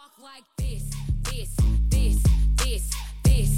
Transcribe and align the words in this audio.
walk 0.00 0.32
like 0.34 0.44
this, 0.56 0.82
this, 1.24 1.56
this, 1.90 2.22
this, 2.64 2.90
this. 3.22 3.50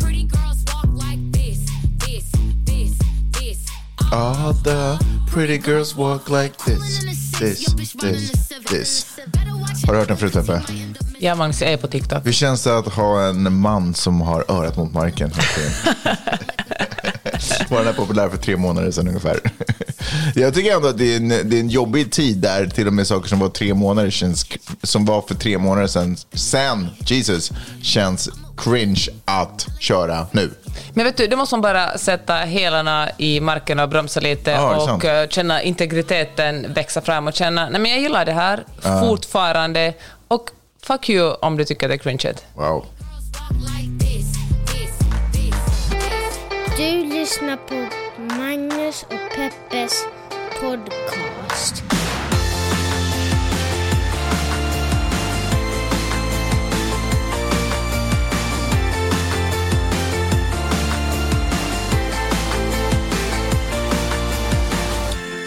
Pretty 0.00 0.24
girls 0.24 0.64
walk 0.66 0.86
like 0.94 1.32
this, 1.32 1.58
this, 1.98 2.32
this, 2.64 2.98
this. 3.32 3.66
All 4.12 4.52
the 4.52 4.98
pretty 5.32 5.58
girls 5.58 5.96
walk 5.96 6.30
like 6.30 6.56
this, 6.64 7.04
this, 7.38 7.74
this, 7.94 8.32
this. 8.70 9.18
Har 9.86 9.92
du 9.92 9.98
hört 9.98 10.08
den 10.08 10.16
förut, 10.16 10.32
Peppe? 10.32 10.62
Ja, 11.18 11.34
Magnus, 11.34 11.60
jag 11.60 11.72
är 11.72 11.76
på 11.76 11.88
TikTok. 11.88 12.26
Hur 12.26 12.32
känns 12.32 12.64
det 12.64 12.78
att 12.78 12.88
ha 12.88 13.22
en 13.22 13.56
man 13.60 13.94
som 13.94 14.20
har 14.20 14.44
örat 14.48 14.76
mot 14.76 14.92
marken? 14.92 15.30
Var 17.68 17.78
den 17.78 17.86
här 17.86 17.92
populär 17.92 18.28
för 18.28 18.36
tre 18.36 18.56
månader 18.56 18.90
sedan 18.90 19.08
ungefär. 19.08 19.40
Jag 20.34 20.54
tycker 20.54 20.76
ändå 20.76 20.88
att 20.88 20.98
det 20.98 21.12
är, 21.12 21.16
en, 21.16 21.28
det 21.28 21.56
är 21.56 21.60
en 21.60 21.68
jobbig 21.68 22.12
tid 22.12 22.38
där 22.38 22.66
till 22.66 22.86
och 22.86 22.92
med 22.92 23.06
saker 23.06 23.28
som 23.28 23.38
var 23.38 23.48
tre 23.48 23.74
månader 23.74 24.10
känns, 24.10 24.46
som 24.82 25.04
var 25.04 25.22
för 25.22 25.34
tre 25.34 25.58
månader 25.58 25.86
sedan, 25.86 26.16
sen, 26.32 26.88
Jesus, 26.98 27.52
känns 27.82 28.28
cringe 28.56 29.06
att 29.24 29.66
köra 29.80 30.26
nu. 30.32 30.50
Men 30.94 31.04
vet 31.04 31.16
du, 31.16 31.26
du 31.26 31.36
måste 31.36 31.56
bara 31.56 31.98
sätta 31.98 32.34
hälarna 32.34 33.10
i 33.18 33.40
marken 33.40 33.80
och 33.80 33.88
bromsa 33.88 34.20
lite 34.20 34.56
sant. 34.56 35.04
och 35.04 35.04
eh, 35.04 35.28
känna 35.28 35.62
integriteten 35.62 36.72
växa 36.72 37.00
fram 37.00 37.26
och 37.26 37.34
känna, 37.34 37.68
nej 37.68 37.80
men 37.80 37.90
jag 37.90 38.00
gillar 38.00 38.24
det 38.24 38.32
här 38.32 38.64
fortfarande 39.00 39.94
och 40.28 40.50
fuck 40.82 41.10
you 41.10 41.34
om 41.34 41.56
du 41.56 41.64
tycker 41.64 41.88
det 41.88 41.94
är 41.94 41.98
cringe. 41.98 42.32
Wow. 42.54 42.86
Du 46.76 47.04
lyssnar 47.04 47.56
på 47.56 47.88
Magnus 48.36 49.02
och 49.02 49.36
Peppes 49.36 50.04
podcast. 50.60 51.91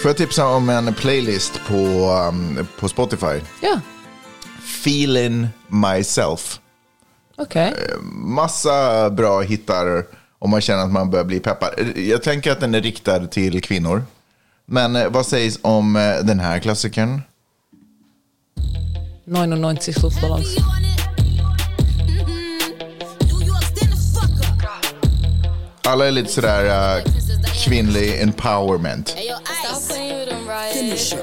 Får 0.05 0.09
jag 0.09 0.17
tipsa 0.17 0.47
om 0.47 0.69
en 0.69 0.93
playlist 0.93 1.61
på, 1.67 1.75
um, 2.29 2.67
på 2.79 2.89
Spotify? 2.89 3.41
Ja, 3.61 3.79
Feeling 4.63 5.47
myself. 5.67 6.59
okej. 7.35 7.73
Massa 8.11 9.09
bra 9.09 9.41
hittar 9.41 10.05
om 10.39 10.49
man 10.49 10.61
känner 10.61 10.83
att 10.83 10.91
man 10.91 11.09
börjar 11.09 11.25
bli 11.25 11.39
peppad. 11.39 11.69
Jag 11.95 12.23
tänker 12.23 12.51
att 12.51 12.59
den 12.59 12.75
är 12.75 12.81
riktad 12.81 13.27
till 13.27 13.61
kvinnor. 13.61 14.03
Men 14.65 14.95
eh, 14.95 15.09
vad 15.09 15.25
sägs 15.25 15.59
om 15.61 15.95
eh, 15.95 16.15
den 16.23 16.39
här 16.39 16.59
klassikern? 16.59 17.21
99 19.25 19.93
luftballons. 20.03 20.57
Alla 25.83 26.07
är 26.07 26.11
lite 26.11 26.31
sådär 26.31 26.97
uh, 26.97 27.24
kvinnlig 27.63 28.21
empowerment. 28.21 29.09
Hey, 29.09 29.27
yo, 29.29 29.35
Ice. 30.93 31.15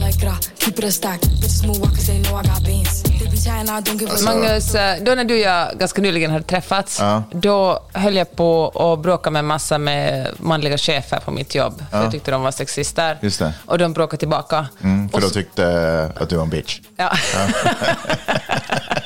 Like 0.00 0.18
gra, 0.20 0.34
keep 0.58 0.78
it 0.78 0.84
a 0.84 0.90
stack. 0.90 1.20
Bitches 1.20 1.66
move 1.66 1.80
walk 1.80 1.90
cause 1.90 2.06
they 2.06 2.22
know 2.22 2.40
I 2.40 2.42
got 2.42 2.64
beans. 2.64 3.02
They 3.02 3.30
be 3.30 3.36
chatting, 3.36 3.68
I 3.68 3.80
don't 3.80 3.98
give 3.98 4.10
a 4.10 4.16
Magnus, 4.24 4.74
eh, 4.74 5.02
då 5.02 5.14
när 5.14 5.24
du 5.24 5.34
och 5.34 5.40
jag 5.40 5.78
ganska 5.78 6.02
nyligen 6.02 6.30
hade 6.30 6.44
träffats, 6.44 7.00
då 7.30 7.82
höll 7.92 8.16
jag 8.16 8.36
på 8.36 8.68
att 8.68 9.02
bråka 9.02 9.30
med 9.30 9.44
massa 9.44 9.78
med 9.78 10.28
manliga 10.38 10.78
chefer 10.78 11.20
på 11.24 11.30
mitt 11.30 11.54
jobb. 11.54 11.82
För 11.90 12.02
jag 12.02 12.12
tyckte 12.12 12.30
de 12.30 12.42
var 12.42 12.50
sexister. 12.50 13.18
Just 13.20 13.38
det. 13.38 13.54
Och 13.66 13.78
de 13.78 13.92
bråkade 13.92 14.18
tillbaka. 14.18 14.66
Mm, 14.82 15.08
för 15.08 15.16
Och 15.16 15.20
de 15.22 15.30
tyckte 15.30 16.12
att 16.16 16.28
du 16.28 16.36
var 16.36 16.42
en 16.42 16.50
bitch. 16.50 16.80
Ja. 16.96 17.12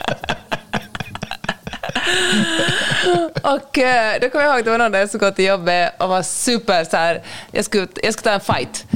och 3.42 3.78
eh, 3.78 4.20
då 4.20 4.31
kommer 4.31 4.44
jag 4.44 4.53
ihåg 4.53 4.58
att 4.58 4.64
det 4.64 4.70
var 4.70 4.78
någon 4.78 4.92
där 4.92 5.06
skulle 5.06 5.31
gå 5.31 5.34
till 5.34 5.44
jobbet 5.44 5.92
och 5.98 6.08
var 6.08 6.22
super 6.22 6.85
så 6.85 6.96
här, 6.96 7.23
jag 7.52 7.64
skulle, 7.64 7.86
jag 8.02 8.12
skulle 8.12 8.24
ta 8.24 8.30
en 8.30 8.40
fight. 8.40 8.86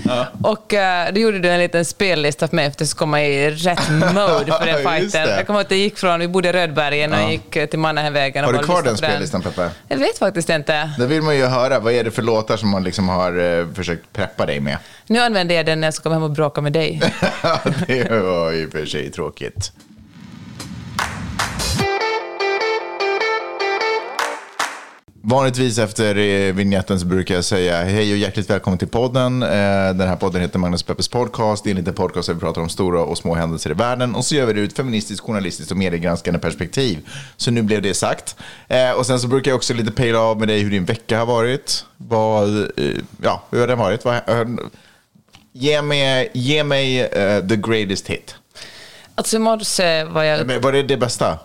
Och 0.42 0.74
eh, 0.74 1.12
då 1.12 1.20
gjorde 1.20 1.38
du 1.38 1.48
en 1.48 1.58
liten 1.60 1.84
spellista 1.84 2.48
för 2.48 2.56
mig 2.56 2.64
för 2.64 2.70
att 2.70 2.80
jag 2.80 2.88
skulle 2.88 2.98
komma 2.98 3.22
i 3.22 3.50
rätt 3.50 3.90
mode 3.90 4.52
för 4.58 4.66
den 4.66 4.76
fighten. 4.76 5.26
det. 5.28 5.36
Jag 5.36 5.46
kommer 5.46 5.60
ihåg 5.60 5.66
att 5.66 5.70
jag 5.70 5.80
gick 5.80 5.98
från, 5.98 6.20
vi 6.20 6.28
bodde 6.28 6.48
i 6.48 6.52
Rödbergen 6.52 7.12
och 7.12 7.18
jag 7.20 7.32
gick 7.32 7.56
eh, 7.56 7.66
till 7.66 7.78
Mannerheimvägen. 7.78 8.44
och 8.44 8.52
Har 8.52 8.58
du 8.58 8.64
kvar 8.64 8.82
den 8.82 8.96
spellistan, 8.96 9.42
Peppe? 9.42 9.70
Jag 9.88 9.96
vet 9.98 10.18
faktiskt 10.18 10.48
inte. 10.48 10.90
Det 10.98 11.06
vill 11.06 11.22
man 11.22 11.36
ju 11.36 11.44
höra. 11.46 11.78
Vad 11.78 11.92
är 11.92 12.04
det 12.04 12.10
för 12.10 12.22
låtar 12.22 12.56
som 12.56 12.68
man 12.68 12.84
liksom 12.84 13.08
har 13.08 13.74
försökt 13.74 14.12
preppa 14.12 14.46
dig 14.46 14.60
med? 14.60 14.78
Nu 15.06 15.18
använder 15.18 15.54
jag 15.54 15.66
den 15.66 15.80
när 15.80 15.86
jag 15.86 15.94
ska 15.94 16.02
komma 16.02 16.14
hem 16.14 16.22
och 16.22 16.30
bråka 16.30 16.60
med 16.60 16.72
dig. 16.72 17.00
det 17.86 18.10
var 18.10 18.50
ju 18.50 18.70
för 18.70 18.86
sig 18.86 19.10
tråkigt. 19.10 19.72
Vanligtvis 25.24 25.78
efter 25.78 26.16
eh, 26.16 26.52
vignetten 26.54 27.00
så 27.00 27.06
brukar 27.06 27.34
jag 27.34 27.44
säga 27.44 27.82
hej 27.84 28.12
och 28.12 28.18
hjärtligt 28.18 28.50
välkommen 28.50 28.78
till 28.78 28.88
podden. 28.88 29.42
Eh, 29.42 29.48
Den 29.94 30.08
här 30.08 30.16
podden 30.16 30.42
heter 30.42 30.58
Magnus 30.58 30.82
Peppers 30.82 31.08
podcast. 31.08 31.64
Det 31.64 31.70
är 31.70 31.72
en 31.72 31.76
liten 31.76 31.94
podcast 31.94 32.26
där 32.28 32.34
vi 32.34 32.40
pratar 32.40 32.60
om 32.60 32.68
stora 32.68 33.00
och 33.00 33.18
små 33.18 33.34
händelser 33.34 33.70
i 33.70 33.74
världen. 33.74 34.14
Och 34.14 34.24
så 34.24 34.34
gör 34.34 34.46
vi 34.46 34.52
det 34.52 34.60
ur 34.60 34.64
ett 34.68 34.76
feministiskt, 34.76 35.24
journalistiskt 35.26 35.70
och 35.70 35.76
mediegranskande 35.76 36.38
perspektiv. 36.40 37.08
Så 37.36 37.50
nu 37.50 37.62
blev 37.62 37.82
det 37.82 37.94
sagt. 37.94 38.36
Eh, 38.68 38.90
Och 38.90 39.06
sen 39.06 39.20
så 39.20 39.28
brukar 39.28 39.50
jag 39.50 39.56
också 39.56 39.74
lite 39.74 39.92
pejla 39.92 40.20
av 40.20 40.38
med 40.38 40.48
dig 40.48 40.60
hur 40.60 40.70
din 40.70 40.84
vecka 40.84 41.18
har 41.18 41.26
varit. 41.26 41.84
Vad, 41.96 42.70
ja, 43.22 43.42
hur 43.50 43.60
har 43.60 43.66
den 43.66 43.78
varit? 43.78 44.04
Ge 45.52 45.82
mig, 45.82 46.30
ge 46.34 46.64
mig 46.64 47.08
the 47.48 47.56
greatest 47.56 48.08
hit. 48.08 48.34
Alltså 49.14 49.36
i 49.36 49.38
morse 49.38 50.04
var 50.04 50.22
jag, 50.22 50.46
Men 50.46 50.60
var 50.60 50.72
det 50.72 50.82
det 50.82 50.96
bästa? 50.96 51.38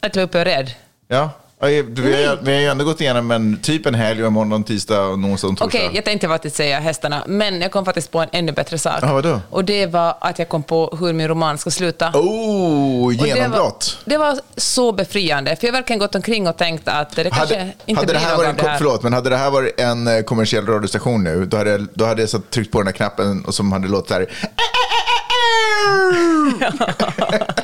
att 0.00 0.16
jag 0.16 0.22
var 0.22 0.28
uppe 0.28 0.38
och 0.38 0.44
rädd. 0.44 0.70
Ja. 1.08 1.30
Ja, 1.60 1.66
Vi 1.66 2.26
har, 2.26 2.36
vi 2.42 2.52
har 2.54 2.60
ju 2.60 2.66
ändå 2.66 2.84
gått 2.84 3.00
igenom 3.00 3.30
en, 3.30 3.58
typ 3.62 3.86
en 3.86 3.94
helg 3.94 4.24
och 4.24 4.32
måndag, 4.32 4.62
tisdag, 4.66 5.00
och 5.06 5.12
onsdag 5.14 5.48
och 5.48 5.58
torsdag. 5.58 5.64
Okej, 5.64 5.90
jag 5.94 6.04
tänkte 6.04 6.28
faktiskt 6.28 6.56
säga 6.56 6.80
hästarna, 6.80 7.22
men 7.26 7.60
jag 7.60 7.72
kom 7.72 7.84
faktiskt 7.84 8.10
på 8.10 8.20
en 8.20 8.28
ännu 8.32 8.52
bättre 8.52 8.78
sak. 8.78 8.98
Ja, 9.02 9.12
vadå? 9.12 9.40
Och 9.50 9.64
det 9.64 9.86
var 9.86 10.16
att 10.20 10.38
jag 10.38 10.48
kom 10.48 10.62
på 10.62 10.96
hur 11.00 11.12
min 11.12 11.28
roman 11.28 11.58
ska 11.58 11.70
sluta. 11.70 12.10
Oh, 12.14 13.04
Och 13.04 13.12
det 13.12 13.28
genombrott. 13.28 13.98
var, 14.04 14.10
det 14.12 14.18
var 14.18 14.38
så 14.56 14.92
befriande, 14.92 15.56
för 15.56 15.66
jag 15.66 15.72
har 15.72 15.78
verkligen 15.80 15.98
gått 16.00 16.14
omkring 16.14 16.48
och 16.48 16.56
tänkt 16.56 16.88
att 16.88 17.16
det 17.16 17.30
kanske 17.30 17.58
Hade, 17.58 17.72
inte 17.86 18.00
hade, 18.00 18.12
det 18.12 18.18
blir 18.18 18.28
här 18.28 18.36
något 18.36 18.38
varit 18.38 18.50
en, 18.50 18.56
det 18.56 18.68
här. 18.70 18.78
förlåt, 18.78 19.02
men 19.02 19.12
hade 19.12 19.30
det 19.30 19.36
här 19.36 19.50
varit 19.50 19.80
en 19.80 20.06
eh, 20.06 20.22
kommersiell 20.22 20.66
radiostation 20.66 21.24
nu, 21.24 21.46
då 21.46 21.56
hade, 21.56 21.78
då 21.94 22.04
hade 22.04 22.22
jag 22.22 22.30
satt, 22.30 22.50
tryckt 22.50 22.72
på 22.72 22.78
den 22.78 22.86
här 22.86 22.94
knappen 22.94 23.44
och 23.44 23.54
som 23.54 23.72
hade 23.72 23.88
låtit 23.88 24.08
så 24.08 24.14
här. 24.14 24.26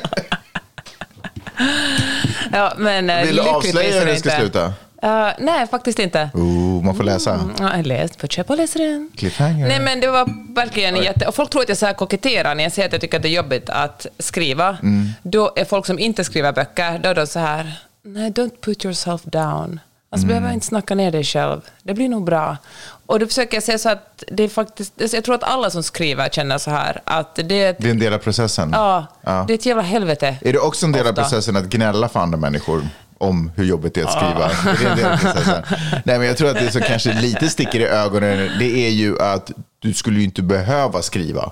Ja, 2.57 2.73
men 2.77 3.09
eh, 3.09 3.25
Vill 3.25 3.35
du 3.35 3.41
avslöja 3.41 3.99
hur 3.99 4.05
det 4.05 4.15
ska 4.15 4.29
sluta? 4.29 4.73
Eh, 5.03 5.27
nej, 5.39 5.67
faktiskt 5.67 5.99
inte. 5.99 6.29
Oh, 6.33 6.83
man 6.83 6.95
får 6.95 7.03
läsa. 7.03 7.33
Mm, 7.33 7.55
Ja, 7.59 7.75
jag 7.77 7.87
läst, 7.87 8.21
får 8.21 8.27
köpa 8.27 8.53
och 8.53 8.57
läsa 8.57 8.79
den. 8.79 9.09
Cliffhanger. 9.17 9.67
Nej, 9.67 9.79
men 9.79 9.99
det 9.99 10.07
var 10.07 10.53
verkligen 10.55 10.95
jätte... 10.95 11.27
Och 11.27 11.35
folk 11.35 11.49
tror 11.49 11.61
att 11.61 11.69
jag 11.69 11.77
så 11.77 11.85
här 11.85 11.93
koketterar 11.93 12.55
när 12.55 12.63
jag 12.63 12.71
säger 12.73 12.87
att 12.87 12.91
jag 12.93 13.01
tycker 13.01 13.17
att 13.17 13.23
det 13.23 13.29
är 13.29 13.35
jobbigt 13.35 13.69
att 13.69 14.05
skriva. 14.19 14.77
Mm. 14.83 15.09
Då 15.23 15.51
är 15.55 15.65
folk 15.65 15.85
som 15.85 15.99
inte 15.99 16.23
skriver 16.23 16.51
böcker, 16.51 16.99
då 17.03 17.09
är 17.09 17.15
de 17.15 17.27
så 17.27 17.39
här, 17.39 17.73
nej, 18.03 18.31
don't 18.31 18.61
put 18.61 18.85
yourself 18.85 19.21
down. 19.23 19.79
Alltså, 20.13 20.25
Mm. 20.25 20.27
behöver 20.27 20.53
inte 20.53 20.65
snacka 20.65 20.95
ner 20.95 21.11
dig 21.11 21.23
själv. 21.23 21.61
Det 21.83 21.93
blir 21.93 22.09
nog 22.09 22.23
bra. 22.25 22.57
Och 23.05 23.19
då 23.19 23.27
försöker 23.27 23.55
jag 23.57 23.63
säga 23.63 23.77
så 23.77 23.89
att 23.89 24.23
det 24.31 24.43
är 24.43 24.47
faktiskt... 24.47 25.01
alltså, 25.01 25.17
Jag 25.17 25.23
tror 25.23 25.35
att 25.35 25.43
alla 25.43 25.69
som 25.69 25.83
skriver 25.83 26.29
känner 26.29 26.57
så 26.57 26.71
här, 26.71 27.01
att 27.03 27.35
det 27.35 27.61
är 27.63 27.69
ett, 27.69 27.77
Det 27.79 27.87
är 27.87 27.91
en 27.91 27.99
del 27.99 28.13
av 28.13 28.17
processen. 28.17 28.69
ja, 28.73 29.05
Ja. 29.21 29.43
det 29.47 29.53
är 29.53 29.55
ett 29.55 29.65
jävla 29.65 29.83
helvete. 29.83 30.35
Är 30.41 30.53
det 30.53 30.59
också 30.59 30.85
en 30.85 30.91
del 30.91 31.01
av 31.01 31.09
Ofta. 31.11 31.21
processen 31.21 31.55
att 31.55 31.65
gnälla 31.65 32.09
för 32.09 32.19
andra 32.19 32.37
människor 32.37 32.87
om 33.17 33.51
hur 33.55 33.63
jobbigt 33.65 33.93
det 33.93 34.01
är 34.01 34.05
att 34.05 34.11
skriva? 34.11 34.45
Är 34.73 34.77
det 34.83 34.89
en 34.89 34.97
del 34.97 35.11
av 35.11 35.17
processen? 35.17 35.63
Nej, 36.05 36.17
men 36.19 36.27
jag 36.27 36.37
tror 36.37 36.49
att 36.49 36.55
det 36.59 36.71
som 36.71 36.81
kanske 36.81 37.13
lite 37.13 37.49
sticker 37.49 37.79
i 37.79 37.85
ögonen, 37.85 38.49
det 38.59 38.85
är 38.87 38.89
ju 38.89 39.21
att 39.21 39.51
du 39.79 39.93
skulle 39.93 40.17
ju 40.19 40.25
inte 40.25 40.41
behöva 40.41 41.01
skriva. 41.01 41.51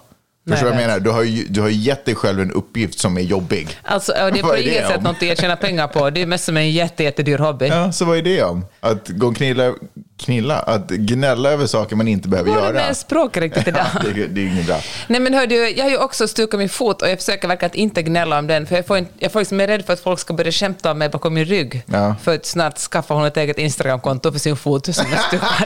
Förstår 0.50 0.68
du 0.68 0.74
vad 0.74 0.82
jag 0.82 0.88
menar? 0.88 1.00
Du 1.00 1.10
har, 1.10 1.24
ju, 1.24 1.44
du 1.50 1.62
har 1.62 1.70
gett 1.70 2.06
dig 2.06 2.16
själv 2.16 2.40
en 2.42 2.52
uppgift 2.52 3.00
som 3.00 3.18
är 3.18 3.22
jobbig. 3.22 3.78
Alltså, 3.84 4.12
det 4.12 4.20
är 4.20 4.42
på 4.42 4.54
är 4.56 4.62
inget 4.62 4.88
sätt 4.88 4.98
om? 4.98 5.04
något 5.04 5.22
jag 5.22 5.38
tjänar 5.38 5.56
pengar 5.56 5.88
på. 5.88 6.10
Det 6.10 6.22
är 6.22 6.26
mest 6.26 6.46
som 6.46 6.58
en 6.58 6.72
jätte, 6.72 7.04
jättedyr 7.04 7.38
hobby. 7.38 7.68
Ja, 7.68 7.92
så 7.92 8.06
vad 8.06 8.18
är 8.18 8.22
det 8.22 8.44
om? 8.44 8.66
Att 8.80 9.08
gå 9.10 9.28
och 9.28 9.36
knilla, 9.36 9.74
knilla? 10.20 10.60
Att 10.60 10.90
gnälla 10.90 11.50
över 11.52 11.66
saker 11.66 11.96
man 11.96 12.08
inte 12.08 12.28
behöver 12.28 12.50
Vad 12.52 12.58
är 12.64 12.74
det 12.74 12.80
göra? 12.80 12.88
med 12.88 12.98
språk 12.98 13.38
riktigt 13.38 13.68
idag? 13.68 13.86
Ja, 13.94 14.00
det, 14.16 14.22
är- 14.24 14.28
det 14.28 14.42
är 14.42 14.46
inget 14.46 14.66
bra. 14.68 14.78
Nej 15.08 15.20
men 15.20 15.34
hör 15.34 15.48
du, 15.48 15.70
jag 15.70 15.84
har 15.86 15.92
ju 15.92 15.98
också 15.98 16.28
stukat 16.28 16.60
min 16.60 16.70
fot 16.70 17.02
och 17.02 17.10
jag 17.10 17.18
försöker 17.20 17.48
verkligen 17.48 17.70
att 17.72 17.76
inte 17.76 18.02
gnälla 18.04 18.40
om 18.40 18.48
den, 18.48 18.68
för 18.68 18.76
jag, 18.76 18.86
får 18.88 18.98
inte, 18.98 19.12
jag 19.20 19.32
får 19.32 19.40
liksom 19.40 19.60
är 19.60 19.68
rädd 19.68 19.86
för 19.86 19.94
att 19.94 20.00
folk 20.00 20.20
ska 20.20 20.34
börja 20.34 20.52
skämta 20.52 20.92
om 20.92 20.98
mig 20.98 21.10
bakom 21.10 21.34
min 21.34 21.46
rygg. 21.46 21.84
Ja. 21.86 22.16
För 22.24 22.36
att 22.36 22.46
snart 22.46 22.78
skaffa 22.78 23.14
hon 23.14 23.26
ett 23.26 23.38
eget 23.38 23.58
Instagramkonto 23.58 24.32
för 24.32 24.40
sin 24.40 24.56
fot 24.58 24.86
som 24.96 25.06
är 25.14 25.18
stukad. 25.28 25.50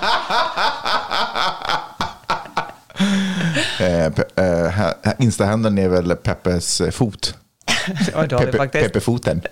Eh, 3.80 4.06
eh, 4.06 5.14
Instahandeln 5.20 5.78
är 5.78 5.90
väl 5.90 6.16
Peppes 6.16 6.82
eh, 6.82 6.92
fot? 6.92 7.38
Peppe. 8.16 8.68
Peppefoten. 8.68 9.42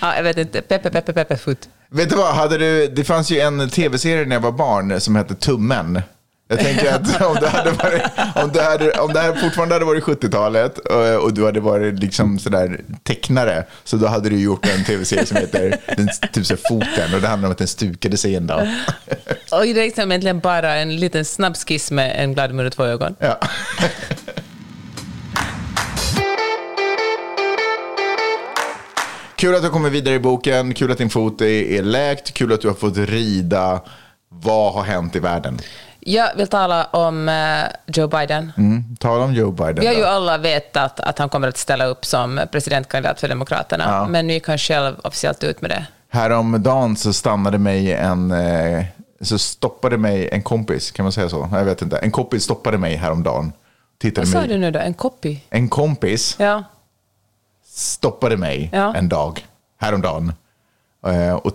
Ja, 0.00 0.16
jag 0.16 0.22
vet 0.22 0.38
inte, 0.38 0.62
Peppe, 0.62 0.90
Peppe, 0.90 1.12
Peppe, 1.12 1.36
fot. 1.36 1.68
Vet 1.90 2.10
du 2.10 2.16
vad, 2.16 2.34
hade 2.34 2.58
du, 2.58 2.86
det 2.86 3.04
fanns 3.04 3.30
ju 3.30 3.40
en 3.40 3.70
tv-serie 3.70 4.24
när 4.26 4.36
jag 4.36 4.40
var 4.40 4.52
barn 4.52 5.00
som 5.00 5.16
hette 5.16 5.34
Tummen. 5.34 6.02
Jag 6.48 6.60
tänker 6.60 6.94
att 6.94 7.20
om 7.26 7.36
det, 7.40 7.48
hade 7.48 7.70
varit, 7.70 8.02
om 8.34 8.52
det, 8.52 8.62
hade, 8.62 8.90
om 8.90 9.12
det 9.12 9.20
här 9.20 9.32
fortfarande 9.34 9.74
hade 9.74 9.84
varit 9.84 10.04
70-talet 10.04 10.78
och, 10.78 11.24
och 11.24 11.34
du 11.34 11.44
hade 11.44 11.60
varit 11.60 11.98
liksom 11.98 12.38
sådär 12.38 12.80
tecknare, 13.02 13.64
så 13.84 13.96
då 13.96 14.06
hade 14.06 14.28
du 14.28 14.40
gjort 14.40 14.66
en 14.66 14.84
tv-serie 14.84 15.26
som 15.26 15.36
heter 15.36 15.80
den, 15.96 16.08
typ 16.32 16.46
så 16.46 16.56
Foten 16.56 17.14
och 17.14 17.20
det 17.20 17.28
handlar 17.28 17.48
om 17.48 17.52
att 17.52 17.58
den 17.58 17.68
stukade 17.68 18.16
sig 18.16 18.36
en 18.36 18.46
dag. 18.46 18.68
Och 19.52 19.62
det 19.62 19.70
är 19.70 19.74
liksom 19.74 20.12
egentligen 20.12 20.40
bara 20.40 20.74
en 20.74 20.96
liten 20.96 21.24
snabb 21.24 21.56
skiss 21.56 21.90
med 21.90 22.24
en 22.24 22.34
glad 22.34 22.54
mun 22.54 22.66
och 22.66 22.72
två 22.72 22.84
ögon. 22.84 23.16
Ja. 23.18 23.40
Kul 29.36 29.54
att 29.54 29.62
du 29.62 29.70
kommer 29.70 29.90
vidare 29.90 30.14
i 30.14 30.18
boken, 30.18 30.74
kul 30.74 30.92
att 30.92 30.98
din 30.98 31.10
fot 31.10 31.40
är, 31.40 31.46
är 31.46 31.82
läkt, 31.82 32.34
kul 32.34 32.52
att 32.52 32.60
du 32.60 32.68
har 32.68 32.74
fått 32.74 32.96
rida. 32.96 33.80
Vad 34.28 34.74
har 34.74 34.82
hänt 34.82 35.16
i 35.16 35.18
världen? 35.18 35.58
Jag 36.10 36.36
vill 36.36 36.48
tala 36.48 36.84
om 36.84 37.28
eh, 37.28 37.64
Joe 37.86 38.08
Biden. 38.08 38.52
Mm. 38.56 38.96
Tala 38.96 39.24
om 39.24 39.34
Joe 39.34 39.50
Biden. 39.50 39.76
Vi 39.80 39.86
har 39.86 39.94
ju 39.94 40.04
alla 40.04 40.38
vetat 40.38 41.00
att 41.00 41.18
han 41.18 41.28
kommer 41.28 41.48
att 41.48 41.56
ställa 41.56 41.84
upp 41.86 42.04
som 42.04 42.40
presidentkandidat 42.52 43.20
för 43.20 43.28
Demokraterna, 43.28 43.84
Ja. 43.88 44.06
men 44.08 44.26
nu 44.26 44.32
gick 44.32 44.48
han 44.48 44.58
själv 44.58 44.96
officiellt 45.04 45.44
ut 45.44 45.60
med 45.60 45.70
det. 45.70 45.86
Häromdagen 46.10 46.96
så 46.96 47.12
stannade 47.12 47.58
mig 47.58 47.92
en, 47.92 48.30
eh, 48.30 48.84
så 49.20 49.38
stoppade 49.38 49.98
mig 49.98 50.28
en 50.32 50.42
kompis, 50.42 50.90
kan 50.90 51.02
man 51.02 51.12
säga 51.12 51.28
så? 51.28 51.48
Jag 51.52 51.64
vet 51.64 51.82
inte. 51.82 51.96
En 51.98 52.10
kompis 52.10 52.44
stoppade 52.44 52.78
mig 52.78 52.96
häromdagen. 52.96 53.52
Tittade 53.98 54.24
Vad 54.26 54.32
sa 54.32 54.38
mig. 54.40 54.48
du 54.48 54.58
nu 54.58 54.70
då? 54.70 54.78
En 54.78 54.94
copy? 54.94 55.38
En 55.50 55.68
kompis 55.68 56.36
Ja. 56.38 56.64
stoppade 57.66 58.36
mig 58.36 58.70
Ja. 58.72 58.94
en 58.94 59.08
dag, 59.08 59.46
häromdagen. 59.80 60.32
Eh, 61.06 61.34
och 61.34 61.52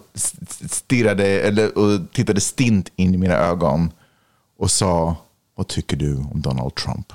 stirrade, 0.69 1.25
eller, 1.27 1.77
och 1.77 1.99
tittade 2.13 2.41
stint 2.41 2.89
in 2.95 3.13
i 3.13 3.17
mina 3.17 3.35
ögon 3.35 3.91
och 4.63 4.71
sa, 4.71 5.15
vad 5.55 5.67
tycker 5.67 5.97
du 5.97 6.15
om 6.15 6.41
Donald 6.41 6.75
Trump? 6.75 7.13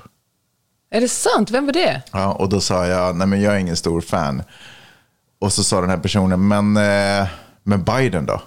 Är 0.91 1.01
det 1.01 1.07
sant? 1.07 1.51
Vem 1.51 1.65
var 1.65 1.73
det? 1.73 2.01
Ja, 2.11 2.33
och 2.33 2.49
då 2.49 2.61
sa 2.61 2.87
jag, 2.87 3.15
nej 3.15 3.27
men 3.27 3.41
jag 3.41 3.55
är 3.55 3.59
ingen 3.59 3.75
stor 3.75 4.01
fan. 4.01 4.43
Och 5.39 5.53
så 5.53 5.63
sa 5.63 5.81
den 5.81 5.89
här 5.89 5.97
personen, 5.97 6.47
men, 6.47 6.77
eh, 6.77 7.27
men 7.63 7.83
Biden 7.83 8.25
då? 8.25 8.41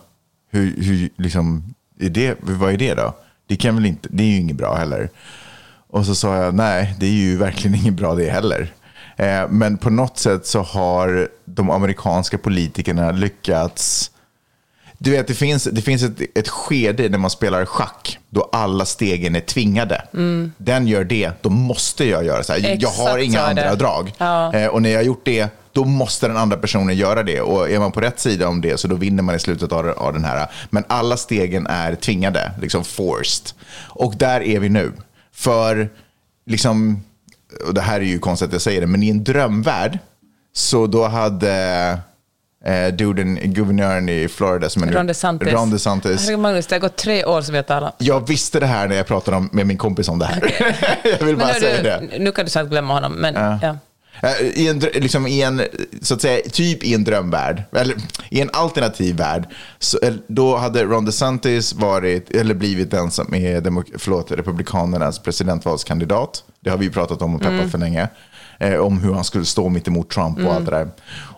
Hur, 0.50 0.82
hur, 0.82 1.10
liksom, 1.16 1.74
är 2.00 2.10
det, 2.10 2.38
vad 2.40 2.72
är 2.72 2.76
det 2.76 2.94
då? 2.94 3.16
Det, 3.46 3.56
kan 3.56 3.74
väl 3.74 3.86
inte, 3.86 4.08
det 4.12 4.22
är 4.22 4.28
ju 4.28 4.36
inget 4.36 4.56
bra 4.56 4.74
heller. 4.74 5.10
Och 5.88 6.06
så 6.06 6.14
sa 6.14 6.36
jag, 6.36 6.54
nej, 6.54 6.94
det 7.00 7.06
är 7.06 7.10
ju 7.10 7.36
verkligen 7.36 7.74
inget 7.80 7.94
bra 7.94 8.14
det 8.14 8.30
heller. 8.30 8.72
Eh, 9.16 9.48
men 9.48 9.78
på 9.78 9.90
något 9.90 10.18
sätt 10.18 10.46
så 10.46 10.62
har 10.62 11.28
de 11.44 11.70
amerikanska 11.70 12.38
politikerna 12.38 13.12
lyckats 13.12 14.10
du 14.98 15.10
vet, 15.10 15.26
det 15.26 15.34
finns, 15.34 15.64
det 15.64 15.82
finns 15.82 16.02
ett, 16.02 16.20
ett 16.34 16.48
skede 16.48 17.08
när 17.08 17.18
man 17.18 17.30
spelar 17.30 17.64
schack 17.64 18.18
då 18.34 18.48
alla 18.52 18.84
stegen 18.84 19.36
är 19.36 19.40
tvingade. 19.40 20.04
Den 20.56 20.86
gör 20.86 21.04
det, 21.04 21.32
då 21.40 21.50
måste 21.50 22.04
jag 22.04 22.24
göra 22.24 22.42
så 22.42 22.52
här. 22.52 22.60
jag 22.60 22.72
Exakt 22.72 22.98
har 22.98 23.18
inga 23.18 23.40
andra 23.40 23.74
drag. 23.74 24.12
Ja. 24.18 24.54
Eh, 24.54 24.66
och 24.66 24.82
när 24.82 24.90
jag 24.90 24.98
har 24.98 25.04
gjort 25.04 25.24
det, 25.24 25.48
då 25.72 25.84
måste 25.84 26.28
den 26.28 26.36
andra 26.36 26.56
personen 26.56 26.96
göra 26.96 27.22
det. 27.22 27.40
Och 27.40 27.70
är 27.70 27.78
man 27.78 27.92
på 27.92 28.00
rätt 28.00 28.20
sida 28.20 28.48
om 28.48 28.60
det 28.60 28.80
så 28.80 28.88
då 28.88 28.96
vinner 28.96 29.22
man 29.22 29.34
i 29.34 29.38
slutet 29.38 29.72
av, 29.72 29.88
av 29.88 30.12
den 30.12 30.24
här. 30.24 30.50
Men 30.70 30.84
alla 30.86 31.16
stegen 31.16 31.66
är 31.66 31.94
tvingade, 31.94 32.52
liksom 32.60 32.84
forced. 32.84 33.52
Och 33.88 34.14
där 34.16 34.40
är 34.40 34.60
vi 34.60 34.68
nu. 34.68 34.92
För, 35.34 35.90
liksom, 36.46 37.02
och 37.66 37.74
det 37.74 37.80
här 37.80 38.00
är 38.00 38.04
ju 38.04 38.18
konstigt 38.18 38.46
att 38.46 38.52
jag 38.52 38.62
säger 38.62 38.80
det, 38.80 38.86
men 38.86 39.02
i 39.02 39.10
en 39.10 39.24
drömvärld 39.24 39.98
så 40.52 40.86
då 40.86 41.08
hade 41.08 41.98
eh, 42.64 42.86
duden, 42.94 43.38
guvernören 43.42 44.08
i 44.08 44.28
Florida 44.28 44.68
som 44.70 44.82
är 44.82 44.86
nu, 44.86 44.92
Ron 44.92 45.06
DeSantis. 45.06 45.52
Ron 45.52 45.70
DeSantis. 45.70 46.20
Herregud, 46.20 46.38
Magnus, 46.40 46.66
det 46.66 46.74
har 46.74 46.80
gått 46.80 46.96
tre 46.96 47.24
år 47.24 47.40
som 47.42 47.52
vi 47.52 47.58
har 47.58 47.62
talat. 47.62 47.94
Jag 47.98 48.28
visste 48.28 48.60
det 48.60 48.66
här 48.66 48.88
när 48.88 48.96
jag 48.96 49.06
pratade 49.06 49.36
om, 49.36 49.48
med 49.52 49.66
min 49.66 49.78
kompis 49.78 50.08
om 50.08 50.18
det 50.18 50.26
här. 50.26 50.54
jag 51.20 51.26
vill 51.26 51.36
bara 51.36 51.46
Men 51.46 51.54
säga 51.60 51.76
hörru, 51.92 52.06
det. 52.08 52.18
nu 52.18 52.32
kan 52.32 52.44
du 52.44 52.50
sagt 52.50 52.70
glömma 52.70 52.94
honom, 52.94 53.12
men 53.12 53.34
ja. 53.34 53.68
Eh, 53.68 53.74
I 54.54 54.68
en, 54.68 54.78
liksom 54.78 55.26
i 55.26 55.42
en, 55.42 55.62
så 56.02 56.14
att 56.14 56.20
säga, 56.20 56.40
typ 56.52 56.84
i 56.84 56.94
en 56.94 57.04
drömvärld, 57.04 57.62
eller 57.76 57.96
i 58.30 58.40
en 58.40 58.50
alternativ 58.52 59.16
värld, 59.16 59.44
så, 59.78 59.98
eh, 60.02 60.12
då 60.26 60.56
hade 60.56 60.84
Ron 60.84 61.04
DeSantis 61.04 61.72
varit, 61.72 62.30
eller 62.30 62.54
blivit 62.54 62.90
den 62.90 63.10
som 63.10 63.34
är 63.34 63.60
demok- 63.60 63.94
förlåt, 63.98 64.30
Republikanernas 64.30 65.18
presidentvalskandidat. 65.18 66.44
Det 66.60 66.70
har 66.70 66.78
vi 66.78 66.90
pratat 66.90 67.22
om 67.22 67.34
och 67.34 67.40
peppat 67.40 67.54
Mm. 67.54 67.70
för 67.70 67.78
länge. 67.78 68.08
Eh, 68.58 68.74
om 68.74 68.98
hur 68.98 69.14
han 69.14 69.24
skulle 69.24 69.44
stå 69.44 69.68
mitt 69.68 69.88
emot 69.88 70.10
Trump 70.10 70.38
och 70.46 70.54
allt 70.54 70.64
det 70.64 70.70
där. 70.70 70.88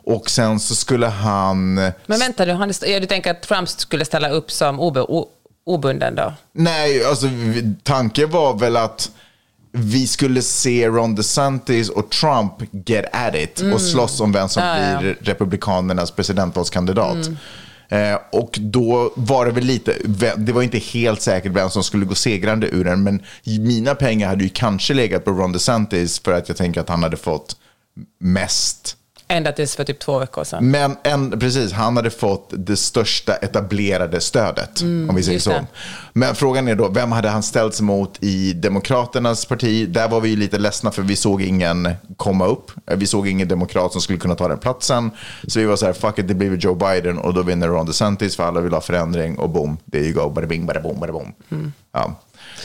Och 0.05 0.31
sen 0.31 0.61
så 0.61 0.75
skulle 0.75 1.07
han... 1.07 1.75
Men 1.75 2.19
vänta 2.19 2.45
nu, 2.45 2.53
han, 2.53 2.73
du 2.81 3.07
tänker 3.07 3.31
att 3.31 3.43
Trump 3.43 3.69
skulle 3.69 4.05
ställa 4.05 4.29
upp 4.29 4.51
som 4.51 4.81
obe, 4.81 5.01
o, 5.01 5.29
obunden 5.67 6.15
då? 6.15 6.33
Nej, 6.53 7.05
alltså 7.05 7.27
tanken 7.83 8.31
var 8.31 8.55
väl 8.59 8.77
att 8.77 9.11
vi 9.77 10.07
skulle 10.07 10.43
se 10.43 10.89
Ron 10.89 11.15
DeSantis 11.15 11.89
och 11.89 12.11
Trump 12.11 12.53
get 12.87 13.05
at 13.13 13.35
it 13.35 13.63
och 13.75 13.81
slåss 13.81 14.21
om 14.21 14.33
vem 14.33 14.49
som 14.49 14.63
Mm. 14.63 14.93
Ja, 14.93 14.99
blir 15.01 15.17
Republikanernas 15.21 16.11
presidentvalskandidat. 16.11 17.17
Eh, 17.89 18.19
och 18.33 18.59
då 18.61 19.13
var 19.17 19.47
det 19.47 19.53
väl 19.53 19.65
lite, 19.65 19.97
det 20.37 20.53
var 20.53 20.63
inte 20.63 20.79
helt 20.79 21.23
säkert 21.23 21.53
vem 21.53 21.71
som 21.71 21.85
skulle 21.85 22.05
gå 22.05 22.15
segrande 22.15 22.69
ur 22.69 22.85
den, 22.85 23.03
men 23.03 23.23
mina 23.45 23.95
pengar 23.95 24.29
hade 24.29 24.45
ju 24.45 24.51
kanske 24.51 24.95
legat 24.95 25.25
på 25.25 25.31
Ron 25.31 25.53
DeSantis 25.53 26.19
för 26.19 26.33
att 26.33 26.49
jag 26.49 26.57
tänker 26.57 26.81
att 26.81 26.89
han 26.89 27.03
hade 27.03 27.17
fått 27.17 27.57
mest 28.21 28.97
Ända 29.29 29.53
tills 29.53 29.77
för 29.77 29.85
typ 29.85 29.99
två 30.01 30.19
veckor 30.19 30.45
sedan. 30.45 30.71
men 30.71 30.97
en, 31.03 31.39
precis, 31.41 31.73
han 31.73 31.97
hade 31.97 32.11
fått 32.11 32.51
det 32.57 32.77
största 32.77 33.35
etablerade 33.37 34.21
stödet, 34.21 34.83
om 34.83 35.15
vi 35.17 35.23
säger 35.23 35.31
Mm, 35.31 35.41
så. 35.41 35.51
det. 35.51 35.67
Men 36.13 36.35
frågan 36.35 36.69
är 36.69 36.75
då, 36.75 36.89
vem 36.89 37.13
hade 37.13 37.29
han 37.29 37.43
ställts 37.43 37.81
mot 37.81 38.19
i 38.23 38.53
Demokraternas 38.53 39.45
parti? 39.45 39.89
Där 39.89 40.09
var 40.09 40.21
vi 40.21 40.29
ju 40.29 40.37
lite 40.37 40.59
ledsna 40.59 40.91
för 40.91 41.03
vi 41.03 41.17
såg 41.17 41.43
ingen 41.43 41.89
komma 42.17 42.47
upp. 42.47 42.71
Vi 42.87 43.07
såg 43.07 43.29
ingen 43.29 43.49
demokrat 43.49 43.93
som 43.93 44.01
skulle 44.01 44.19
kunna 44.19 44.35
ta 44.35 44.49
den 44.49 44.59
platsen. 44.59 45.11
Så 45.49 45.59
vi 45.61 45.67
var 45.67 45.77
så 45.77 45.87
här, 45.87 45.93
fuck 45.93 46.19
it, 46.19 46.29
det 46.29 46.35
blir 46.35 46.57
Joe 46.57 46.75
Biden 46.75 47.19
och 47.19 47.35
då 47.35 47.43
vinner 47.43 47.69
Ron 47.69 47.87
DeSantis 47.87 48.37
för 48.37 48.45
alla 48.45 48.61
vill 48.61 48.73
ha 48.73 48.81
förändring 48.81 49.39
och 49.39 49.51
boom, 49.51 49.77
there 49.93 50.03
you 50.05 50.13
go, 50.13 50.31
bada 50.31 50.47
bing, 50.47 50.67
bada 50.67 50.81
boom, 50.81 51.01
bada 51.01 51.13
boom. 51.13 51.33
Mm. 51.51 51.73
Ja. 51.93 52.21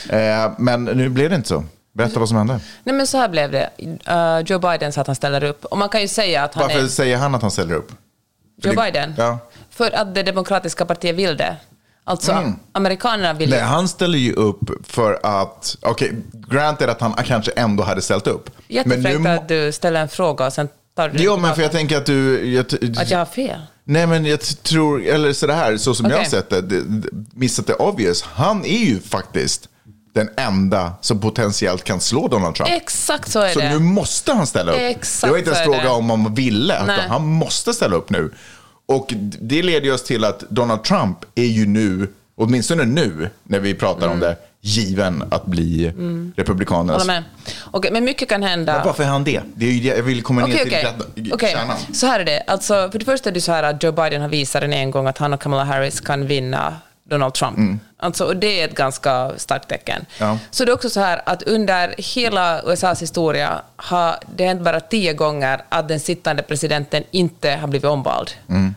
Eh, 0.08 0.52
men 0.58 0.84
nu 0.84 1.08
blev 1.08 1.30
det 1.30 1.36
inte 1.36 1.48
så. 1.48 1.64
Berätta 1.92 2.18
vad 2.20 2.28
som 2.28 2.36
hände. 2.38 2.60
Nej, 2.84 2.94
men 2.94 3.06
så 3.06 3.18
här 3.18 3.28
blev 3.28 3.50
det. 3.52 3.70
Uh, 4.10 4.40
Joe 4.46 4.58
Biden 4.58 4.92
sa 4.92 5.00
att 5.00 5.06
han 5.06 5.16
ställer 5.16 5.44
upp. 5.44 5.64
Och 5.64 5.78
man 5.78 5.88
kan 5.88 6.00
ju 6.00 6.08
säga 6.08 6.42
att 6.44 6.54
han 6.54 6.62
Varför 6.62 6.80
är... 6.84 6.86
säger 6.88 7.16
han 7.16 7.34
att 7.34 7.42
han 7.42 7.50
ställer 7.50 7.74
upp? 7.74 7.92
Joe 8.62 8.70
det- 8.72 8.76
Biden? 8.82 9.14
Ja. 9.18 9.38
För 9.70 9.90
att 9.96 10.14
det 10.14 10.22
demokratiska 10.22 10.84
partiet 10.86 11.16
vill 11.16 11.36
det. 11.36 11.56
Alltså, 12.04 12.32
Mm. 12.32 12.54
amerikanerna 12.72 13.32
vill 13.32 13.50
Nej, 13.50 13.60
han 13.60 13.88
ställer 13.88 14.18
ju 14.18 14.32
upp 14.32 14.58
för 14.86 15.20
att, 15.22 15.76
okej, 15.82 16.12
granted 16.32 16.88
att 16.90 17.00
han 17.00 17.12
kanske 17.12 17.50
ändå 17.52 17.82
hade 17.82 18.02
ställt 18.02 18.26
upp. 18.26 18.50
Jättefräckt 18.68 19.20
må- 19.20 19.28
att 19.30 19.48
du 19.48 19.72
ställer 19.72 20.00
en 20.00 20.08
fråga 20.08 20.46
och 20.46 20.52
sen 20.52 20.68
tar 20.96 21.08
du 21.08 21.18
Jo, 21.22 21.36
men 21.36 21.54
för 21.54 21.62
jag 21.62 21.72
tänker 21.72 21.96
att 21.96 22.06
du... 22.06 22.50
Jag, 22.54 22.66
Att 23.00 23.10
jag 23.10 23.18
har 23.18 23.24
fel? 23.26 23.60
Nej, 23.84 24.06
men 24.06 24.24
jag 24.26 24.40
tror, 24.40 25.02
eller 25.06 25.32
så 25.32 25.46
det 25.46 25.52
här, 25.54 25.76
så 25.76 25.94
som 25.94 26.10
jag 26.10 26.16
har 26.18 26.24
sett 26.24 26.50
det 26.50 26.82
missat 27.34 27.66
det 27.66 27.74
obvious, 27.74 28.22
han 28.22 28.64
är 28.64 28.78
ju 28.84 29.00
faktiskt 29.00 29.68
den 30.12 30.28
enda 30.36 30.92
som 31.00 31.20
potentiellt 31.20 31.84
kan 31.84 32.00
slå 32.00 32.28
Donald 32.28 32.54
Trump. 32.54 32.70
Exakt 32.70 33.30
så 33.30 33.40
är 33.40 33.52
Så 33.52 33.60
det. 33.60 33.68
nu 33.70 33.78
måste 33.78 34.32
han 34.32 34.46
ställa 34.46 34.72
upp. 34.72 34.78
Exakt 34.80 35.24
det 35.24 35.30
var 35.30 35.38
inte 35.38 35.50
så 35.54 35.60
ens 35.62 35.76
fråga 35.82 35.92
om 35.92 36.10
han 36.10 36.34
ville, 36.34 36.84
Nej. 36.86 36.96
utan 36.96 37.10
han 37.10 37.26
måste 37.26 37.72
ställa 37.72 37.96
upp 37.96 38.10
nu. 38.10 38.32
Och 38.86 39.14
det 39.40 39.62
leder 39.62 39.92
oss 39.94 40.04
till 40.04 40.24
att 40.24 40.40
Donald 40.40 40.82
Trump 40.84 41.18
är 41.34 41.44
ju 41.44 41.66
nu, 41.66 42.08
åtminstone 42.36 42.84
nu, 42.84 43.30
när 43.44 43.58
vi 43.60 43.74
pratar 43.74 44.02
Mm. 44.06 44.12
om 44.12 44.20
det, 44.20 44.36
given 44.62 45.24
att 45.30 45.46
bli 45.46 45.92
Republikanernas... 46.36 47.02
Håller 47.02 47.14
med. 47.14 47.24
Okej, 47.70 47.92
men 47.92 48.04
mycket 48.04 48.28
kan 48.28 48.42
hända. 48.42 48.74
Men 48.76 48.86
varför 48.86 49.02
är 49.02 49.08
han 49.08 49.24
det? 49.24 49.40
det 49.54 49.66
är 49.66 49.70
ju 49.70 49.88
jag 49.88 50.02
vill 50.02 50.22
komma 50.22 50.46
ner 50.46 50.54
Okej, 50.54 50.86
till 51.14 51.32
Okej, 51.32 51.52
kärnan. 51.52 51.76
så 51.92 52.06
här 52.06 52.20
är 52.20 52.24
det. 52.24 52.40
Alltså, 52.46 52.88
för 52.92 52.98
det 52.98 53.04
första 53.04 53.28
är 53.30 53.34
det 53.34 53.40
så 53.40 53.52
här 53.52 53.62
att 53.62 53.82
Joe 53.82 53.92
Biden 53.92 54.22
har 54.22 54.28
visat 54.28 54.62
en 54.62 54.72
en 54.72 54.90
gång 54.90 55.06
att 55.06 55.18
han 55.18 55.32
och 55.32 55.40
Kamala 55.40 55.64
Harris 55.64 56.00
kan 56.00 56.26
vinna 56.26 56.74
Donald 57.10 57.34
Trump. 57.34 57.80
Alltså, 58.02 58.24
och 58.24 58.36
det 58.36 58.60
är 58.60 58.64
ett 58.64 58.74
ganska 58.74 59.32
starkt 59.36 59.68
tecken. 59.68 60.06
Ja. 60.18 60.38
Så 60.50 60.64
det 60.64 60.70
är 60.70 60.74
också 60.74 60.90
så 60.90 61.00
här 61.00 61.22
att 61.26 61.42
under 61.42 61.94
hela 61.98 62.62
USAs 62.62 63.02
historia 63.02 63.62
har 63.76 64.16
det 64.36 64.46
hänt 64.46 64.62
bara 64.62 64.80
tio 64.80 65.12
gånger 65.12 65.60
att 65.68 65.88
den 65.88 66.00
sittande 66.00 66.42
presidenten 66.42 67.04
inte 67.10 67.50
har 67.50 67.68
blivit 67.68 67.84
omvald. 67.90 68.30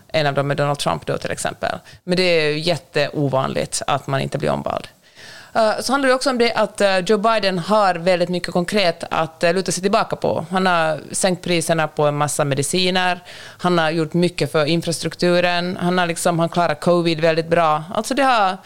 En 0.07 0.27
av 0.27 0.33
dem 0.33 0.51
är 0.51 0.55
Donald 0.55 0.79
Trump 0.79 1.05
då 1.05 1.17
till 1.17 1.31
exempel. 1.31 1.79
Men 2.03 2.17
det 2.17 2.23
är 2.23 2.49
ju 2.49 2.59
jätteovanligt 2.59 3.81
att 3.87 4.07
man 4.07 4.21
inte 4.21 4.37
blir 4.37 4.49
omvald. 4.49 4.87
Uh, 5.55 5.81
så 5.81 5.93
handlar 5.93 6.09
det 6.09 6.15
också 6.15 6.29
om 6.29 6.37
det 6.37 6.53
att 6.53 6.81
uh, 6.81 6.99
Joe 6.99 7.17
Biden 7.17 7.59
har 7.59 7.95
väldigt 7.95 8.29
mycket 8.29 8.53
konkret 8.53 9.03
att 9.11 9.43
uh, 9.43 9.53
luta 9.53 9.71
sig 9.71 9.81
tillbaka 9.81 10.15
på. 10.15 10.45
Han 10.51 10.65
har 10.65 10.99
sänkt 11.11 11.43
priserna 11.43 11.87
på 11.87 12.03
en 12.03 12.17
massa 12.17 12.45
mediciner, 12.45 13.23
han 13.57 13.77
har 13.77 13.91
gjort 13.91 14.13
mycket 14.13 14.51
för 14.51 14.65
infrastrukturen, 14.65 15.77
han 15.81 15.97
har 15.97 16.05
liksom, 16.05 16.39
han 16.39 16.49
klarar 16.49 16.75
covid 16.75 17.19
väldigt 17.19 17.47
bra. 17.47 17.83
Alltså 17.95 18.13
det 18.13 18.23
har, 18.23 18.57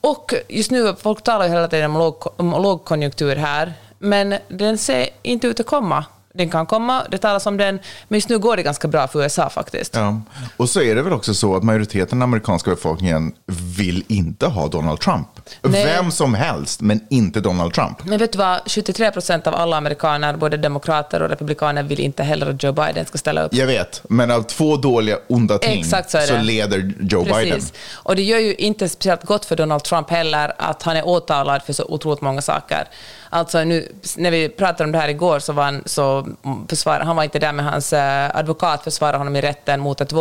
Och 0.00 0.34
just 0.48 0.70
nu, 0.70 0.94
folk 1.00 1.22
talar 1.22 1.44
ju 1.44 1.50
hela 1.50 1.68
tiden 1.68 1.90
om, 1.90 1.98
låg, 1.98 2.40
om 2.40 2.50
lågkonjunktur 2.50 3.36
här, 3.36 3.74
men 3.98 4.34
den 4.48 4.78
ser 4.78 5.08
inte 5.22 5.46
ut 5.46 5.60
att 5.60 5.66
komma. 5.66 6.04
Den 6.34 6.50
kan 6.50 6.66
komma, 6.66 7.02
det 7.10 7.18
talas 7.18 7.46
om 7.46 7.56
den, 7.56 7.78
men 8.08 8.16
just 8.16 8.28
nu 8.28 8.38
går 8.38 8.56
det 8.56 8.62
ganska 8.62 8.88
bra 8.88 9.08
för 9.08 9.22
USA 9.22 9.50
faktiskt. 9.50 9.94
Ja. 9.94 10.20
Och 10.56 10.68
så 10.68 10.80
är 10.82 10.94
det 10.94 11.02
väl 11.02 11.12
också 11.12 11.34
så 11.34 11.56
att 11.56 11.62
majoriteten 11.62 12.22
av 12.22 12.28
amerikanska 12.28 12.70
befolkningen 12.70 13.32
vill 13.76 14.04
inte 14.08 14.46
ha 14.46 14.68
Donald 14.68 15.00
Trump. 15.00 15.28
Nej. 15.62 15.84
Vem 15.84 16.10
som 16.10 16.34
helst, 16.34 16.80
men 16.80 17.00
inte 17.10 17.40
Donald 17.40 17.74
Trump. 17.74 18.04
Men 18.04 18.18
vet 18.18 18.32
du 18.32 18.38
vad? 18.38 18.60
73 18.66 19.10
procent 19.10 19.46
av 19.46 19.54
alla 19.54 19.76
amerikaner, 19.76 20.36
både 20.36 20.56
demokrater 20.56 21.22
och 21.22 21.28
republikaner, 21.28 21.82
vill 21.82 22.00
inte 22.00 22.22
heller 22.22 22.50
att 22.50 22.62
Joe 22.62 22.72
Biden 22.72 23.06
ska 23.06 23.18
ställa 23.18 23.42
upp. 23.42 23.54
Jag 23.54 23.66
vet, 23.66 24.02
men 24.08 24.30
av 24.30 24.42
två 24.42 24.76
dåliga, 24.76 25.18
onda 25.26 25.58
ting 25.58 25.80
Exakt 25.80 26.10
så 26.10 26.18
det. 26.18 26.42
leder 26.42 26.92
Joe 27.00 27.24
Biden. 27.24 27.54
Precis. 27.54 27.72
Och 27.92 28.16
det 28.16 28.22
gör 28.22 28.38
ju 28.38 28.54
inte 28.54 28.88
speciellt 28.88 29.24
gott 29.24 29.44
för 29.44 29.56
Donald 29.56 29.82
Trump 29.84 30.10
heller 30.10 30.52
att 30.58 30.82
han 30.82 30.96
är 30.96 31.06
åtalad 31.06 31.62
för 31.62 31.72
så 31.72 31.84
otroligt 31.84 32.20
många 32.20 32.42
saker. 32.42 32.88
Alltså 33.30 33.64
nu, 33.64 33.92
när 34.16 34.30
vi 34.30 34.48
pratade 34.48 34.84
om 34.84 34.92
det 34.92 34.98
här 34.98 35.08
igår 35.08 35.38
så 35.38 35.52
var 35.52 35.64
han, 35.64 35.82
så 35.86 36.28
försvar, 36.68 37.00
han 37.00 37.16
var 37.16 37.24
inte 37.24 37.38
där, 37.38 37.52
men 37.52 37.64
hans 37.64 37.92
eh, 37.92 38.36
advokat 38.36 38.84
försvarade 38.84 39.18
honom 39.18 39.36
i 39.36 39.40
rätten 39.40 39.80
mot 39.80 40.00
ett 40.00 40.12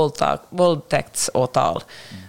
våldtäktsåtal. 0.49 1.83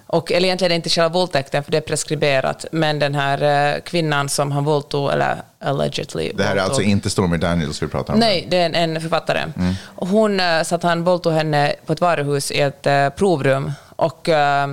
Och, 0.09 0.33
eller 0.33 0.47
egentligen 0.47 0.73
är 0.73 0.77
inte 0.77 0.89
själva 0.89 1.09
våldtäkten, 1.09 1.65
för 1.65 1.71
det 1.71 1.77
är 1.77 1.81
preskriberat, 1.81 2.65
men 2.73 2.99
den 2.99 3.15
här 3.15 3.75
eh, 3.75 3.81
kvinnan 3.81 4.29
som 4.29 4.53
han 4.53 4.65
våldtog, 4.65 5.13
eller 5.13 5.37
allegedly 5.61 6.33
Det 6.35 6.43
här 6.45 6.51
är 6.51 6.57
våldtog- 6.57 6.65
alltså 6.65 6.83
inte 6.83 7.11
Stormy 7.11 7.37
Daniels 7.37 7.83
vi 7.83 7.87
pratar 7.89 8.15
om. 8.15 8.21
Nej, 8.21 8.47
det 8.51 8.57
är 8.57 8.67
en, 8.67 8.75
en 8.75 9.01
författare. 9.01 9.45
Och 9.85 10.09
hon 10.09 10.41
eh, 10.41 10.63
så 10.63 10.75
att 10.75 10.83
han 10.83 11.05
våldtog 11.05 11.33
henne 11.33 11.75
på 11.87 11.93
ett 11.93 12.01
varuhus 12.01 12.51
i 12.51 12.61
ett 12.61 12.87
eh, 12.87 13.09
provrum. 13.09 13.73
Och, 13.97 14.29
eh, 14.29 14.69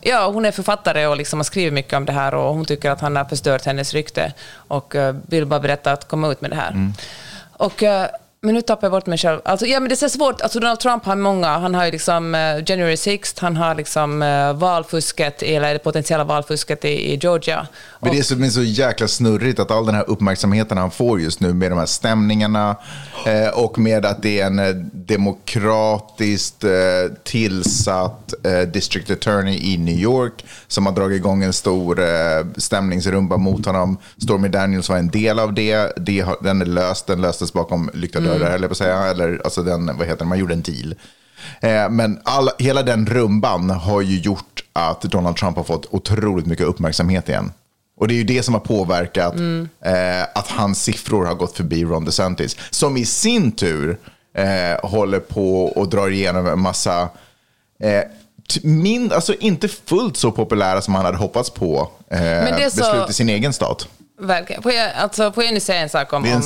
ja, 0.00 0.30
hon 0.32 0.44
är 0.44 0.50
författare 0.52 1.06
och 1.06 1.16
liksom 1.16 1.38
har 1.38 1.44
skrivit 1.44 1.72
mycket 1.72 1.92
om 1.94 2.04
det 2.04 2.12
här 2.12 2.34
och 2.34 2.54
hon 2.54 2.64
tycker 2.64 2.90
att 2.90 3.00
han 3.00 3.16
har 3.16 3.24
förstört 3.24 3.64
hennes 3.64 3.92
rykte 3.94 4.32
och 4.68 4.94
vill 5.28 5.46
bara 5.46 5.60
berätta 5.60 5.92
att 5.92 6.08
komma 6.08 6.28
ut 6.28 6.40
med 6.40 6.50
det 6.50 6.56
här. 6.56 6.92
Och, 7.56 7.82
eh, 7.82 8.06
men 8.44 8.54
nu 8.54 8.62
tappar 8.62 8.86
jag 8.86 8.92
bort 8.92 9.06
mig 9.06 9.18
själv. 9.18 9.40
Alltså, 9.44 9.66
ja, 9.66 9.80
men 9.80 9.88
det 9.88 9.94
är 9.94 10.08
så 10.08 10.08
svårt. 10.08 10.40
Alltså, 10.40 10.60
Donald 10.60 10.80
Trump 10.80 11.04
har 11.04 11.16
många. 11.16 11.58
Han 11.58 11.74
har 11.74 11.84
ju 11.84 11.90
liksom 11.90 12.34
eh, 12.34 12.40
January 12.40 12.96
6 12.96 13.34
han 13.38 13.56
har 13.56 13.74
liksom 13.74 14.22
eh, 14.22 14.52
valfusket, 14.52 15.42
eller 15.42 15.72
det 15.72 15.78
potentiella 15.78 16.24
valfusket 16.24 16.84
i, 16.84 17.12
i 17.12 17.16
Georgia. 17.16 17.66
Men 18.00 18.12
det 18.12 18.18
är 18.18 18.22
så, 18.22 18.34
är 18.34 18.48
så 18.48 18.62
jäkla 18.62 19.08
snurrigt 19.08 19.58
att 19.58 19.70
all 19.70 19.86
den 19.86 19.94
här 19.94 20.10
uppmärksamheten 20.10 20.78
han 20.78 20.90
får 20.90 21.20
just 21.20 21.40
nu 21.40 21.54
med 21.54 21.70
de 21.70 21.78
här 21.78 21.86
stämningarna 21.86 22.76
eh, 23.26 23.48
och 23.48 23.78
med 23.78 24.06
att 24.06 24.22
det 24.22 24.40
är 24.40 24.46
en 24.46 24.58
eh, 24.58 24.74
demokratiskt 24.92 26.64
eh, 26.64 26.70
tillsatt 27.24 28.34
eh, 28.44 28.60
district 28.60 29.10
attorney 29.10 29.74
i 29.74 29.76
New 29.76 29.98
York 29.98 30.44
som 30.66 30.86
har 30.86 30.92
dragit 30.92 31.16
igång 31.16 31.42
en 31.42 31.52
stor 31.52 32.00
eh, 32.00 32.06
stämningsrumba 32.56 33.36
mot 33.36 33.66
honom. 33.66 33.98
Stormy 34.22 34.48
Daniels 34.48 34.88
var 34.88 34.96
en 34.96 35.08
del 35.08 35.38
av 35.38 35.54
det. 35.54 35.92
det 35.96 36.20
har, 36.20 36.36
den 36.40 36.60
är 36.60 36.66
löst. 36.66 37.06
Den 37.06 37.20
löstes 37.20 37.52
bakom 37.52 37.90
lyckta 37.94 38.20
dörrar, 38.20 38.33
eller 38.42 38.68
på 38.68 38.74
säga. 38.74 38.96
Eller, 39.06 39.40
alltså 39.44 39.62
den, 39.62 39.86
vad 39.86 40.06
heter 40.06 40.18
det, 40.18 40.24
man 40.28 40.38
gjorde 40.38 40.54
en 40.54 40.62
deal. 40.62 40.94
Eh, 41.60 41.90
men 41.90 42.20
all, 42.24 42.48
hela 42.58 42.82
den 42.82 43.06
rumban 43.06 43.70
har 43.70 44.00
ju 44.00 44.18
gjort 44.18 44.64
att 44.72 45.02
Donald 45.02 45.36
Trump 45.36 45.56
har 45.56 45.64
fått 45.64 45.86
otroligt 45.90 46.46
mycket 46.46 46.66
uppmärksamhet 46.66 47.28
igen. 47.28 47.52
Och 47.96 48.08
det 48.08 48.14
är 48.14 48.16
ju 48.16 48.24
det 48.24 48.42
som 48.42 48.54
har 48.54 48.60
påverkat 48.60 49.34
eh, 49.84 50.22
att 50.34 50.48
hans 50.48 50.82
siffror 50.82 51.24
har 51.26 51.34
gått 51.34 51.56
förbi 51.56 51.84
Ron 51.84 52.04
DeSantis. 52.04 52.56
Som 52.70 52.96
i 52.96 53.04
sin 53.04 53.52
tur 53.52 53.98
eh, 54.36 54.88
håller 54.90 55.20
på 55.20 55.64
och 55.64 55.88
drar 55.88 56.10
igenom 56.10 56.46
en 56.46 56.60
massa, 56.60 57.08
eh, 57.82 58.02
min, 58.62 59.12
alltså 59.12 59.34
inte 59.34 59.68
fullt 59.68 60.16
så 60.16 60.30
populära 60.32 60.80
som 60.82 60.94
han 60.94 61.04
hade 61.04 61.16
hoppats 61.18 61.50
på, 61.50 61.90
eh, 62.10 62.20
är 62.64 62.70
så- 62.70 62.76
beslut 62.80 63.10
i 63.10 63.12
sin 63.12 63.28
egen 63.28 63.52
stat. 63.52 63.88
Verkligen. 64.18 64.62
Får 64.62 64.72
jag, 64.72 64.90
alltså, 64.96 65.32
får 65.32 65.44
jag 65.44 65.54
nu 65.54 65.60
säga 65.60 65.80
en 65.80 65.88
sak 65.88 66.12
om, 66.12 66.24
är 66.24 66.28
en 66.28 66.34
om, 66.36 66.42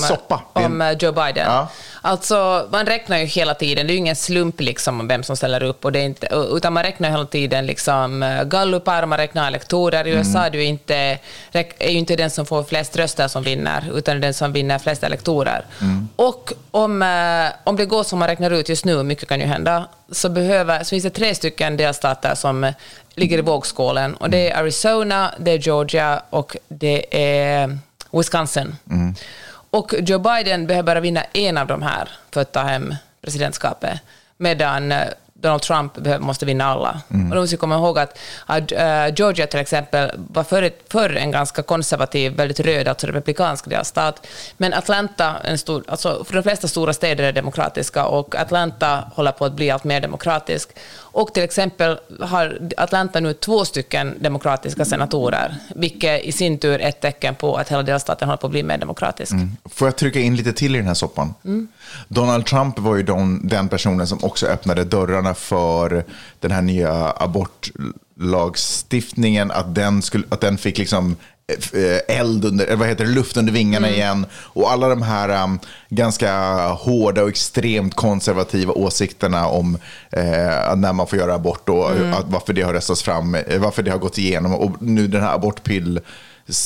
är 0.62 0.66
om 0.66 0.80
en- 0.82 0.88
eh, 0.90 0.96
Joe 1.00 1.12
Biden? 1.12 1.46
Ja. 1.46 1.68
Alltså, 2.02 2.68
man 2.72 2.87
räknar 2.87 3.18
ju 3.18 3.25
hela 3.25 3.54
tiden, 3.54 3.87
det 3.87 3.90
är 3.90 3.94
ju 3.94 3.98
ingen 3.98 4.16
slump 4.16 4.60
liksom 4.60 5.00
om 5.00 5.08
vem 5.08 5.22
som 5.22 5.37
ställer 5.37 5.62
upp, 5.62 5.84
och 5.84 5.92
det 5.92 5.98
är 5.98 6.02
inte, 6.04 6.28
utan 6.52 6.72
man 6.72 6.82
räknar 6.82 7.10
hela 7.10 7.25
tiden 7.26 7.66
liksom 7.66 8.22
eh, 8.22 8.44
gallupar, 8.44 9.06
man 9.06 9.18
räknar 9.18 9.46
elektorer. 9.46 10.06
I 10.06 10.10
USA 10.10 10.38
är, 10.46 10.50
det 10.50 10.58
ju 10.58 10.64
inte, 10.64 11.18
är 11.78 11.90
ju 11.90 11.98
inte 11.98 12.16
den 12.16 12.30
som 12.30 12.46
får 12.46 12.62
flest 12.64 12.96
röster 12.96 13.28
som 13.28 13.42
vinner, 13.42 13.84
utan 13.94 14.16
är 14.16 14.20
den 14.20 14.34
som 14.34 14.52
vinner 14.52 14.78
flest 14.78 15.02
elektorer. 15.02 15.64
Och 16.16 16.52
om, 16.70 17.02
eh, 17.02 17.52
om 17.64 17.76
det 17.76 17.87
går 17.87 18.02
som 18.04 18.18
man 18.18 18.28
räknar 18.28 18.50
ut 18.50 18.68
just 18.68 18.84
nu, 18.84 19.02
mycket 19.02 19.28
kan 19.28 19.40
ju 19.40 19.46
hända, 19.46 19.88
så, 20.12 20.28
behöver, 20.28 20.78
så 20.84 20.88
finns 20.88 21.04
det 21.04 21.10
tre 21.10 21.34
stycken 21.34 21.76
delstater 21.76 22.34
som 22.34 22.72
ligger 23.18 23.38
i 23.38 23.42
vågskålen. 23.42 24.14
Och 24.14 24.30
det 24.30 24.50
är 24.50 24.56
Arizona, 24.58 25.34
det 25.38 25.50
är 25.50 25.58
Georgia 25.58 26.22
och 26.30 26.56
det 26.68 27.06
är 27.50 27.78
Wisconsin. 28.12 28.76
Och 29.70 29.94
Joe 29.98 30.18
Biden 30.18 30.66
behöver 30.66 30.87
bara 30.87 31.00
vinna 31.00 31.22
en 31.32 31.58
av 31.58 31.66
de 31.66 31.82
här 31.82 32.08
för 32.30 32.40
att 32.40 32.52
ta 32.52 32.60
hem 32.60 32.94
presidentskapet, 33.22 34.00
medan 34.37 34.92
eh, 34.92 35.08
Donald 35.40 35.62
Trump 35.62 35.92
måste 36.20 36.46
vinna 36.46 36.64
alla. 36.64 37.00
Och 37.08 37.34
då 37.34 37.40
måste 37.40 37.56
vi 37.56 37.60
komma 37.60 37.75
ihåg 37.75 37.98
att, 37.98 38.18
att 38.46 38.72
eh, 38.72 39.14
Georgia 39.16 39.46
till 39.46 39.60
exempel 39.60 40.10
var 40.16 40.44
förr, 40.44 40.70
förr 40.88 41.16
en 41.16 41.30
ganska 41.30 41.62
konservativ, 41.62 42.32
väldigt 42.32 42.60
röd, 42.60 42.88
alltså 42.88 43.06
republikansk 43.06 43.70
delstat. 43.70 44.26
Men 44.56 44.75
Atlanta, 44.75 45.34
en 45.44 45.58
stor, 45.58 45.84
alltså 45.88 46.25
för 46.25 46.34
de 46.34 46.42
flesta 46.42 46.68
stora 46.68 46.92
städer 46.92 47.25
är 47.25 47.32
demokratiska 47.32 48.06
och 48.06 48.34
Atlanta 48.37 49.04
håller 49.14 49.32
på 49.32 49.44
att 49.44 49.52
bli 49.52 49.70
allt 49.70 49.84
mer 49.84 50.00
demokratisk. 50.00 50.70
Och 51.18 51.34
till 51.34 51.42
exempel 51.42 51.98
har 52.20 52.58
Atlanta 52.76 53.20
nu 53.20 53.32
två 53.32 53.64
stycken 53.64 54.14
demokratiska 54.20 54.84
senatorer, 54.84 55.54
vilket 55.75 56.25
i 56.25 56.32
sin 56.32 56.58
tur 56.58 56.80
är 56.80 56.88
ett 56.88 57.00
tecken 57.00 57.34
på 57.34 57.56
att 57.56 57.68
hela 57.68 57.82
delstaten 57.82 58.28
håller 58.28 58.37
på 58.37 58.46
att 58.46 58.50
bli 58.50 58.62
mer 58.62 58.78
demokratisk. 58.78 59.32
Får 59.64 59.88
jag 59.88 59.96
trycka 59.96 60.20
in 60.20 60.37
lite 60.37 60.52
till 60.52 60.75
i 60.75 60.78
den 60.78 60.87
här 60.87 60.94
soppan? 60.94 61.34
Donald 62.08 62.46
Trump 62.46 62.78
var 62.78 62.96
ju 62.96 63.02
de, 63.02 63.40
den 63.44 63.68
personen 63.68 64.06
som 64.06 64.25
också 64.25 64.46
öppnade 64.46 64.84
dörrarna 64.84 65.34
för 65.34 66.04
den 66.40 66.50
här 66.50 66.62
nya 66.62 67.12
abortlagstiftningen, 67.16 69.50
att 69.50 69.75
den, 69.75 70.02
skulle, 70.02 70.25
att 70.28 70.40
den 70.40 70.58
fick 70.58 70.78
liksom 70.78 71.16
eld 72.08 72.44
under, 72.44 72.76
vad 72.76 72.88
heter 72.88 73.04
det, 73.04 73.10
luft 73.10 73.36
under 73.36 73.52
vingarna 73.52 73.90
igen. 73.90 74.26
Och 74.32 74.72
alla 74.72 74.88
de 74.88 75.02
här 75.02 75.44
um, 75.44 75.58
ganska 75.88 76.56
hårda 76.68 77.22
och 77.22 77.28
extremt 77.28 77.94
konservativa 77.94 78.72
åsikterna 78.72 79.46
om 79.46 79.78
eh, 80.10 80.76
när 80.76 80.92
man 80.92 81.06
får 81.06 81.18
göra 81.18 81.34
abort 81.34 81.68
och 81.68 81.90
att, 81.90 82.24
varför 82.26 82.52
det 82.52 82.62
har 82.62 82.72
röstats 82.72 83.02
fram, 83.02 83.34
eh, 83.34 83.60
varför 83.60 83.82
det 83.82 83.90
har 83.90 83.98
gått 83.98 84.18
igenom. 84.18 84.54
Och 84.54 84.82
nu 84.82 85.08
den 85.08 85.22
här 85.22 85.34
abortpill 85.34 85.96
eh, 85.96 86.02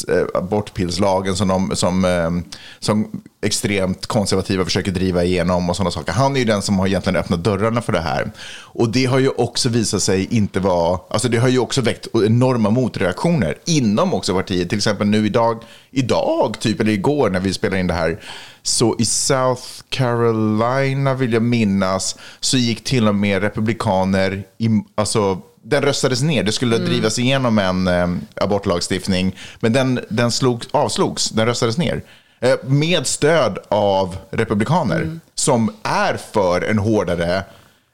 Eh, 0.08 0.24
abortpillslagen 0.34 1.36
som, 1.36 1.48
de, 1.48 1.76
som, 1.76 2.04
eh, 2.04 2.54
som 2.78 3.22
extremt 3.42 4.06
konservativa 4.06 4.64
försöker 4.64 4.92
driva 4.92 5.24
igenom 5.24 5.70
och 5.70 5.76
sådana 5.76 5.90
saker. 5.90 6.12
Han 6.12 6.36
är 6.36 6.40
ju 6.40 6.44
den 6.44 6.62
som 6.62 6.78
har 6.78 6.86
egentligen 6.86 7.16
öppnat 7.16 7.44
dörrarna 7.44 7.82
för 7.82 7.92
det 7.92 8.00
här. 8.00 8.32
Och 8.60 8.92
det 8.92 9.04
har 9.04 9.18
ju 9.18 9.28
också 9.28 9.68
visat 9.68 10.02
sig 10.02 10.28
inte 10.30 10.60
vara, 10.60 11.00
alltså 11.10 11.28
det 11.28 11.38
har 11.38 11.48
ju 11.48 11.58
också 11.58 11.80
väckt 11.80 12.08
enorma 12.14 12.70
motreaktioner 12.70 13.58
inom 13.64 14.14
också 14.14 14.34
partiet. 14.34 14.68
Till 14.68 14.78
exempel 14.78 15.06
nu 15.06 15.26
idag, 15.26 15.62
idag 15.90 16.56
typ, 16.60 16.80
eller 16.80 16.92
igår 16.92 17.30
när 17.30 17.40
vi 17.40 17.52
spelade 17.52 17.80
in 17.80 17.86
det 17.86 17.94
här, 17.94 18.20
så 18.62 18.96
i 18.98 19.04
South 19.04 19.62
Carolina 19.88 21.14
vill 21.14 21.32
jag 21.32 21.42
minnas, 21.42 22.16
så 22.40 22.56
gick 22.56 22.84
till 22.84 23.08
och 23.08 23.14
med 23.14 23.42
republikaner, 23.42 24.44
i, 24.58 24.68
alltså 24.94 25.42
den 25.62 25.82
röstades 25.82 26.22
ner. 26.22 26.42
Det 26.42 26.52
skulle 26.52 26.78
drivas 26.78 27.18
igenom 27.18 27.58
en 27.58 27.86
eh, 27.86 28.08
abortlagstiftning, 28.34 29.36
men 29.60 29.72
den, 29.72 30.00
den 30.08 30.30
slog, 30.30 30.64
avslogs. 30.70 31.30
Den 31.30 31.46
röstades 31.46 31.78
ner. 31.78 32.02
Eh, 32.40 32.54
med 32.64 33.06
stöd 33.06 33.58
av 33.68 34.16
republikaner 34.30 35.18
som 35.34 35.74
är 35.82 36.16
för 36.32 36.60
en 36.60 36.78
hårdare, 36.78 37.44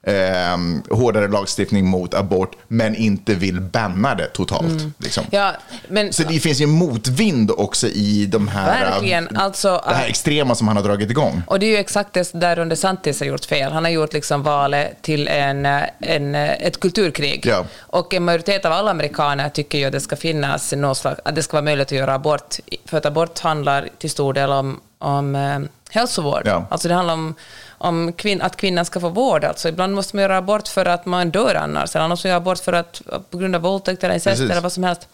eh, 0.09 0.97
hårdare 0.97 1.29
lagstiftning 1.29 1.87
mot 1.87 2.15
abort, 2.15 2.57
men 2.69 2.95
inte 2.97 3.35
vill 3.35 3.61
banna 3.61 4.15
det 4.15 4.27
totalt. 4.27 4.83
Liksom. 4.99 5.25
Ja, 5.31 5.53
men 5.89 6.13
Så 6.13 6.23
det 6.23 6.41
finns 6.41 6.61
ju 6.61 6.65
en 6.65 6.71
motvind 6.71 7.51
också 7.51 7.87
i 7.89 8.27
de 8.27 8.49
här, 8.49 8.91
verkligen. 8.91 9.29
eh, 9.37 9.43
Alltså, 9.43 9.83
det 9.89 9.95
här 9.95 10.07
extrema 10.09 10.55
som 10.55 10.69
han 10.69 10.77
har 10.77 10.85
dragit 10.85 11.11
igång. 11.11 11.43
Och 11.47 11.59
det 11.61 11.67
är 11.67 11.71
ju 11.71 11.77
exakt 11.77 12.13
det 12.13 12.31
där 12.33 12.57
Ron 12.57 12.69
DeSantis 12.69 13.21
har 13.21 13.27
gjort 13.27 13.45
fel. 13.45 13.73
Han 13.73 13.85
har 13.85 13.91
gjort 13.91 14.13
liksom 14.13 14.43
valet 14.43 15.03
till 15.03 15.29
en, 15.29 15.67
en, 16.01 16.35
ett 16.35 16.81
kulturkrig. 16.81 17.47
Ja. 17.47 17.65
Och 17.79 18.15
en 18.15 18.25
majoritet 18.25 18.65
av 18.65 18.73
alla 18.73 18.91
amerikaner 18.91 19.49
tycker 19.49 19.79
ju 19.79 19.85
att 19.85 19.93
det 19.93 20.01
ska 20.01 20.17
finnas 20.17 20.73
någon 20.73 20.95
slags, 20.95 21.21
att 21.25 21.35
det 21.35 21.43
ska 21.43 21.57
vara 21.57 21.65
möjligt 21.65 21.87
att 21.89 21.93
göra 21.93 22.15
abort. 22.15 22.57
För 22.87 22.99
att 22.99 23.07
abort 23.07 23.39
handlar 23.39 23.89
till 23.99 24.11
stor 24.11 24.33
del 24.33 24.51
om, 24.51 24.81
om 24.99 25.35
eh, 25.35 25.59
hälsovård. 25.91 26.43
Ja. 26.45 26.67
Alltså 26.71 26.89
det 26.89 26.95
handlar 26.95 27.15
om, 27.15 27.35
om 27.79 28.13
kvin, 28.13 28.43
att 28.43 28.57
kvinnan 28.57 28.85
ska 28.85 29.01
få 29.01 29.09
vård. 29.09 29.45
Alltså 29.45 29.69
ibland 29.69 29.95
måste 29.95 30.17
man 30.17 30.23
göra 30.23 30.37
abort 30.37 30.69
för 30.69 30.87
att 30.87 31.07
man 31.07 31.31
dör 31.31 31.55
annars, 31.55 31.97
eller 31.97 32.05
annars 32.05 32.25
göra 32.25 32.37
abort 32.37 32.59
för 32.59 32.73
att, 32.73 33.03
på 33.31 33.39
grund 33.39 33.57
av 33.57 33.63
våldtäkt 33.63 34.05
eller 34.05 34.15
incest 34.15 34.37
Precis. 34.37 34.51
eller 34.51 34.61
vad 34.63 34.73
som 34.73 34.85
helst. 34.85 35.09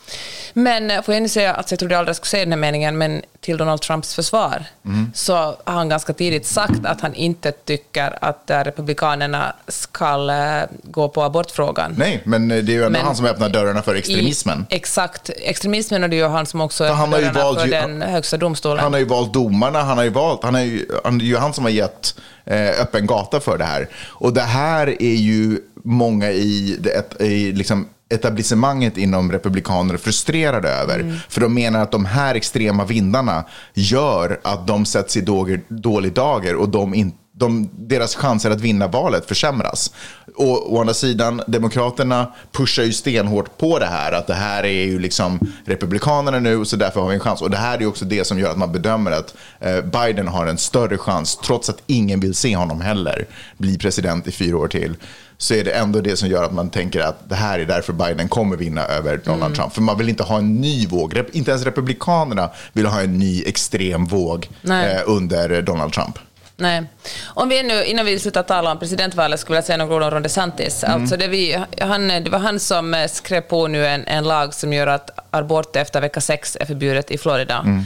Men 0.53 0.91
eh, 0.91 1.03
får 1.03 1.15
jag 1.15 1.23
nu 1.23 1.29
säga, 1.29 1.55
alltså 1.55 1.73
jag 1.73 1.79
trodde 1.79 1.99
aldrig 1.99 2.09
jag 2.09 2.17
skulle 2.17 2.31
säga 2.31 2.45
den 2.45 2.53
här 2.53 2.61
meningen, 2.61 2.99
men 2.99 3.23
till 3.45 3.57
Donald 3.57 3.81
Trumps 3.81 4.15
försvar 4.15 4.65
Mm. 4.87 5.11
så 5.15 5.35
har 5.35 5.57
han 5.65 5.89
ganska 5.89 6.13
tidigt 6.13 6.47
sagt 6.47 6.85
att 6.85 7.01
han 7.01 7.15
inte 7.15 7.53
tycker 7.53 8.19
att 8.25 8.51
eh, 8.51 8.59
republikanerna 8.61 9.55
ska 9.69 10.31
eh, 10.33 10.69
gå 10.83 11.09
på 11.09 11.23
abortfrågan. 11.23 11.95
Nej, 11.99 12.23
men 12.25 12.49
det 12.49 12.55
är 12.57 12.63
ju 12.63 12.85
ändå 12.85 12.99
han 13.01 13.17
som 13.17 13.27
öppnar 13.27 13.49
dörrarna 13.49 13.83
för 13.83 13.95
extremismen. 13.95 14.67
I, 14.71 14.75
exakt, 14.75 15.31
extremismen 15.37 16.03
och 16.05 16.11
det 16.11 16.17
är 16.17 16.19
ju 16.19 16.29
han 16.29 16.47
som 16.47 16.61
också 16.61 16.85
han 16.85 17.13
har 17.13 17.21
ju 17.21 17.27
öppnar 17.27 17.43
valt 17.45 17.61
för 17.61 17.69
den 17.69 18.03
högsta 18.03 18.37
domstolen. 18.37 18.79
Han 18.85 18.93
har 18.93 19.01
ju 19.01 19.07
valt 19.07 19.33
domarna, 19.33 19.83
han 19.83 19.97
har 19.97 20.05
ju 20.05 20.11
valt, 20.11 20.45
han 20.45 20.55
är 20.55 20.63
ju, 20.63 20.87
han, 21.05 21.21
är 21.21 21.25
ju 21.25 21.37
han 21.37 21.53
som 21.53 21.65
har 21.65 21.71
gett 21.71 22.15
eh, 22.45 22.81
öppen 22.81 23.07
gata 23.07 23.41
för 23.41 23.59
det 23.59 23.65
här. 23.65 23.89
Och 24.07 24.33
det 24.33 24.41
här 24.41 25.03
är 25.03 25.15
ju 25.15 25.61
många 25.85 26.31
i, 26.31 26.77
det- 26.81 26.91
ett, 26.91 27.21
i 27.21 27.53
liksom 27.53 27.89
etablissemanget 28.15 28.97
inom 28.97 29.33
Republikaner 29.33 29.97
frustrerade 29.97 30.69
över. 30.69 31.21
För 31.29 31.41
de 31.41 31.55
menar 31.55 31.81
att 31.81 31.93
de 31.93 32.05
här 32.05 32.35
extrema 32.35 32.85
vindarna 32.85 33.45
gör 33.75 34.41
att 34.45 34.67
de 34.67 34.85
sätts 34.85 35.17
i 35.17 35.21
dålig, 35.21 35.61
dålig 35.69 36.13
dager 36.13 36.57
och 36.57 36.69
de 36.69 36.95
inte 36.95 37.19
de, 37.37 37.71
deras 37.73 38.15
chanser 38.15 38.51
att 38.51 38.61
vinna 38.61 38.89
valet 38.89 39.27
försämras. 39.27 39.91
Och 40.37 40.75
å 40.75 40.81
andra 40.81 40.95
sidan, 40.95 41.43
Demokraterna 41.47 42.33
pushar 42.53 42.83
ju 42.83 42.93
stenhårt 42.93 43.59
på 43.59 43.79
det 43.79 43.87
här, 43.87 44.13
att 44.13 44.27
det 44.27 44.35
här 44.35 44.65
är 44.65 44.85
ju 44.85 44.99
liksom 44.99 45.39
Republikanerna 45.65 46.39
nu, 46.39 46.65
så 46.65 46.77
därför 46.77 47.01
har 47.01 47.09
vi 47.09 47.15
en 47.15 47.21
chans. 47.21 47.43
Och 47.43 47.51
det 47.51 47.57
här 47.57 47.83
är 47.83 47.87
också 47.87 48.05
det 48.05 48.25
som 48.25 48.39
gör 48.39 48.51
att 48.51 48.59
man 48.59 48.73
bedömer 48.73 49.11
att 49.11 49.35
eh, 49.61 49.81
Biden 49.81 50.29
har 50.29 50.47
en 50.47 50.59
större 50.59 50.99
chans, 50.99 51.37
trots 51.37 51.69
att 51.69 51.83
ingen 51.87 52.21
vill 52.21 52.35
se 52.35 52.57
honom 52.57 52.81
heller 52.81 53.27
bli 53.59 53.79
president 53.79 54.27
i 54.27 54.33
fyra 54.33 54.57
år 54.57 54.69
till 54.69 54.97
så 55.45 55.55
är 55.55 55.65
det 55.65 55.71
ändå 55.71 56.01
det 56.01 56.17
som 56.17 56.29
gör 56.29 56.45
att 56.45 56.53
man 56.53 56.71
tänker 56.71 57.01
att 57.01 57.29
det 57.29 57.35
här 57.35 57.59
är 57.59 57.65
därför 57.65 57.93
Biden 57.93 58.29
kommer 58.29 58.57
vinna 58.57 58.85
över 58.85 59.17
Donald 59.17 59.43
Mm. 59.43 59.55
Trump. 59.55 59.75
För 59.75 59.83
man 59.83 59.99
vill 59.99 60.09
inte 60.09 60.23
ha 60.23 60.39
en 60.39 60.55
ny 60.55 60.87
våg. 60.87 61.23
Inte 61.33 61.51
ens 61.51 61.65
Republikanerna 61.65 62.51
vill 62.73 62.87
ha 62.87 63.01
en 63.01 63.19
ny 63.19 63.43
extrem 63.47 64.07
våg 64.07 64.49
eh, 64.65 65.01
under 65.07 65.63
Donald 65.63 65.93
Trump. 65.93 66.19
Nej. 66.57 66.83
Om 67.25 67.49
vi 67.49 67.63
nu, 67.63 67.85
innan 67.85 68.07
vi 68.07 68.19
slutar 68.19 68.43
tala 68.43 68.73
om 68.73 68.79
presidentvalet, 68.79 69.41
skulle 69.41 69.57
jag 69.57 69.65
säga 69.65 69.77
några 69.77 69.95
ord 69.97 70.03
om 70.03 70.11
Ron 70.11 70.23
DeSantis. 70.23 70.85
Mm. 70.85 71.01
Alltså 71.01 71.17
det, 71.17 71.29
vi, 71.29 71.65
han, 71.81 72.09
det 72.09 72.31
var 72.31 72.39
han 72.39 72.61
som 72.61 72.95
eh, 72.95 73.09
skrev 73.09 73.41
på 73.41 73.69
nu 73.69 73.87
en, 73.87 74.07
en 74.07 74.25
lag 74.25 74.55
som 74.55 74.73
gör 74.73 74.87
att 74.87 75.11
abort 75.31 75.77
efter 75.77 76.01
vecka 76.01 76.21
sex 76.21 76.57
är 76.61 76.67
förbjudet 76.67 77.11
i 77.11 77.19
Florida. 77.19 77.59
Mm. 77.59 77.85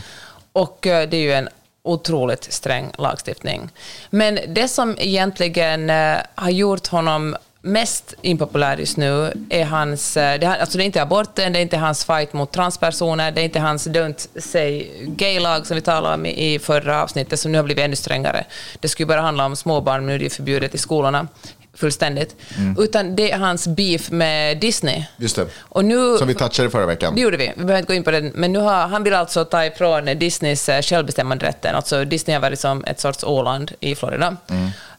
Och 0.53 0.87
eh, 0.87 1.09
det 1.09 1.17
är 1.17 1.21
ju 1.21 1.33
en 1.33 1.49
otroligt 1.83 2.53
sträng 2.53 2.91
lagstiftning. 2.99 3.69
Men 4.11 4.39
det 4.49 4.69
som 4.69 4.97
egentligen 4.99 5.91
eh, 5.91 6.17
har 6.35 6.51
gjort 6.51 6.87
honom 6.87 7.37
mest 7.63 8.15
impopulär 8.23 8.77
just 8.77 8.97
nu 8.97 9.33
är 9.51 9.65
hans... 9.65 10.17
eh, 10.17 10.41
Det, 10.41 10.47
är- 10.47 10.59
alltså 10.61 10.79
det 10.79 10.85
är 10.85 10.87
inte 10.87 11.03
aborten, 11.03 11.53
det 11.53 11.59
är 11.59 11.63
inte 11.63 11.77
hans 11.77 12.05
fight 12.05 12.33
mot 12.33 12.53
transpersoner, 12.53 13.31
det 13.31 13.41
är 13.41 13.45
inte 13.45 13.61
hans 13.61 13.87
Don't 13.87 14.41
say 14.41 14.87
gay-lag 15.07 15.67
som 15.67 15.75
vi 15.75 15.81
talade 15.81 16.15
om 16.15 16.27
i 16.27 16.59
förra 16.59 17.03
avsnittet, 17.03 17.41
som 17.41 17.53
nu 17.53 17.59
har 17.59 17.63
blivit 17.65 17.85
ännu 17.85 17.97
strängare. 17.97 18.45
Det 18.81 18.89
skulle 18.89 19.07
bara 19.07 19.21
handla 19.21 19.45
om 19.47 19.57
småbarn, 19.57 20.01
men 20.01 20.07
nu 20.07 20.15
är 20.15 20.19
det 20.19 20.31
förbjudet 20.31 20.75
i 20.75 20.79
skolorna 20.79 21.29
fullständigt. 21.75 22.37
Utan 22.79 23.17
det 23.17 23.31
är 23.33 23.39
hans 23.39 23.69
beef 23.69 24.11
med 24.11 24.59
Disney. 24.61 25.05
Just 25.17 25.37
det. 25.37 25.47
Och 25.59 25.85
nu, 25.85 26.19
Som 26.19 26.29
vi 26.29 26.35
touchade 26.35 26.71
förra 26.71 26.87
veckan. 26.87 27.15
det 27.15 27.21
gjorde 27.21 27.37
vi, 27.37 27.47
vi 27.57 27.65
behöver 27.65 27.79
inte 27.79 27.87
gå 27.93 27.95
in 27.95 28.05
på 28.05 28.11
det. 28.11 28.21
Men 28.35 28.53
nu 28.53 28.59
har, 28.59 28.89
han 28.89 29.05
vill 29.05 29.15
alltså 29.15 29.45
ta 29.45 29.65
ifrån 29.65 30.05
Disneys 30.05 30.69
eh, 30.69 30.83
självbestämmanderätten. 30.83 31.75
Alltså 31.75 32.05
Disney 32.05 32.35
har 32.37 32.41
varit 32.43 32.61
som 32.61 32.85
ett 32.85 33.01
sorts 33.01 33.25
Åland 33.25 33.73
i 33.81 33.95
Florida. 33.95 34.37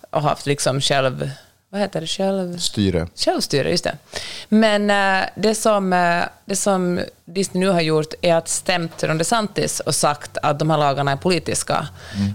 Och 0.09 0.21
haft 0.21 0.45
liksom 0.45 0.81
själv... 0.81 1.29
Vad 1.71 1.81
heter 1.81 2.01
det? 2.01 2.07
Själv... 2.07 2.57
Styre. 2.57 3.07
Självstyre, 3.15 3.69
just 3.69 3.83
det. 3.83 3.97
Men 4.49 4.89
eh, 4.89 5.29
det, 5.35 5.55
som, 5.55 5.93
eh, 5.93 6.23
det 6.45 6.55
som 6.55 6.99
Disney 7.25 7.59
nu 7.65 7.69
har 7.69 7.81
gjort 7.81 8.13
är 8.21 8.35
att 8.35 8.47
stämt 8.47 9.03
Ron 9.03 9.17
DeSantis 9.17 9.79
och 9.79 9.95
sagt 9.95 10.37
att 10.43 10.59
de 10.59 10.69
här 10.69 10.77
lagarna 10.77 11.11
är 11.11 11.15
politiska. 11.15 11.87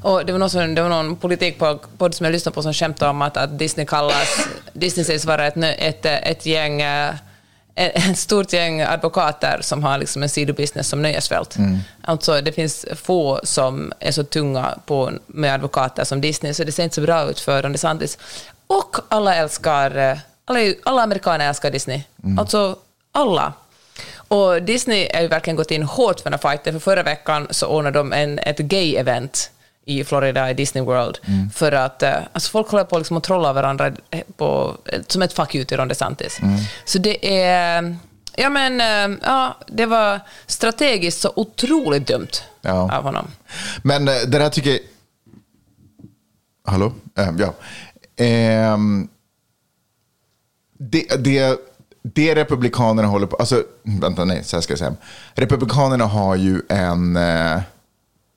Och 0.02 0.26
det 0.26 0.32
var 0.32 0.38
någon, 0.38 0.50
som, 0.50 0.74
det 0.74 0.82
var 0.82 0.88
någon 0.88 1.16
politikpodd 1.16 2.14
som 2.14 2.24
jag 2.24 2.32
lyssnade 2.32 2.54
på 2.54 2.62
som 2.62 2.72
skämtade 2.72 3.10
om 3.10 3.22
att, 3.22 3.36
att 3.36 3.58
Disney 3.58 3.86
kallas... 3.86 4.48
Disney 4.72 5.04
sägs 5.04 5.24
vara 5.24 5.46
ett, 5.46 5.56
ett, 5.56 6.06
eh, 6.06 6.30
ett 6.30 6.46
gäng... 6.46 6.82
eh, 6.82 7.14
ett 7.76 8.18
stort 8.18 8.52
gäng 8.52 8.80
advokater 8.82 9.58
som 9.60 9.82
har 9.84 9.98
liksom 9.98 10.22
en 10.22 10.28
sidobusiness 10.28 10.88
som 10.88 11.02
nöjesfält. 11.02 11.56
Alltså, 12.02 12.40
det 12.40 12.52
finns 12.52 12.86
få 12.94 13.40
som 13.44 13.92
är 14.00 14.12
så 14.12 14.24
tunga 14.24 14.78
på, 14.86 15.10
med 15.26 15.54
advokater 15.54 16.04
som 16.04 16.20
Disney, 16.20 16.54
så 16.54 16.64
det 16.64 16.72
ser 16.72 16.84
inte 16.84 16.94
så 16.94 17.00
bra 17.00 17.30
ut 17.30 17.40
för 17.40 17.62
Ron 17.62 17.72
DeSantis. 17.72 18.18
Och 18.66 18.96
alla 19.08 19.34
älskar, 19.34 19.96
eh, 19.96 20.18
alla, 20.44 20.58
alla 20.84 21.02
amerikaner 21.02 21.48
älskar 21.48 21.70
Disney. 21.70 22.02
Alltså 22.38 22.76
alla. 23.12 23.52
Och 24.28 24.62
Disney 24.62 25.08
har 25.14 25.20
ju 25.20 25.28
verkligen 25.28 25.56
gått 25.56 25.70
in 25.70 25.82
hårt 25.82 26.20
för 26.20 26.30
den 26.30 26.38
här 26.42 26.50
fighten, 26.50 26.72
för 26.72 26.80
förra 26.80 27.02
veckan 27.02 27.46
så 27.50 27.66
ordnade 27.66 27.98
de 27.98 28.12
en, 28.12 28.38
ett 28.38 28.58
gay-event 28.58 29.50
i 29.86 30.04
Florida, 30.04 30.50
i 30.50 30.54
Disney 30.54 30.84
World, 30.84 31.18
för 31.54 31.72
att 31.72 32.02
eh, 32.02 32.14
alltså 32.32 32.50
folk 32.50 32.68
håller 32.68 32.84
på 32.84 32.98
liksom 32.98 33.16
att 33.16 33.24
trolla 33.24 33.52
varandra 33.52 33.92
eh, 34.10 34.20
på, 34.36 34.76
som 35.06 35.22
ett 35.22 35.32
fuck 35.32 35.54
you 35.54 35.64
till 35.64 35.76
Ron 35.76 35.88
DeSantis. 35.88 36.38
Så 36.84 36.98
det 36.98 37.38
är... 37.42 37.96
Ja, 38.36 38.48
men 38.50 38.80
ja, 39.22 39.56
det 39.66 39.86
var 39.86 40.20
strategiskt 40.46 41.20
så 41.20 41.32
otroligt 41.36 42.06
dumt 42.06 42.28
Ja. 42.60 42.96
av 42.96 43.02
honom. 43.02 43.26
Men 43.82 44.04
det 44.04 44.26
där 44.26 44.48
tycker 44.50 44.70
jag... 44.70 44.80
Hallå? 46.66 46.92
Ja. 47.38 47.54
Ehm, 48.16 49.08
det, 50.78 51.24
det, 51.24 51.58
det 52.02 52.34
Republikanerna 52.34 53.08
håller 53.08 53.26
på... 53.26 53.36
Alltså, 53.36 53.64
vänta, 53.82 54.24
nej, 54.24 54.44
så 54.44 54.56
här 54.56 54.60
ska 54.60 54.72
jag 54.72 54.78
säga. 54.78 54.94
Republikanerna 55.34 56.04
har 56.04 56.36
ju 56.36 56.62
en, 56.68 57.16
eh, 57.16 57.60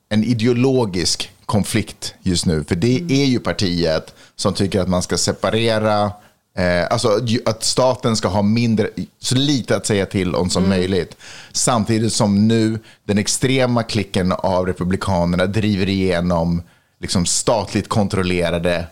en 0.10 0.24
ideologisk 0.24 1.32
konflikt 1.46 2.14
just 2.22 2.46
nu. 2.46 2.64
För 2.64 2.76
det 2.76 3.06
är 3.10 3.26
ju 3.26 3.40
partiet 3.40 4.14
som 4.36 4.54
tycker 4.54 4.82
att 4.82 4.90
man 4.90 5.02
ska 5.02 5.18
separera 5.18 6.12
Eh, 6.58 6.88
alltså 6.90 7.20
att 7.46 7.64
staten 7.64 8.16
ska 8.16 8.28
ha 8.28 8.42
mindre, 8.42 8.90
så 9.20 9.36
lite 9.36 9.76
att 9.76 9.86
säga 9.86 10.06
till 10.06 10.36
om 10.36 10.50
som 10.50 10.70
möjligt. 10.70 11.18
Samtidigt 11.52 12.14
som 12.14 12.48
nu 12.48 12.80
den 13.04 13.18
extrema 13.18 13.84
klicken 13.84 14.32
av 14.32 14.66
republikanerna 14.66 15.46
driver 15.46 15.90
igenom 15.90 16.62
liksom 17.00 17.26
statligt 17.26 17.90
kontrollerade, 17.90 18.88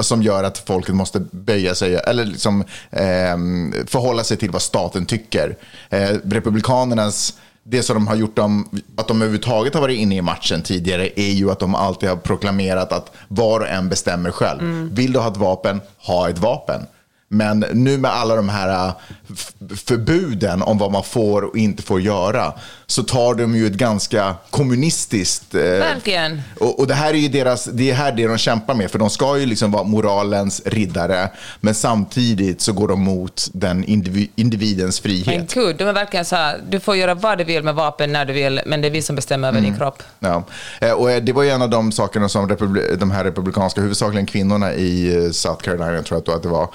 som 0.00 0.22
gör 0.22 0.44
att 0.44 0.58
folket 0.58 0.94
måste 0.94 1.20
böja 1.20 1.74
sig, 1.74 1.94
eller 1.94 2.24
liksom, 2.24 2.64
ehm, 2.90 3.74
förhålla 3.86 4.24
sig 4.24 4.36
till 4.36 4.50
vad 4.50 4.62
staten 4.62 5.06
tycker. 5.06 5.56
Eh, 5.90 6.10
republikanernas 6.24 7.34
det 7.70 7.82
som 7.82 7.94
de 7.94 8.06
har 8.06 8.14
gjort 8.16 8.36
dem, 8.36 8.68
att 8.96 9.08
de 9.08 9.16
överhuvudtaget 9.22 9.74
har 9.74 9.80
varit 9.80 9.98
inne 9.98 10.16
i 10.16 10.22
matchen 10.22 10.62
tidigare 10.62 11.20
är 11.20 11.30
ju 11.32 11.50
att 11.50 11.58
de 11.58 11.74
alltid 11.74 12.08
har 12.08 12.16
proklamerat 12.16 12.92
att 12.92 13.12
var 13.28 13.60
och 13.60 13.68
en 13.68 13.88
bestämmer 13.88 14.30
själv. 14.30 14.88
Vill 14.92 15.12
du 15.12 15.18
ha 15.18 15.30
ett 15.30 15.36
vapen, 15.36 15.80
ha 15.98 16.28
ett 16.28 16.38
vapen. 16.38 16.86
Men 17.30 17.64
nu 17.72 17.98
med 17.98 18.10
alla 18.10 18.36
de 18.36 18.48
här 18.48 18.86
äh, 18.88 18.92
förbuden 19.76 20.62
om 20.62 20.78
vad 20.78 20.92
man 20.92 21.04
får 21.04 21.42
och 21.42 21.56
inte 21.56 21.82
får 21.82 22.00
göra 22.00 22.52
så 22.86 23.02
tar 23.02 23.34
de 23.34 23.56
ju 23.56 23.66
ett 23.66 23.72
ganska 23.72 24.34
kommunistiskt... 24.50 25.54
eh, 25.54 25.60
Verkligen. 25.62 26.42
och, 26.60 26.78
och 26.80 26.86
det 26.86 26.94
här 26.94 27.14
är 27.14 27.18
ju 27.18 27.28
deras, 27.28 27.64
det 27.64 27.90
är 27.90 27.94
här 27.94 28.12
det 28.12 28.26
de 28.26 28.38
kämpar 28.38 28.74
med, 28.74 28.90
för 28.90 28.98
de 28.98 29.10
ska 29.10 29.38
ju 29.38 29.46
liksom 29.46 29.70
vara 29.70 29.82
moralens 29.84 30.62
riddare, 30.64 31.30
men 31.60 31.74
samtidigt 31.74 32.60
så 32.60 32.72
går 32.72 32.88
de 32.88 33.00
mot 33.00 33.48
den 33.52 33.84
indivi, 33.84 34.30
individens 34.36 35.04
Men 35.04 35.10
frihet. 35.24 35.54
gud, 35.54 35.76
de 35.76 35.84
är 35.84 35.92
verkligen 35.92 36.24
så 36.24 36.36
här, 36.36 36.60
du 36.68 36.80
får 36.80 36.96
göra 36.96 37.14
vad 37.14 37.38
du 37.38 37.44
vill 37.44 37.62
med 37.62 37.74
vapen 37.74 38.12
när 38.12 38.24
du 38.24 38.32
vill, 38.32 38.60
men 38.66 38.80
det 38.80 38.88
är 38.88 38.92
vi 38.92 39.02
som 39.02 39.16
bestämmer 39.16 39.48
över 39.48 39.60
din 39.60 39.76
kropp. 39.76 40.02
Ja. 40.20 40.44
Eh, 40.80 40.92
Och 40.92 41.10
eh, 41.10 41.22
det 41.22 41.32
var 41.32 41.42
ju 41.42 41.50
en 41.50 41.62
av 41.62 41.70
de 41.70 41.92
sakerna 41.92 42.28
som 42.28 42.56
de 42.98 43.10
här 43.10 43.24
republikanska, 43.24 43.80
huvudsakligen 43.80 44.26
kvinnorna 44.26 44.74
i 44.74 45.24
eh, 45.24 45.30
South 45.30 45.62
Carolina, 45.64 46.02
tror 46.02 46.22
jag 46.26 46.36
att 46.36 46.42
det- 46.42 46.48
var, 46.48 46.68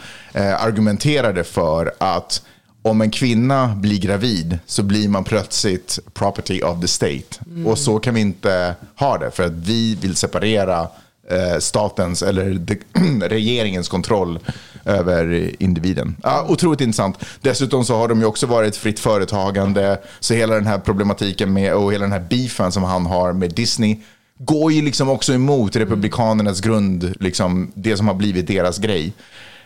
argumenterade 0.52 1.44
för 1.44 1.94
att 1.98 2.42
om 2.82 3.02
en 3.02 3.12
kvinna 3.12 3.76
blir 3.76 4.00
gravid 4.00 4.60
så 4.66 4.84
blir 4.84 5.10
man 5.10 5.24
plötsligt 5.24 6.00
property 6.14 6.62
of 6.62 6.82
the 6.82 6.88
state. 6.88 7.40
Och 7.66 7.78
så 7.78 8.00
kan 8.00 8.14
vi 8.14 8.22
inte 8.22 8.76
ha 8.96 9.18
det, 9.18 9.32
för 9.32 9.44
att 9.44 9.52
vi 9.52 9.96
vill 9.96 10.16
separera 10.16 10.88
eh, 11.30 11.60
statens 11.60 12.22
eller 12.22 12.66
regeringens 13.30 13.90
kontroll 13.90 14.40
över 14.86 15.52
individen. 15.64 16.16
Ja, 16.24 16.46
otroligt 16.50 16.82
intressant. 16.82 17.18
Dessutom 17.42 17.86
så 17.86 17.96
har 17.96 18.08
de 18.08 18.20
ju 18.20 18.26
också 18.26 18.48
varit 18.48 18.76
fritt 18.76 19.00
företagande, 19.00 20.00
så 20.20 20.34
hela 20.34 20.56
den 20.56 20.68
här 20.68 20.80
problematiken 20.80 21.54
med 21.54 21.74
och 21.74 21.94
hela 21.94 22.04
den 22.04 22.12
här 22.12 22.26
beefen 22.30 22.72
som 22.72 22.84
han 22.84 23.06
har 23.06 23.34
med 23.34 23.54
Disney 23.54 23.98
går 24.38 24.72
ju 24.72 24.82
liksom 24.82 25.10
också 25.10 25.34
emot 25.34 25.76
republikanernas 25.76 26.62
grund, 26.62 27.14
liksom 27.20 27.72
det 27.76 27.98
som 27.98 28.08
har 28.08 28.16
blivit 28.16 28.48
deras 28.48 28.78
grej. 28.78 29.14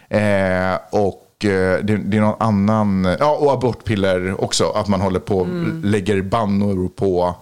Eh, 0.10 0.80
och 0.90 1.46
eh, 1.46 1.80
det, 1.84 1.98
det 1.98 2.18
är 2.18 2.22
någon 2.22 2.42
annan, 2.42 3.16
ja 3.20 3.32
och 3.32 3.54
abortpiller 3.54 4.44
också, 4.44 4.70
att 4.70 4.88
man 4.88 5.02
håller 5.02 5.20
på 5.20 5.42
Mm. 5.42 5.82
lägger 5.86 6.22
bannor 6.22 6.90
på 6.90 7.36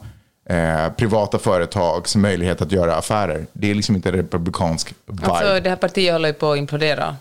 eh, 0.49 0.91
privata 0.97 1.39
företags 1.39 2.15
möjlighet 2.15 2.61
att 2.61 2.71
göra 2.71 2.95
affärer. 2.95 3.45
Det 3.53 3.71
är 3.71 3.75
liksom 3.75 3.95
inte 3.95 4.11
republikansk 4.11 4.93
vibe. 5.05 5.27
Alltså, 5.31 5.59
det 5.59 5.69
här 5.69 5.75
partiet 5.75 6.13
håller 6.13 6.29
ju 6.29 6.33
på 6.33 6.51
att 6.51 6.57
implodera. 6.57 7.15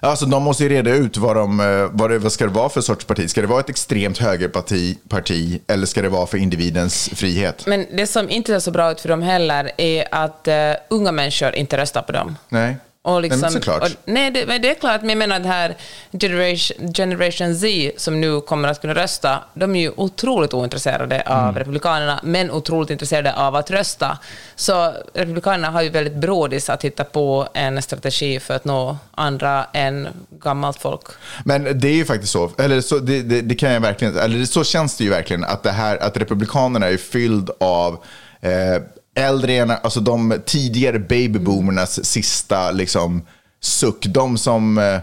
Alltså, 0.00 0.26
de 0.26 0.42
måste 0.42 0.62
ju 0.62 0.68
reda 0.68 0.90
ut 0.90 1.16
vad, 1.16 1.36
de, 1.36 1.60
eh, 1.60 1.88
vad, 1.92 2.10
det, 2.10 2.18
vad 2.18 2.32
ska 2.32 2.44
det 2.46 2.52
vara 2.52 2.68
för 2.68 2.80
sorts 2.80 3.04
parti. 3.04 3.30
Ska 3.30 3.40
det 3.40 3.46
vara 3.46 3.60
ett 3.60 3.68
extremt 3.68 4.18
högerparti 4.18 4.98
parti, 5.08 5.60
eller 5.66 5.86
ska 5.86 6.02
det 6.02 6.08
vara 6.08 6.26
för 6.26 6.38
individens 6.38 7.10
frihet? 7.14 7.66
Men 7.66 7.86
det 7.96 8.06
som 8.06 8.30
inte 8.30 8.52
ser 8.52 8.58
så 8.58 8.70
bra 8.70 8.92
ut 8.92 9.00
för 9.00 9.08
dem 9.08 9.22
heller 9.22 9.70
är 9.76 10.04
att 10.10 10.48
eh, 10.48 10.54
unga 10.90 11.12
människor 11.12 11.54
inte 11.54 11.76
röstar 11.76 12.02
på 12.02 12.12
dem. 12.12 12.36
Nej. 12.48 12.76
Och 13.06 13.22
liksom, 13.22 13.40
men 13.40 13.50
såklart. 13.50 13.82
Och, 13.82 13.88
nej, 14.04 14.30
det, 14.30 14.46
men 14.46 14.62
det 14.62 14.70
är 14.70 14.74
klart, 14.74 15.00
men 15.00 15.08
jag 15.08 15.18
menar 15.18 15.40
det 15.40 15.48
här 15.48 15.76
generation, 16.20 16.92
generation 16.94 17.54
Z 17.54 17.92
som 17.96 18.20
nu 18.20 18.40
kommer 18.40 18.68
att 18.68 18.80
kunna 18.80 18.94
rösta, 18.94 19.44
de 19.54 19.76
är 19.76 19.80
ju 19.80 19.92
otroligt 19.96 20.54
ointresserade 20.54 21.22
av 21.26 21.42
Mm. 21.42 21.54
Republikanerna, 21.54 22.20
men 22.22 22.50
otroligt 22.50 22.90
intresserade 22.90 23.34
av 23.34 23.56
att 23.56 23.70
rösta. 23.70 24.18
Så 24.56 24.92
Republikanerna 25.14 25.70
har 25.70 25.82
ju 25.82 25.88
väldigt 25.88 26.14
brådis 26.14 26.70
att 26.70 26.84
hitta 26.84 27.04
på 27.04 27.48
en 27.54 27.82
strategi 27.82 28.40
för 28.40 28.54
att 28.54 28.64
nå 28.64 28.98
andra 29.14 29.66
än 29.72 30.08
gammalt 30.30 30.78
folk. 30.78 31.02
Men 31.44 31.80
det 31.80 31.88
är 31.88 31.94
ju 31.94 32.04
faktiskt 32.04 32.32
så, 32.32 32.50
eller 32.58 32.80
så, 32.80 32.98
det, 32.98 33.22
det, 33.22 33.40
det 33.42 33.54
kan 33.54 33.70
jag 33.72 33.80
verkligen, 33.80 34.18
eller 34.18 34.44
så 34.44 34.64
känns 34.64 34.96
det 34.96 35.04
ju 35.04 35.10
verkligen 35.10 35.44
att 35.44 35.62
det 35.62 35.70
här, 35.72 35.96
att 36.02 36.16
Republikanerna 36.16 36.86
är 36.86 36.96
fylld 36.96 37.50
av 37.60 37.92
eh, 38.40 38.82
äldre, 39.16 39.76
alltså 39.76 40.00
de 40.00 40.40
tidigare 40.46 40.98
babyboomernas 40.98 42.04
sista 42.04 42.70
liksom 42.70 43.22
suck. 43.60 44.06
De 44.06 44.38
som, 44.38 44.78
eh, 44.78 44.98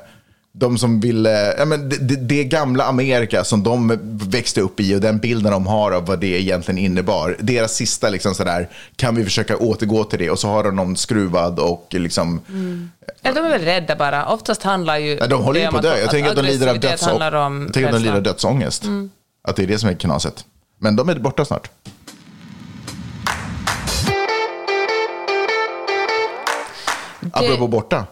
de 0.52 0.78
som 0.78 1.00
ville, 1.00 1.56
ja, 1.58 1.66
men 1.66 1.90
det, 1.90 2.16
det, 2.16 2.44
gamla 2.44 2.84
Amerika 2.84 3.44
som 3.44 3.64
de 3.64 4.00
växte 4.30 4.62
upp 4.62 4.80
i 4.80 4.96
och 4.96 5.02
den 5.02 5.18
bilden 5.18 5.52
de 5.52 5.68
har 5.68 5.92
av 5.92 6.06
vad 6.06 6.20
det 6.20 6.42
egentligen 6.42 6.78
innebar. 6.78 7.38
Deras 7.40 7.76
sista 7.76 8.10
liksom 8.10 8.36
sådär, 8.36 8.70
kan 8.96 9.16
vi 9.16 9.24
försöka 9.24 9.58
återgå 9.58 10.04
till 10.04 10.20
det? 10.20 10.30
Och 10.30 10.40
så 10.40 10.48
har 10.48 10.64
de 10.64 10.76
någon 10.76 10.98
skruvad 10.98 11.60
och 11.60 11.88
liksom, 11.90 12.42
Eller 13.22 13.42
de 13.42 13.46
är 13.46 13.50
väl 13.50 13.62
rädda 13.62 13.96
bara. 13.96 14.26
Oftast 14.26 14.64
handlar 14.64 14.98
ju... 14.98 15.18
Ja, 15.20 15.28
de 15.28 15.44
håller 15.44 15.62
ju 15.62 15.68
på 15.68 15.78
att 15.78 15.84
dö. 15.84 15.98
Jag 15.98 16.10
tänker 16.10 16.30
att 16.30 16.36
de 16.36 16.42
lider 16.42 16.68
av, 16.68 16.74
jag 16.76 17.00
tänker 17.74 17.86
att 17.86 17.94
de 17.94 18.00
lider 18.00 18.16
av 18.16 18.24
dödsångest. 18.24 18.84
Att 19.48 19.56
det 19.56 19.64
är 19.64 19.68
det 19.68 19.80
som 19.80 19.90
är 19.90 19.94
knaset. 19.94 20.46
Men 20.80 20.96
de 20.96 21.10
är 21.10 21.16
borta 21.16 21.46
snart. 21.46 21.70
Apropå 27.34 27.68
borta, 27.68 28.06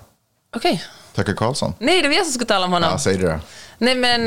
Okej. 0.56 0.84
Tucker 1.16 1.34
Carlson. 1.34 1.74
Nej, 1.80 2.02
det 2.02 2.08
var 2.08 2.16
jag 2.16 2.26
som 2.26 2.34
skulle 2.34 2.46
tala 2.48 2.66
om 2.66 2.72
honom. 2.72 2.90
Ja, 2.92 2.98
säg 3.00 3.18
det 3.18 3.28
då. 3.28 3.40
Nej, 3.78 3.96
men 3.96 4.22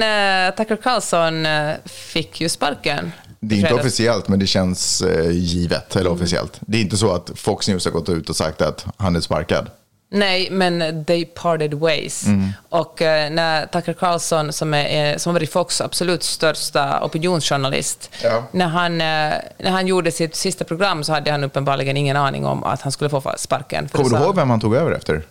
uh, 0.50 0.57
Tucker 0.57 0.76
Carlson 0.76 1.46
eh, 1.46 1.74
fick 1.85 2.40
ju 2.40 2.48
sparken. 2.48 3.12
Det 3.40 3.54
är 3.54 3.59
inte 3.59 3.74
officiellt, 3.74 4.28
men 4.28 4.38
det 4.38 4.46
känns 4.46 5.02
eh, 5.02 5.30
givet. 5.30 5.96
Eller 5.96 6.11
Mm. 6.11 6.22
officiellt. 6.22 6.52
Det 6.61 6.78
är 6.78 6.83
inte 6.83 6.96
så 6.96 7.12
att 7.14 7.30
Fox 7.35 7.68
News 7.68 7.85
har 7.85 7.92
gått 7.92 8.09
ut 8.09 8.30
och 8.30 8.37
sagt 8.37 8.62
att 8.62 8.87
han 8.96 9.16
är 9.16 9.20
sparkad. 9.20 9.70
Nej, 10.14 10.48
men 10.50 11.05
they 11.05 11.24
parted 11.24 11.74
ways. 11.74 12.27
Mm. 12.27 12.48
Och 12.68 13.03
eh, 13.03 13.31
när 13.31 13.66
Tucker 13.66 13.92
Carlson, 13.92 14.53
som, 14.53 14.74
är, 14.74 15.12
eh, 15.12 15.16
som 15.16 15.31
har 15.31 15.40
varit 15.40 15.53
Fox 15.53 15.81
absolut 15.81 16.22
största 16.22 17.05
opinionsjournalist, 17.05 18.11
Ja. 18.22 18.42
när, 18.53 18.66
han, 18.66 18.92
eh, 18.92 19.35
när 19.59 19.70
han 19.70 19.87
gjorde 19.87 20.12
sitt 20.12 20.37
sista 20.37 20.64
program 20.64 21.05
så 21.05 21.12
hade 21.12 21.31
han 21.31 21.44
uppenbarligen 21.44 21.96
ingen 21.96 22.16
aning 22.16 22.46
om 22.46 22.64
att 22.64 22.81
han 22.83 22.92
skulle 22.92 23.11
få 23.11 23.35
sparken. 23.37 23.88
Kommer 23.88 24.11
du 24.11 24.24
ihåg 24.24 24.37
vem 24.37 24.50
han 24.50 24.61
tog 24.61 24.74
över 24.74 24.92
efter? 24.92 25.22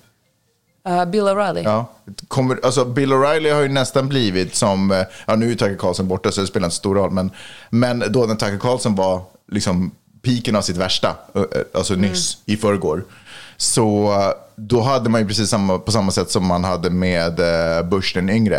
Eh, 0.88 1.06
Bill 1.06 1.22
O'Reilly. 1.24 1.63
Ja. 1.63 1.86
Kommer, 2.28 2.60
alltså 2.63 2.86
Bill 2.86 3.13
O'Reilly 3.13 3.54
har 3.54 3.62
ju 3.62 3.69
nästan 3.69 4.08
blivit 4.10 4.56
som, 4.56 5.06
ja 5.26 5.36
nu 5.36 5.52
är 5.52 5.56
Tucker 5.56 5.78
Carlson 5.78 6.08
borta 6.08 6.32
så 6.32 6.41
det 6.41 6.48
spelar 6.48 6.65
inte 6.67 6.76
stor 6.76 6.96
roll, 6.96 7.12
men, 7.12 7.32
men 7.69 8.04
då 8.10 8.26
när 8.26 8.36
Tucker 8.36 8.58
Carlson 8.60 8.96
var 8.96 9.22
liksom 9.52 9.91
piken 10.22 10.56
av 10.56 10.62
sitt 10.62 10.78
värsta, 10.78 11.15
alltså 11.74 11.93
nyss, 11.96 12.38
i 12.46 12.58
förrgår, 12.58 13.04
så 13.63 14.12
eh, 14.13 14.30
då 14.56 14.82
hade 14.82 15.10
man 15.10 15.21
ju 15.21 15.28
precis 15.28 15.49
samma, 15.49 15.80
på 15.80 15.91
samma 15.91 16.12
sätt 16.12 16.32
som 16.32 16.45
man 16.47 16.63
hade 16.63 16.89
med 16.89 17.39
eh, 17.39 17.84
Bush 17.84 18.13
den 18.13 18.30
yngre. 18.30 18.58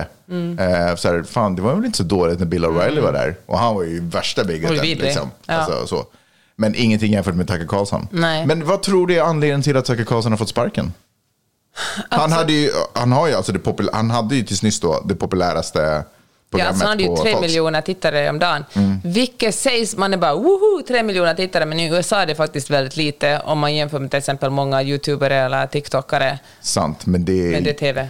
Eh, 0.59 0.97
så 0.97 1.09
här, 1.09 1.23
fan, 1.23 1.57
det 1.57 1.63
var 1.63 1.75
väl 1.75 1.85
inte 1.85 1.99
så 1.99 2.05
dåligt 2.05 2.39
när 2.39 2.47
Bill 2.47 2.65
O'Reilly 2.65 3.01
var 3.01 3.13
där. 3.13 3.37
Och 3.47 3.59
han 3.59 3.75
var 3.75 3.83
ju 3.83 4.01
värsta 4.09 4.43
vidrig. 4.45 4.99
Liksom. 5.03 5.31
Ja. 5.47 5.55
Alltså, 5.55 5.87
så. 5.87 6.05
Men 6.57 6.75
ingenting 6.75 7.13
jämfört 7.13 7.35
med 7.35 7.49
Tucker 7.49 7.67
Carlson. 7.67 8.09
Nej. 8.11 8.47
Men 8.47 8.67
vad 8.67 8.83
tror 8.83 9.07
du 9.07 9.17
är 9.19 9.23
anledningen 9.23 9.63
till 9.63 9.77
att 9.77 9.85
Tucker 9.85 10.05
Carlson 10.05 10.33
har 10.33 10.37
fått 10.37 10.49
sparken? 10.49 10.93
Han, 12.11 12.21
Alltså- 12.21 12.39
hade 12.39 12.53
ju, 12.53 12.71
han, 12.93 13.13
har 13.13 13.29
ju 13.29 13.35
alltså 13.35 13.53
det 13.53 13.59
popul- 13.59 13.91
han 13.93 14.11
hade 14.11 14.35
ju 14.37 14.43
tills 14.45 14.63
nyss 14.63 14.81
då 14.81 15.03
det 15.05 15.15
populäraste 15.15 16.05
Ja, 16.59 16.67
alltså 16.67 16.85
han 16.85 16.91
hade 16.91 17.03
ju 17.03 17.17
tre 17.17 17.41
miljoner 17.41 17.81
tittare 17.81 18.31
om 18.31 18.39
dagen. 18.39 18.65
Mm. 18.75 19.01
Vilket 19.05 19.55
sägs, 19.55 19.97
man 19.97 20.13
är 20.15 20.17
bara 20.17 20.35
woho, 20.35 20.83
tre 20.89 21.03
miljoner 21.03 21.35
tittare, 21.35 21.65
men 21.67 21.81
i 21.81 21.89
USA 21.89 22.17
är 22.23 22.27
det 22.27 22.35
faktiskt 22.35 22.71
väldigt 22.71 22.97
lite 22.97 23.41
om 23.45 23.59
man 23.59 23.75
jämför 23.75 23.99
med 23.99 24.11
till 24.11 24.19
exempel 24.19 24.51
många 24.51 24.83
youtubere 24.83 25.37
eller 25.37 25.67
tiktokare 25.67 26.39
Sant, 26.61 27.07
men 27.07 27.25
det 27.25 27.33
är, 27.47 27.51
med 27.51 27.65
det 27.65 27.73
TV. 27.73 28.09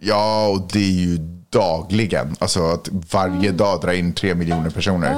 ja, 0.00 0.48
och 0.48 0.60
det 0.72 0.78
är 0.78 0.92
ju 1.06 1.16
dagligen. 1.50 2.36
Alltså 2.38 2.66
att 2.66 2.88
varje 3.12 3.50
dag 3.52 3.80
dra 3.80 3.94
in 3.94 4.12
tre 4.14 4.34
miljoner 4.34 4.70
personer. 4.70 5.12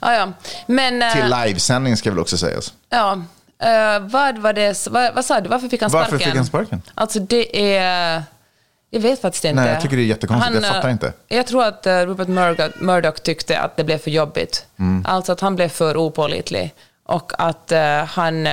Ja, 0.00 0.14
ja. 0.14 0.32
Men... 0.66 1.02
eh, 1.02 1.12
Till 1.12 1.34
livesändning 1.46 1.96
ska 1.96 2.10
väl 2.10 2.18
också 2.18 2.38
sägas. 2.38 2.72
Ja. 2.90 3.12
Eh, 3.62 4.00
vad 4.00 4.38
var 4.38 4.52
det, 4.52 4.86
vad, 4.90 5.14
vad 5.14 5.24
sa 5.24 5.40
du, 5.40 5.48
varför 5.48 5.68
fick 5.68 5.80
han 5.80 5.90
sparken? 5.90 6.10
Varför 6.12 6.24
fick 6.24 6.36
han 6.36 6.46
sparken? 6.46 6.82
Alltså 6.94 7.18
det 7.18 7.76
är... 7.76 8.22
Jag 8.90 9.00
vet 9.00 9.20
faktiskt 9.20 9.44
inte. 9.44 9.62
Nej, 9.62 9.72
jag 9.72 9.80
tycker 9.80 9.96
det 9.96 10.02
är 10.02 10.06
jättekonstigt. 10.06 10.54
Jag 10.54 10.64
eh, 10.64 10.70
fattar 10.72 10.88
inte. 10.88 11.12
Jag 11.28 11.46
tror 11.46 11.64
att 11.64 11.86
eh, 11.86 11.92
Rupert 12.00 12.28
Murdoch, 12.28 12.70
Murdoch 12.80 13.22
tyckte 13.22 13.58
att 13.60 13.76
det 13.76 13.84
blev 13.84 13.98
för 13.98 14.10
jobbigt. 14.10 14.66
Mm. 14.78 15.04
Alltså 15.08 15.32
att 15.32 15.40
han 15.40 15.56
blev 15.56 15.68
för 15.68 15.96
opålitlig. 15.96 16.74
Och 17.08 17.32
att 17.38 17.72
eh, 17.72 18.04
han... 18.04 18.46
eh, 18.46 18.52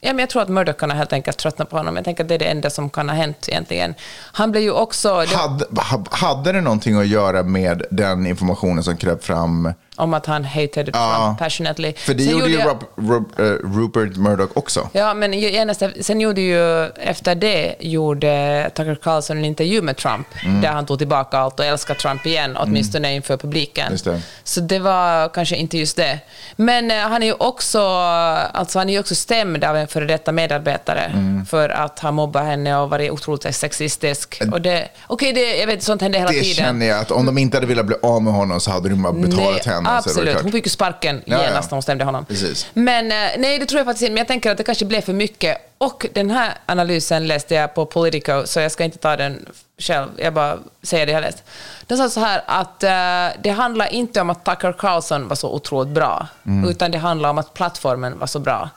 ja, 0.00 0.12
men 0.12 0.18
jag 0.18 0.30
tror 0.30 0.42
att 0.42 0.48
Murdoch 0.48 0.92
helt 0.92 1.12
enkelt 1.12 1.38
tröttnat 1.38 1.70
på 1.70 1.76
honom. 1.76 1.96
Jag 1.96 2.04
tänker 2.04 2.24
att 2.24 2.28
det 2.28 2.34
är 2.34 2.38
det 2.38 2.44
enda 2.50 2.70
som 2.70 2.90
kan 2.90 3.08
ha 3.08 3.16
hänt 3.16 3.48
egentligen. 3.48 3.94
Han 4.32 4.50
blev 4.50 4.62
ju 4.62 4.70
också... 4.72 5.20
Det, 5.20 5.36
Hade, 5.36 5.64
ha- 5.74 6.04
hade 6.10 6.52
det 6.52 6.60
någonting 6.60 7.00
att 7.00 7.06
göra 7.06 7.42
med 7.42 7.82
den 7.90 8.26
informationen 8.26 8.84
som 8.84 8.96
kröp 8.96 9.24
fram? 9.24 9.72
Om 9.96 10.14
att 10.14 10.26
han 10.26 10.44
hated 10.44 10.90
Ja. 10.92 11.24
Trump 11.26 11.38
passionately. 11.38 11.92
För 11.96 12.14
det 12.14 12.22
Sen 12.22 12.32
gjorde 12.32 12.48
ju 12.50 12.58
jag- 12.58 12.66
Rob, 12.68 12.84
Rob, 12.96 13.32
eh, 13.38 13.44
Rupert 13.78 14.16
Murdoch 14.16 14.50
också. 14.54 14.88
Ja, 14.92 15.14
men 15.14 15.32
genast, 15.32 15.82
sen 16.00 16.20
gjorde 16.20 16.40
ju, 16.40 16.86
efter 16.86 17.34
det 17.34 17.74
gjorde 17.80 18.70
Tucker 18.74 18.94
Carlson 18.94 19.38
en 19.38 19.44
intervju 19.44 19.82
med 19.82 19.96
Trump, 19.96 20.26
Mm. 20.44 20.60
där 20.60 20.68
han 20.68 20.86
tog 20.86 20.98
tillbaka 20.98 21.38
allt 21.38 21.60
och 21.60 21.66
älskar 21.66 21.94
Trump 21.94 22.26
igen, 22.26 22.56
åtminstone 22.56 23.14
inför 23.14 23.36
publiken. 23.36 23.98
Det. 24.04 24.20
Så 24.44 24.60
det 24.60 24.78
var 24.78 25.28
kanske 25.28 25.56
inte 25.56 25.78
just 25.78 25.96
det. 25.96 26.18
Men 26.56 26.90
eh, 26.90 26.96
han 26.98 27.22
är 27.22 27.26
ju 27.26 27.32
också, 27.38 27.80
alltså 27.80 28.78
han 28.78 28.88
är 28.88 29.00
också 29.00 29.14
stämd 29.14 29.64
av 29.64 29.76
en 29.76 29.88
före 29.88 30.04
detta 30.06 30.32
medarbetare 30.32 31.00
Mm. 31.14 31.46
för 31.46 31.68
att 31.68 31.98
ha 31.98 32.10
mobbat 32.10 32.44
henne 32.44 32.76
och 32.76 32.90
varit 32.90 33.10
otroligt 33.10 33.54
sexistisk. 33.54 34.42
Och 34.52 34.60
det, 34.60 34.88
okej, 35.06 35.32
det, 35.32 35.56
jag 35.56 35.66
vet, 35.66 35.82
sånt 35.82 36.02
hände 36.02 36.18
hela 36.18 36.30
Det 36.30 36.40
tiden. 36.40 36.54
känner 36.64 36.86
jag 36.86 36.98
att 37.00 37.10
om 37.10 37.26
de 37.26 37.38
inte 37.38 37.56
hade 37.56 37.66
velat 37.66 37.86
bli 37.86 37.96
av 38.02 38.22
med 38.22 38.32
honom 38.32 38.60
så 38.60 38.70
hade 38.70 38.88
de 38.88 39.02
bara 39.02 39.12
betalat 39.12 39.66
Nej, 39.66 39.74
henne. 39.74 39.81
Var 39.84 39.96
Absolut, 39.98 40.40
hon 40.42 40.52
fick 40.52 40.66
ju 40.66 40.70
sparken 40.70 41.22
Ja, 41.24 41.36
ja. 41.36 41.42
genast 41.44 41.70
när 41.70 41.76
hon 41.76 41.82
stämde 41.82 42.04
honom. 42.04 42.24
Precis. 42.24 42.66
Men 42.72 43.12
eh, 43.12 43.18
nej, 43.38 43.58
det 43.58 43.66
tror 43.66 43.78
jag 43.78 43.86
faktiskt 43.86 44.02
inte. 44.02 44.10
Men 44.12 44.18
jag 44.18 44.28
tänker 44.28 44.50
att 44.50 44.58
det 44.58 44.64
kanske 44.64 44.84
blev 44.84 45.00
för 45.00 45.12
mycket. 45.12 45.58
Och 45.78 46.06
den 46.14 46.30
här 46.30 46.54
analysen 46.66 47.26
läste 47.26 47.54
jag 47.54 47.74
på 47.74 47.86
Politico, 47.86 48.42
så 48.46 48.60
jag 48.60 48.72
ska 48.72 48.84
inte 48.84 48.98
ta 48.98 49.16
den 49.16 49.46
själv. 49.78 50.08
Jag 50.16 50.34
bara 50.34 50.58
säger 50.82 51.06
det 51.06 51.12
jag 51.12 51.20
läst. 51.20 51.42
Den 51.86 51.98
sa 51.98 52.08
så 52.08 52.20
här 52.20 52.42
att 52.46 52.82
eh, 52.82 53.40
det 53.42 53.50
handlar 53.50 53.86
inte 53.94 54.20
om 54.20 54.30
att 54.30 54.44
Tucker 54.44 54.72
Carlson 54.72 55.28
var 55.28 55.36
så 55.36 55.50
otroligt 55.54 55.94
bra, 55.94 56.26
Mm. 56.46 56.70
utan 56.70 56.90
det 56.90 56.98
handlar 56.98 57.30
om 57.30 57.38
att 57.38 57.54
plattformen 57.54 58.18
var 58.18 58.26
så 58.26 58.38
bra. 58.38 58.70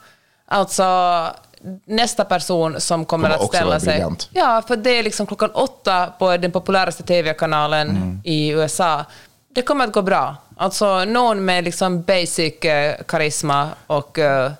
Alltså, 0.47 0.83
nästa 1.85 2.25
person 2.25 2.81
som 2.81 3.05
kommer, 3.05 3.29
Kommer 3.29 3.43
att 3.43 3.49
ställa 3.55 3.79
sig... 3.79 3.87
briljant. 3.87 4.29
Ja, 4.33 4.61
för 4.67 4.75
det 4.75 4.89
är 4.89 5.03
liksom 5.03 5.25
klockan 5.27 5.49
åtta 5.51 6.07
på 6.19 6.37
den 6.37 6.51
populäraste 6.51 7.03
tv-kanalen 7.03 7.89
Mm. 7.89 8.21
i 8.23 8.49
USA. 8.49 9.05
Det 9.55 9.61
kommer 9.61 9.85
att 9.87 9.91
gå 9.93 10.01
bra. 10.01 10.35
Alltså 10.57 11.05
någon 11.05 11.45
med 11.45 11.63
liksom 11.63 12.01
basic 12.01 12.53
eh, 12.65 12.95
karisma 13.07 13.69
och... 13.87 14.19
Eh, 14.19 14.51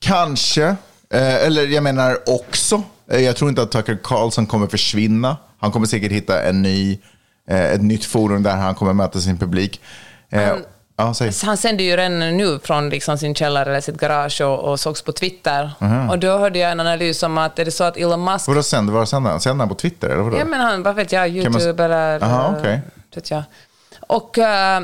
Kanske. 0.00 0.64
Eh, 1.10 1.34
eller 1.46 1.66
jag 1.66 1.82
menar 1.82 2.18
också. 2.26 2.82
Eh, 3.10 3.20
jag 3.20 3.36
tror 3.36 3.50
inte 3.50 3.62
att 3.62 3.70
Tucker 3.70 3.98
Carlson 4.02 4.46
kommer 4.46 4.66
försvinna. 4.66 5.36
Han 5.58 5.72
kommer 5.72 5.86
säkert 5.86 6.12
hitta 6.12 6.42
en 6.42 6.62
ny, 6.62 6.98
eh, 7.48 7.64
ett 7.72 7.82
nytt 7.82 8.04
forum 8.04 8.42
där 8.42 8.56
han 8.56 8.74
kommer 8.74 8.92
möta 8.92 9.18
sin 9.20 9.38
publik. 9.38 9.80
Eh, 10.30 10.52
ja, 10.96 11.14
säg. 11.14 11.32
han 11.44 11.56
sände 11.56 11.82
ju 11.82 11.96
redan 11.96 12.36
nu 12.36 12.58
från 12.64 12.90
liksom 12.90 13.18
sin 13.18 13.34
källare 13.34 13.70
eller 13.70 13.80
sitt 13.80 14.00
garage 14.00 14.40
och, 14.40 14.58
och 14.58 14.80
sågs 14.80 15.02
på 15.02 15.12
Twitter. 15.12 15.70
Och 16.10 16.18
då 16.18 16.38
hörde 16.38 16.58
jag 16.58 16.70
en 16.72 16.80
analys 16.80 17.22
om 17.22 17.38
att 17.38 17.58
är 17.58 17.64
det 17.64 17.70
så 17.70 17.84
att 17.84 17.96
Elon 17.96 18.24
Musk... 18.24 18.48
Vadå 18.48 18.62
sänder? 18.62 18.92
Vad 18.92 19.08
sänder 19.08 19.30
han? 19.30 19.40
Sänder 19.40 19.62
han 19.62 19.68
på 19.68 19.74
Twitter? 19.74 20.08
Eller 20.08 20.22
vadå? 20.22 20.38
Ja, 20.38 20.44
men 20.44 20.60
han, 20.60 20.82
vad 20.82 20.94
vet 20.94 21.12
jag, 21.12 21.42
Kan 21.42 21.52
man- 21.52 21.60
YouTube 21.60 21.84
eller... 21.84 22.22
Aha, 22.24 22.48
eh, 22.48 22.58
okej. 22.58 22.80
vet 23.14 23.30
jag. 23.30 23.42
Och 24.08 24.38
eh, 24.38 24.82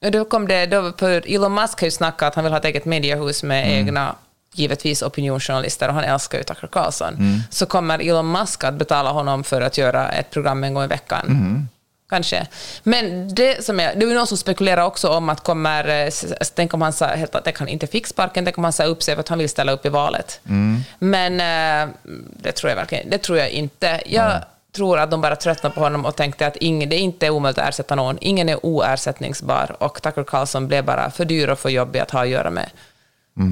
då 0.00 0.24
kom 0.24 0.48
det, 0.48 0.66
då, 0.66 0.92
för 0.98 1.34
Elon 1.34 1.54
Musk 1.54 1.80
har 1.80 1.86
ju 1.86 1.90
snackat 1.90 2.28
att 2.28 2.34
han 2.34 2.44
vill 2.44 2.52
ha 2.52 2.58
ett 2.58 2.64
eget 2.64 2.84
mediehus 2.84 3.42
med 3.42 3.66
Mm. 3.66 3.78
egna, 3.78 4.14
givetvis 4.54 5.02
opinionsjournalister, 5.02 5.88
och 5.88 5.94
han 5.94 6.04
älskar 6.04 6.38
ju 6.38 6.44
Tucker 6.44 6.66
Carlson. 6.66 7.14
Mm. 7.14 7.40
Så 7.50 7.66
kommer 7.66 7.98
Elon 7.98 8.32
Musk 8.32 8.64
att 8.64 8.74
betala 8.74 9.10
honom 9.10 9.44
för 9.44 9.60
att 9.60 9.78
göra 9.78 10.08
ett 10.08 10.30
program 10.30 10.64
en 10.64 10.74
gång 10.74 10.84
i 10.84 10.86
veckan. 10.86 11.26
Mm. 11.26 11.68
Kanske. 12.08 12.46
Men 12.82 13.34
det 13.34 13.64
som 13.64 13.80
är, 13.80 13.94
det 13.94 14.04
är 14.04 14.08
ju 14.08 14.14
någon 14.14 14.26
som 14.26 14.36
spekulerar 14.36 14.82
också 14.82 15.08
om 15.08 15.28
att 15.28 15.40
kommer, 15.40 15.88
eh, 15.88 16.10
tänk 16.54 16.74
om 16.74 16.82
han 16.82 16.92
sa 16.92 17.06
helt 17.06 17.58
han 17.58 17.68
inte 17.68 17.86
fick 17.86 18.06
sparken, 18.06 18.44
tänk 18.44 18.58
om 18.58 18.64
han 18.64 18.72
sa 18.72 18.84
upp 18.84 19.02
sig 19.02 19.14
för 19.14 19.20
att 19.20 19.28
han 19.28 19.38
vill 19.38 19.48
ställa 19.48 19.72
upp 19.72 19.86
i 19.86 19.88
valet. 19.88 20.40
Mm. 20.48 20.82
Men 20.98 21.32
eh, 21.40 21.94
det 22.42 22.52
tror 22.52 22.70
jag 22.70 22.76
verkligen 22.76 23.10
det 23.10 23.18
tror 23.18 23.38
jag 23.38 23.50
inte. 23.50 24.02
Jag 24.06 24.42
tror 24.76 24.98
att 24.98 25.10
de 25.10 25.20
bara 25.20 25.36
tröttnade 25.36 25.74
på 25.74 25.80
honom 25.80 26.04
och 26.06 26.16
tänkte 26.16 26.46
att 26.46 26.56
ingen, 26.56 26.88
det 26.88 26.96
är 26.96 27.00
inte 27.00 27.30
omöjligt 27.30 27.58
att 27.58 27.68
ersätta 27.68 27.94
någon. 27.94 28.18
Ingen 28.20 28.48
är 28.48 28.66
oersättningsbar 28.66 29.76
och 29.78 30.02
Tucker 30.02 30.24
Carlson 30.24 30.68
blev 30.68 30.84
bara 30.84 31.10
för 31.10 31.24
dyr 31.24 31.48
och 31.48 31.58
för 31.58 31.68
jobbig 31.68 31.98
att 31.98 32.10
ha 32.10 32.22
att 32.22 32.28
göra 32.28 32.50
med. 32.50 32.70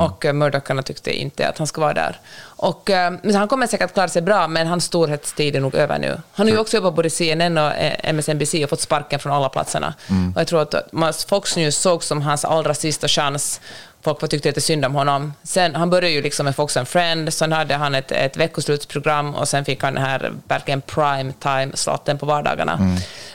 Och 0.00 0.24
uh, 0.24 0.32
Murdocharna 0.32 0.82
tyckte 0.82 1.20
inte 1.20 1.48
att 1.48 1.58
han 1.58 1.66
ska 1.66 1.80
vara 1.80 1.94
där. 1.94 2.20
Och, 2.56 2.90
eh, 2.90 3.12
men 3.22 3.34
han 3.34 3.48
kommer 3.48 3.66
säkert 3.66 3.92
klara 3.92 4.08
sig 4.08 4.22
bra, 4.22 4.48
men 4.48 4.66
hans 4.66 4.84
storhetstid 4.84 5.56
är 5.56 5.60
nog 5.60 5.74
över 5.74 5.98
nu. 5.98 6.20
Han 6.32 6.46
har 6.46 6.54
ju 6.54 6.60
också 6.60 6.76
jobbat 6.76 6.94
både 6.94 7.10
CNN 7.10 7.58
och 7.58 7.72
eh, 7.74 8.14
MSNBC 8.14 8.54
och 8.64 8.70
fått 8.70 8.80
sparken 8.80 9.18
från 9.18 9.32
alla 9.32 9.48
platserna. 9.48 9.94
Och 10.34 10.40
jag 10.40 10.46
tror 10.46 10.62
att 10.62 11.24
Fox 11.28 11.56
News 11.56 11.76
såg 11.76 12.04
som 12.04 12.22
hans 12.22 12.44
allra 12.44 12.74
sista 12.74 13.08
chans 13.08 13.60
Folk 14.04 14.20
var 14.20 14.28
tyckte 14.28 14.48
lite 14.48 14.60
synd 14.60 14.84
om 14.84 14.94
honom. 14.94 15.32
Sen, 15.42 15.74
han 15.74 15.90
började 15.90 16.10
ju 16.14 16.22
liksom 16.22 16.44
med 16.44 16.56
Fox 16.56 16.76
and 16.76 16.88
Friends, 16.88 17.36
sen 17.36 17.52
hade 17.52 17.74
han 17.74 17.94
ett, 17.94 18.12
ett 18.12 18.36
veckoslutsprogram 18.36 19.34
och 19.34 19.48
sen 19.48 19.64
fick 19.64 19.82
han 19.82 19.94
den 19.94 20.04
här 20.04 20.32
verkligen 20.48 20.80
prime 20.80 21.32
time-slotten 21.40 22.18
på 22.18 22.26
vardagarna. 22.26 22.78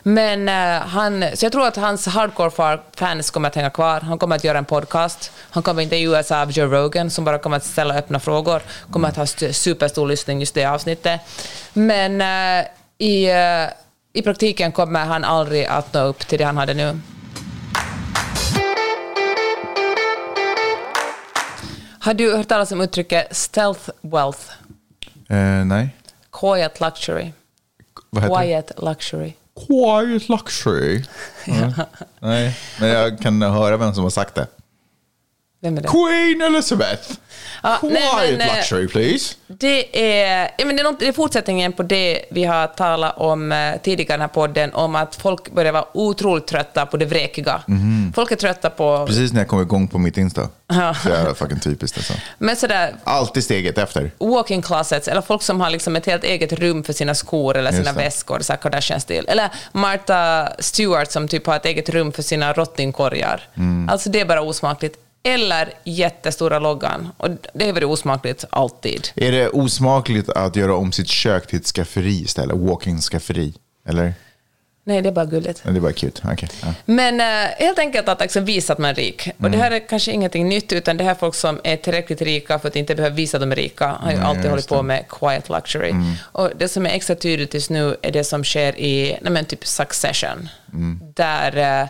Men 0.03 0.49
eh, 0.49 0.81
han, 0.87 1.25
så 1.33 1.45
jag 1.45 1.51
tror 1.51 1.67
att 1.67 1.75
hans 1.75 2.07
hardcore-fans 2.07 3.31
kommer 3.31 3.47
att 3.47 3.55
hänga 3.55 3.69
kvar. 3.69 3.99
Han 3.99 4.17
kommer 4.19 4.35
att 4.35 4.43
göra 4.43 4.57
en 4.57 4.65
podcast. 4.65 5.31
Han 5.49 5.63
kommer 5.63 5.81
att 5.81 5.83
intervjuas 5.83 6.31
av 6.31 6.51
Joe 6.51 6.67
Rogan 6.67 7.09
som 7.09 7.25
bara 7.25 7.37
kommer 7.37 7.57
att 7.57 7.65
ställa 7.65 7.95
öppna 7.95 8.19
frågor. 8.19 8.61
Kommer 8.91 9.07
att 9.09 9.15
ha 9.15 9.23
st- 9.23 9.53
superstor 9.53 10.07
lyssning 10.07 10.39
just 10.39 10.53
det 10.55 10.65
avsnittet. 10.65 11.21
Men 11.73 12.21
eh, 12.21 12.65
i, 12.97 13.29
eh, 13.29 13.69
i 14.13 14.21
praktiken 14.21 14.71
kommer 14.71 15.05
han 15.05 15.23
aldrig 15.23 15.65
att 15.65 15.93
nå 15.93 16.01
upp 16.03 16.19
till 16.27 16.37
det 16.39 16.43
han 16.45 16.57
hade 16.57 16.73
nu. 16.73 16.99
Har 22.01 22.13
du 22.13 22.35
hört 22.37 22.47
talas 22.47 22.71
om 22.71 22.81
uttrycket 22.81 23.35
stealth 23.35 23.89
wealth? 24.01 24.39
Eh, 25.29 25.65
nej. 25.65 25.95
Quiet 26.31 26.79
luxury. 26.79 27.31
Vad 28.09 28.23
heter? 28.23 28.35
Quiet 28.43 28.71
luxury. 28.81 29.33
Quiet 29.67 30.29
luxury. 30.29 31.03
Ja. 31.45 31.85
Nej, 32.19 32.57
men 32.79 32.89
jag 32.89 33.19
kan 33.19 33.41
höra 33.41 33.77
vem 33.77 33.93
som 33.93 34.03
har 34.03 34.09
sagt 34.09 34.35
det. 34.35 34.47
Vem 35.61 35.77
är 35.77 35.81
det? 35.81 35.87
Queen 35.87 36.41
Elizabeth! 36.41 37.11
Ja, 37.63 37.77
Quiet 37.79 37.93
nej, 37.93 38.37
men, 38.37 38.41
eh, 38.41 38.55
luxury 38.55 38.87
please. 38.87 39.35
Det 39.47 40.11
är, 40.21 40.51
ja, 40.57 40.65
men 40.65 40.75
det, 40.75 40.81
är 40.81 40.83
något, 40.83 40.99
det 40.99 41.07
är 41.07 41.11
fortsättningen 41.11 41.73
på 41.73 41.83
det 41.83 42.25
vi 42.31 42.43
har 42.43 42.67
talat 42.67 43.17
om 43.17 43.51
eh, 43.51 43.81
tidigare 43.83 44.13
i 44.13 44.17
den 44.17 44.21
här 44.21 44.27
podden, 44.27 44.73
om 44.73 44.95
att 44.95 45.15
folk 45.15 45.51
börjar 45.51 45.71
vara 45.71 45.85
otroligt 45.93 46.47
trötta 46.47 46.85
på 46.85 46.97
det 46.97 47.05
vräkiga. 47.05 47.61
Folk 48.15 48.31
är 48.31 48.35
trötta 48.35 48.69
på... 48.69 49.05
Precis 49.07 49.33
när 49.33 49.41
jag 49.41 49.47
kom 49.47 49.61
igång 49.61 49.87
på 49.87 49.97
mitt 49.97 50.17
Insta. 50.17 50.49
Ja. 50.67 50.93
Så 50.93 51.09
jävla 51.09 51.35
fucking 51.35 51.59
typiskt 51.59 51.97
alltså. 51.97 52.13
Men 52.37 52.55
sådär, 52.55 52.95
Alltid 53.03 53.43
steget 53.43 53.77
efter. 53.77 54.11
walk-in 54.19 54.61
closets, 54.61 55.07
eller 55.07 55.21
folk 55.21 55.41
som 55.41 55.61
har 55.61 55.69
liksom 55.69 55.95
ett 55.95 56.05
helt 56.05 56.23
eget 56.23 56.53
rum 56.53 56.83
för 56.83 56.93
sina 56.93 57.15
skor 57.15 57.57
eller 57.57 57.71
sina 57.71 57.91
det. 57.93 58.03
väskor, 58.03 58.39
så 58.39 58.53
Kardashian-stil. 58.53 59.25
Eller 59.27 59.49
Martha 59.71 60.49
Stewart 60.59 61.11
som 61.11 61.27
typ 61.27 61.47
har 61.47 61.55
ett 61.55 61.65
eget 61.65 61.89
rum 61.89 62.11
för 62.11 62.23
sina 62.23 62.53
rottingkorgar. 62.53 63.41
Mm. 63.57 63.89
Alltså 63.89 64.09
det 64.09 64.19
är 64.19 64.25
bara 64.25 64.41
osmakligt. 64.41 64.95
Eller 65.23 65.73
jättestora 65.83 66.59
loggan. 66.59 67.09
Och 67.17 67.29
det 67.53 67.69
är 67.69 67.73
väl 67.73 67.83
osmakligt 67.83 68.45
alltid. 68.49 69.07
Är 69.15 69.31
det 69.31 69.49
osmakligt 69.49 70.29
att 70.29 70.55
göra 70.55 70.75
om 70.75 70.91
sitt 70.91 71.07
kök 71.09 71.47
till 71.47 71.59
ett 71.59 71.65
skafferi 71.65 72.21
istället? 72.21 72.57
Walking 72.57 72.97
skafferi? 73.01 73.53
Eller? 73.87 74.13
Nej, 74.83 75.01
det 75.01 75.09
är 75.09 75.13
bara 75.13 75.25
gulligt. 75.25 75.61
Det 75.63 75.69
är 75.69 75.79
bara 75.79 75.91
cute. 75.93 76.21
Okej. 76.33 76.49
Ja. 76.61 76.73
Men 76.85 77.21
eh, 77.21 77.49
helt 77.57 77.79
enkelt 77.79 78.09
att 78.09 78.19
liksom 78.21 78.45
visa 78.45 78.73
att 78.73 78.79
man 78.79 78.89
är 78.89 78.95
rik. 78.95 79.27
Och 79.27 79.33
det 79.41 79.47
Mm. 79.47 79.59
här 79.59 79.71
är 79.71 79.87
kanske 79.87 80.11
ingenting 80.11 80.49
nytt, 80.49 80.71
utan 80.73 80.97
det 80.97 81.03
här 81.03 81.11
är 81.11 81.15
folk 81.15 81.35
som 81.35 81.59
är 81.63 81.75
tillräckligt 81.77 82.21
rika 82.21 82.59
för 82.59 82.67
att 82.67 82.75
inte 82.75 82.95
behöva 82.95 83.15
visa 83.15 83.37
att 83.37 83.41
de 83.41 83.51
är 83.51 83.55
rika. 83.55 83.87
Har 83.87 84.11
ju 84.11 84.17
Nej, 84.17 84.25
alltid 84.25 84.45
hållit 84.49 84.67
på 84.67 84.75
det. 84.75 84.83
med 84.83 85.05
quiet 85.09 85.49
luxury. 85.49 85.93
Och 86.19 86.49
det 86.57 86.67
som 86.67 86.85
är 86.85 86.89
extra 86.89 87.15
tydligt 87.15 87.53
just 87.53 87.69
nu 87.69 87.95
är 88.01 88.11
det 88.11 88.23
som 88.23 88.43
sker 88.43 88.79
i 88.79 89.17
nej 89.21 89.31
men, 89.31 89.45
typ 89.45 89.65
Succession. 89.67 90.49
Mm. 90.73 90.99
Där 91.15 91.81
eh, 91.81 91.87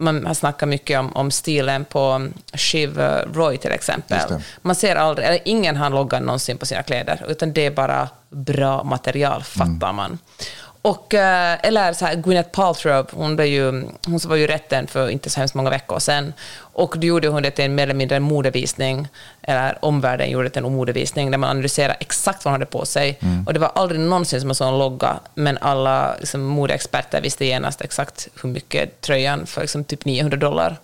man 0.00 0.26
har 0.26 0.34
snackat 0.34 0.68
mycket 0.68 0.98
om, 0.98 1.12
om 1.16 1.30
stilen 1.30 1.84
på 1.84 2.28
Shiv 2.54 3.00
eh, 3.00 3.22
Roy 3.34 3.56
till 3.56 3.72
exempel. 3.72 4.18
Man 4.62 4.74
ser 4.74 4.96
aldrig, 4.96 5.28
eller 5.28 5.40
ingen 5.44 5.76
har 5.76 5.90
loggan 5.90 6.22
någonsin 6.22 6.58
på 6.58 6.66
sina 6.66 6.82
kläder, 6.82 7.24
utan 7.28 7.52
det 7.52 7.66
är 7.66 7.70
bara 7.70 8.08
bra 8.28 8.82
material, 8.84 9.42
fattar 9.42 9.64
Mm. 9.90 9.96
man. 9.96 10.18
Och, 10.82 11.14
eh, 11.14 11.58
eller 11.62 11.92
så 11.92 12.04
här, 12.06 12.14
Gwyneth 12.14 12.50
Paltrow, 12.50 13.06
hon, 13.12 13.36
blev 13.36 13.48
ju, 13.48 13.70
hon 14.06 14.20
var 14.26 14.36
ju 14.36 14.46
rätten 14.46 14.86
för 14.86 15.08
inte 15.08 15.30
så 15.30 15.40
hemskt 15.40 15.54
många 15.54 15.70
veckor 15.70 15.98
sedan. 15.98 16.32
Och 16.58 16.94
då 16.98 17.06
gjorde 17.06 17.28
hon 17.28 17.42
det 17.42 17.50
till 17.50 17.64
en 17.64 17.74
mer 17.74 17.82
eller 17.82 17.94
mindre 17.94 18.16
en 18.16 18.22
modevisning, 18.22 19.08
eller 19.42 19.78
omvärlden 19.84 20.30
gjorde 20.30 20.44
det 20.44 20.50
till 20.50 20.64
en 20.64 20.72
modevisning, 20.72 21.30
där 21.30 21.38
man 21.38 21.50
analyserade 21.50 21.94
exakt 22.00 22.44
vad 22.44 22.52
hon 22.52 22.60
hade 22.60 22.70
på 22.70 22.86
sig. 22.86 23.18
Och 23.46 23.54
det 23.54 23.60
var 23.60 23.72
aldrig 23.74 24.00
någonsin 24.00 24.40
som 24.40 24.48
man 24.48 24.54
såg 24.54 24.68
en 24.68 24.78
logga, 24.78 25.20
men 25.34 25.58
alla 25.58 26.16
liksom, 26.18 26.40
modeexperter 26.42 27.20
visste 27.20 27.44
genast 27.44 27.80
exakt 27.80 28.28
hur 28.42 28.48
mycket 28.48 29.00
tröjan 29.00 29.46
för 29.46 29.60
liksom, 29.60 29.84
typ 29.84 30.04
900 30.04 30.36
dollar 30.36 30.76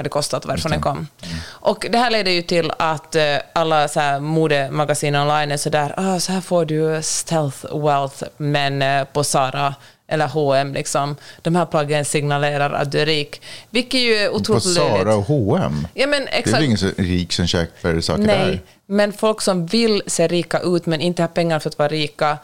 hade 0.00 0.08
kostat 0.08 0.44
och 0.44 0.48
varifrån 0.48 0.70
den 0.72 0.80
kom. 0.80 1.06
Och 1.46 1.86
det 1.90 1.98
här 1.98 2.10
leder 2.10 2.32
ju 2.32 2.42
till 2.42 2.72
att 2.78 3.14
eh, 3.14 3.36
alla 3.52 3.88
så 3.88 4.00
här 4.00 4.20
modemagasin 4.20 5.16
online 5.16 5.50
är 5.52 5.56
sådär, 5.56 5.94
ah, 5.96 6.20
så 6.20 6.32
här 6.32 6.40
får 6.40 6.64
du 6.64 7.02
stealth 7.02 7.76
wealth, 7.76 8.22
men 8.36 8.82
eh, 8.82 9.04
på 9.04 9.24
Zara 9.24 9.74
eller 10.08 10.26
H&M 10.26 10.74
liksom. 10.74 11.16
De 11.42 11.56
här 11.56 11.66
plaggen 11.66 12.04
signalerar 12.04 12.70
att 12.72 12.92
du 12.92 12.98
är 13.00 13.06
rik, 13.06 13.42
vilket 13.70 14.00
ju 14.00 14.14
är 14.14 14.28
På 14.28 14.34
otroligt 14.36 14.62
Zara 14.74 14.88
löjligt. 14.88 15.14
och 15.14 15.22
H&M. 15.24 15.86
Ja, 15.94 16.06
men 16.06 16.24
Det 16.24 16.30
är 16.30 16.38
exakt. 16.38 16.56
väl 16.56 16.64
ingen 16.64 16.78
så 16.78 16.90
rik 16.98 17.32
som 17.32 17.46
köper 17.46 18.00
saker 18.00 18.22
Nej, 18.22 18.38
där? 18.46 18.60
men 18.86 19.12
folk 19.12 19.40
som 19.40 19.66
vill 19.66 20.02
se 20.06 20.28
rika 20.28 20.58
ut 20.60 20.86
men 20.86 21.00
inte 21.00 21.22
har 21.22 21.28
pengar 21.28 21.58
för 21.58 21.68
att 21.68 21.78
vara 21.78 21.88
rika 21.88 22.38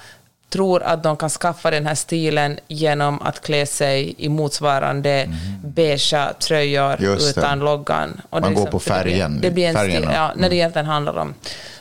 tror 0.49 0.83
att 0.83 1.03
de 1.03 1.17
kan 1.17 1.31
skaffa 1.31 1.71
den 1.71 1.87
här 1.87 1.95
stilen 1.95 2.59
genom 2.69 3.23
att 3.23 3.41
klä 3.43 3.67
sig 3.67 4.15
i 4.19 4.29
motsvarande 4.29 5.29
beigea 5.65 6.33
tröjor 6.33 6.97
utan 7.31 7.59
loggan. 7.59 8.21
Och 8.31 8.41
Man 8.41 8.53
är 8.53 8.57
går 8.57 8.67
på 8.67 8.79
för 8.81 8.95
det 8.95 9.03
blir- 9.05 9.13
färgen, 9.13 9.41
Det 9.41 9.51
blir 9.51 9.67
en 9.69 9.75
stil, 9.91 10.09
ja, 10.13 10.33
när 10.37 10.49
det 10.49 10.57
egentligen 10.57 10.87
handlar 10.87 11.17
om. 11.19 11.35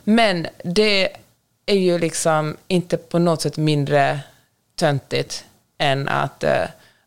Men 0.04 0.48
det 0.64 1.10
är 1.66 1.76
ju 1.78 2.00
liksom 2.00 2.58
inte 2.68 2.98
på 2.98 3.20
något 3.20 3.42
sätt 3.42 3.58
mindre 3.58 4.20
töntigt 4.80 5.44
än 5.78 6.08
att 6.08 6.44
eh, 6.44 6.52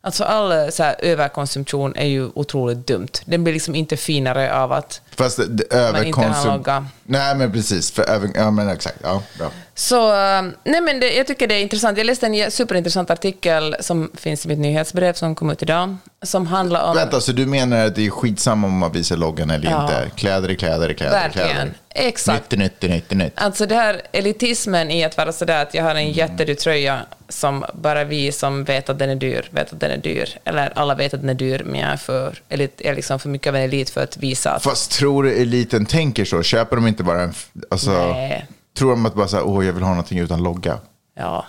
Alltså 0.01 0.23
all 0.23 0.51
eh, 0.51 0.67
så 0.69 0.83
här, 0.83 0.95
överkonsumtion 0.99 1.95
är 1.95 2.05
ju 2.05 2.29
otroligt 2.33 2.87
dumt. 2.87 3.07
Den 3.25 3.43
blir 3.43 3.53
liksom 3.53 3.75
inte 3.75 3.97
finare 3.97 4.53
av 4.55 4.71
att 4.71 5.01
Fast 5.19 5.39
överkonsum... 5.69 6.85
Nej, 7.03 7.35
men 7.35 7.51
precis. 7.51 7.91
För 7.91 8.09
över... 8.09 8.29
Ja, 8.35 8.51
men 8.51 8.69
exakt. 8.69 8.97
Ja, 9.03 9.23
bra. 9.37 9.51
Så 9.75 10.09
eh, 10.13 10.41
nej 10.63 10.81
men 10.81 10.99
det, 10.99 11.13
jag 11.13 11.27
tycker 11.27 11.47
det 11.47 11.55
är 11.55 11.59
intressant. 11.61 11.97
Jag 11.97 12.05
läste 12.05 12.25
en 12.27 12.51
superintressant 12.51 13.09
artikel 13.09 13.75
som 13.79 14.11
finns 14.13 14.45
i 14.45 14.47
mitt 14.47 14.59
nyhetsbrev 14.59 15.13
som 15.13 15.35
kom 15.35 15.49
ut 15.49 15.61
idag, 15.61 15.97
som 16.23 16.47
handlar 16.47 16.83
om... 16.89 16.95
Vänta, 16.95 17.21
så 17.21 17.31
du 17.31 17.45
menar 17.45 17.85
att 17.85 17.95
det 17.95 18.05
är 18.05 18.09
skitsamma 18.09 18.67
om 18.67 18.77
man 18.77 18.91
visar 18.91 19.17
loggan 19.17 19.49
eller 19.49 19.71
Ja. 19.71 19.81
inte? 19.81 20.11
Kläder 20.15 20.49
är 20.49 20.55
kläder 20.55 20.89
är 20.89 20.93
kläder 20.93 21.11
Verkligen. 21.11 21.49
kläder. 21.49 21.73
Exakt. 21.89 22.51
Nytt 22.51 22.53
är 22.53 22.57
nytt 22.57 22.81
nytt 22.81 23.11
nytt. 23.11 23.33
Alltså 23.35 23.65
det 23.65 23.75
här 23.75 24.01
elitismen 24.11 24.91
i 24.91 25.03
att 25.03 25.17
vara 25.17 25.31
sådär 25.31 25.61
att 25.61 25.73
jag 25.73 25.83
har 25.83 25.95
en 25.95 26.11
jättedyr 26.11 26.55
tröja 26.55 26.99
som 27.29 27.65
bara 27.73 28.03
vi 28.03 28.31
som 28.31 28.63
vet 28.63 28.89
att 28.89 28.99
den 28.99 29.09
är 29.09 29.15
dyr 29.15 29.49
vet 29.51 29.73
att 29.73 29.79
den 29.79 29.91
är 29.91 29.97
dyr. 29.97 30.37
Eller 30.43 30.71
alla 30.75 30.95
vet 30.95 31.13
att 31.13 31.19
den 31.21 31.29
är 31.29 31.33
dyr, 31.33 31.63
men 31.65 31.79
jag 31.81 31.89
är, 31.89 31.97
för, 31.97 32.41
elit, 32.49 32.81
är 32.81 32.95
liksom 32.95 33.19
för 33.19 33.29
mycket 33.29 33.47
av 33.47 33.55
en 33.55 33.61
elit 33.61 33.89
för 33.89 34.03
att 34.03 34.17
visa 34.17 34.51
att... 34.51 34.63
Fast 34.63 34.91
tror 35.09 35.27
eliten 35.27 35.85
tänker 35.85 36.25
så? 36.25 36.43
Köper 36.43 36.75
de 36.75 36.87
inte 36.87 37.03
bara 37.03 37.21
en... 37.21 37.33
Alltså, 37.69 37.91
Nej. 37.91 38.47
tror 38.77 38.89
de 38.89 39.05
att 39.05 39.13
bara 39.15 39.27
så 39.27 39.35
här, 39.37 39.47
åh, 39.47 39.65
jag 39.65 39.73
vill 39.73 39.83
ha 39.83 39.89
någonting 39.89 40.19
utan 40.19 40.43
logga? 40.43 40.77
Ja, 41.17 41.45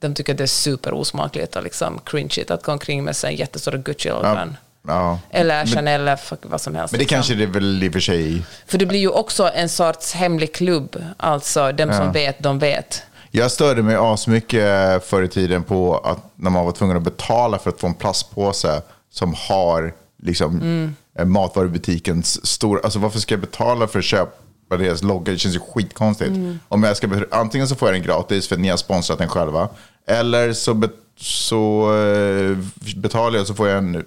de 0.00 0.14
tycker 0.14 0.32
att 0.32 0.38
det 0.38 0.44
är 0.44 0.46
superosmakligt 0.46 1.56
och 1.56 1.62
liksom 1.62 2.00
cringeigt 2.04 2.50
att 2.50 2.62
gå 2.62 2.72
omkring 2.72 3.04
med 3.04 3.14
en 3.24 3.36
jättestora 3.36 3.78
Gucci-loggan. 3.78 4.56
Ja. 4.86 5.18
Eller 5.30 5.66
Chanel 5.66 6.00
eller 6.00 6.18
vad 6.42 6.60
som 6.60 6.74
helst. 6.74 6.92
Men 6.92 6.98
det 6.98 7.02
liksom. 7.02 7.16
kanske 7.16 7.34
det 7.34 7.42
är 7.42 7.46
väl 7.46 7.82
i 7.82 7.88
och 7.88 7.92
för 7.92 8.00
sig... 8.00 8.42
För 8.66 8.78
det 8.78 8.86
blir 8.86 9.00
ju 9.00 9.08
också 9.08 9.50
en 9.54 9.68
sorts 9.68 10.12
hemlig 10.12 10.54
klubb. 10.54 11.04
Alltså, 11.16 11.72
de 11.72 11.82
som 11.82 12.06
Ja. 12.06 12.12
vet, 12.12 12.38
de 12.38 12.58
vet. 12.58 13.02
Jag 13.30 13.50
störde 13.50 13.82
mig 13.82 13.96
asmycket 13.96 15.04
förr 15.04 15.22
i 15.22 15.28
tiden 15.28 15.62
på 15.62 15.98
att 15.98 16.18
när 16.34 16.50
man 16.50 16.64
var 16.64 16.72
tvungen 16.72 16.96
att 16.96 17.02
betala 17.02 17.58
för 17.58 17.70
att 17.70 17.80
få 17.80 17.86
en 17.86 17.94
plastpåse 17.94 18.82
som 19.10 19.34
har 19.48 19.92
liksom 20.22 20.56
Mm. 20.60 20.96
Eh, 21.18 21.24
matvarubutikens 21.24 22.46
stora... 22.46 22.80
Alltså 22.84 22.98
varför 22.98 23.18
ska 23.18 23.34
jag 23.34 23.40
betala 23.40 23.88
för 23.88 23.98
att 23.98 24.04
köpa 24.04 24.76
deras 24.76 25.02
logga? 25.02 25.32
Det 25.32 25.38
känns 25.38 25.54
ju 25.54 25.60
skitkonstigt. 25.60 26.30
Mm. 26.30 26.58
Om 26.68 26.82
jag 26.82 26.96
ska, 26.96 27.08
antingen 27.30 27.68
så 27.68 27.74
får 27.74 27.88
jag 27.88 27.94
den 27.94 28.02
gratis 28.02 28.48
för 28.48 28.54
att 28.54 28.60
ni 28.60 28.68
har 28.68 28.76
sponsrat 28.76 29.18
den 29.18 29.28
själva. 29.28 29.68
Eller 30.06 30.52
så, 30.52 30.74
bet, 30.74 30.92
så 31.16 31.94
eh, 31.96 32.56
betalar 32.96 33.38
jag 33.38 33.46
så 33.46 33.54
får 33.54 33.68
jag 33.68 33.78
en, 33.78 34.04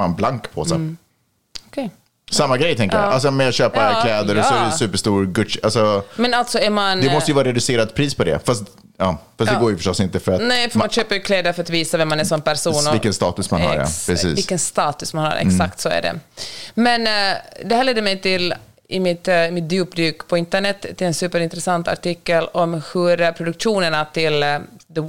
en 0.00 0.14
blank 0.14 0.52
påse. 0.54 0.74
Mm. 0.74 0.96
Okej. 1.66 1.90
Samma 2.30 2.56
grej 2.56 2.76
tänker 2.76 2.96
jag. 2.96 3.12
Alltså 3.12 3.30
med 3.30 3.48
att 3.48 3.54
köpa 3.54 3.92
Ja, 3.92 4.00
kläder 4.02 4.38
och 4.38 4.44
så 4.44 4.54
är 4.54 4.64
det 4.64 4.72
superstor 4.72 5.26
Gucci. 5.26 5.60
Alltså, 5.62 6.02
Men 6.16 6.34
alltså 6.34 6.58
är 6.58 6.70
man... 6.70 7.00
det 7.00 7.12
måste 7.12 7.30
ju 7.30 7.34
vara 7.34 7.48
reducerat 7.48 7.94
pris 7.94 8.14
på 8.14 8.24
det. 8.24 8.46
Fast, 8.46 8.64
ja, 9.00 9.18
fast 9.38 9.50
Ja. 9.50 9.54
det 9.56 9.60
går 9.62 9.70
ju 9.70 9.76
förstås 9.76 10.00
inte 10.00 10.20
för 10.20 10.32
att... 10.32 10.42
Nej, 10.42 10.70
för 10.70 10.78
man 10.78 10.88
köper 10.88 11.14
ju 11.14 11.20
kläder 11.22 11.52
för 11.52 11.62
att 11.62 11.70
visa 11.70 11.96
vem 11.98 12.08
man 12.08 12.20
är 12.20 12.24
som 12.24 12.40
person. 12.42 12.74
och- 12.88 12.94
Vilken 12.94 13.14
status 13.14 13.50
man 13.50 13.60
har, 13.62 13.74
ja. 13.74 13.80
Precis. 13.82 14.22
Mm. 14.24 14.34
Vilken 14.34 14.58
status 14.58 15.14
man 15.14 15.24
har, 15.24 15.36
exakt 15.36 15.80
så 15.80 15.88
är 15.88 16.02
det. 16.02 16.18
Men 16.74 17.06
eh, 17.06 17.36
det 17.64 17.74
här 17.74 17.84
ledde 17.84 18.02
mig 18.02 18.20
till, 18.20 18.54
i 18.88 19.00
mitt, 19.00 19.28
eh, 19.28 19.50
mitt 19.50 19.72
djupdyk 19.72 20.28
på 20.28 20.38
internet, 20.38 20.86
till 20.96 21.06
en 21.06 21.14
superintressant 21.14 21.88
artikel 21.88 22.44
om 22.52 22.82
hur 22.94 23.20
eh, 23.20 23.30
produktionerna 23.30 24.04
till 24.04 24.40
The 24.94 25.00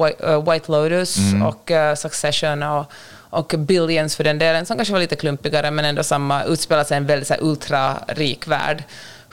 White, 0.52 0.72
Lotus 0.72 1.18
Mm. 1.18 1.42
och 1.42 1.72
Succession 1.98 2.64
och, 2.64 2.86
och 3.30 3.54
Billions 3.58 4.16
för 4.16 4.24
den 4.24 4.40
delen, 4.40 4.66
som 4.66 4.78
kanske 4.78 4.92
var 4.92 5.00
lite 5.00 5.16
klumpigare 5.16 5.72
men 5.72 5.86
ändå 5.86 6.04
samma, 6.04 6.44
utspelar 6.44 6.84
sig 6.84 6.96
i 6.96 6.98
en 6.98 7.06
väldigt 7.06 7.28
så 7.28 7.34
här, 7.34 7.44
ultrarik 7.44 8.48
värld. 8.48 8.84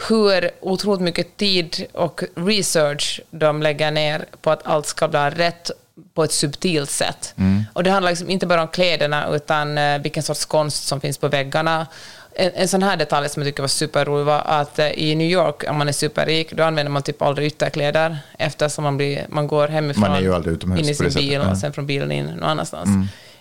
Hur 0.08 0.50
otroligt 0.60 1.00
mycket 1.00 1.36
tid 1.36 1.86
och 1.92 2.22
research 2.34 3.20
de 3.30 3.62
lägger 3.62 3.90
ner 3.90 4.24
på 4.42 4.50
att 4.50 4.66
allt 4.66 4.86
ska 4.86 5.08
bli 5.08 5.18
rätt 5.18 5.70
på 6.14 6.24
ett 6.24 6.32
subtilt 6.32 6.90
sätt. 6.90 7.34
Och 7.72 7.82
det 7.84 7.90
handlar 7.90 8.10
liksom 8.10 8.30
inte 8.30 8.46
bara 8.46 8.62
om 8.62 8.68
kläderna, 8.68 9.28
utan 9.28 9.78
eh, 9.78 9.98
vilken 9.98 10.22
sorts 10.22 10.44
konst 10.44 10.86
som 10.86 11.00
finns 11.00 11.18
på 11.18 11.28
väggarna. 11.28 11.86
En, 12.32 12.50
en 12.54 12.68
sån 12.68 12.82
här 12.82 12.96
detalj 12.96 13.28
som 13.28 13.42
jag 13.42 13.50
tycker 13.50 13.62
var 13.62 13.68
superrolig 13.68 14.24
var 14.24 14.40
att 14.40 14.78
eh, 14.78 14.88
i 14.88 15.14
New 15.14 15.30
York, 15.30 15.64
om 15.70 15.76
man 15.76 15.88
är 15.88 15.92
superrik, 15.92 16.52
då 16.52 16.62
använder 16.62 16.90
man 16.90 17.02
typ 17.02 17.22
aldrig 17.22 17.46
ytterkläder 17.46 18.18
eftersom 18.38 18.84
man, 18.84 18.96
blir, 18.96 19.26
man 19.28 19.46
går 19.46 19.68
hemifrån 19.68 20.00
Man 20.00 20.12
är 20.12 20.20
ju 20.20 20.34
aldrig 20.34 20.54
utomhus 20.54 20.80
in 20.80 20.88
i 20.88 20.94
sin 20.94 21.10
bil. 21.14 21.34
Mm. 21.34 21.48
och 21.48 21.58
sen 21.58 21.72
från 21.72 21.86
bilen 21.86 22.12
in 22.12 22.26
någon 22.26 22.42
annanstans. 22.42 22.88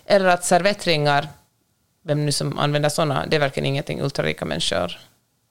Eller 0.06 0.28
att 0.28 0.44
servettringar, 0.44 1.28
vem 2.04 2.26
nu 2.26 2.32
som 2.32 2.58
använder 2.58 2.88
sådana, 2.88 3.26
det 3.26 3.36
är 3.36 3.40
verkligen 3.40 3.66
ingenting 3.66 4.02
ultrarika 4.02 4.44
människor 4.44 4.98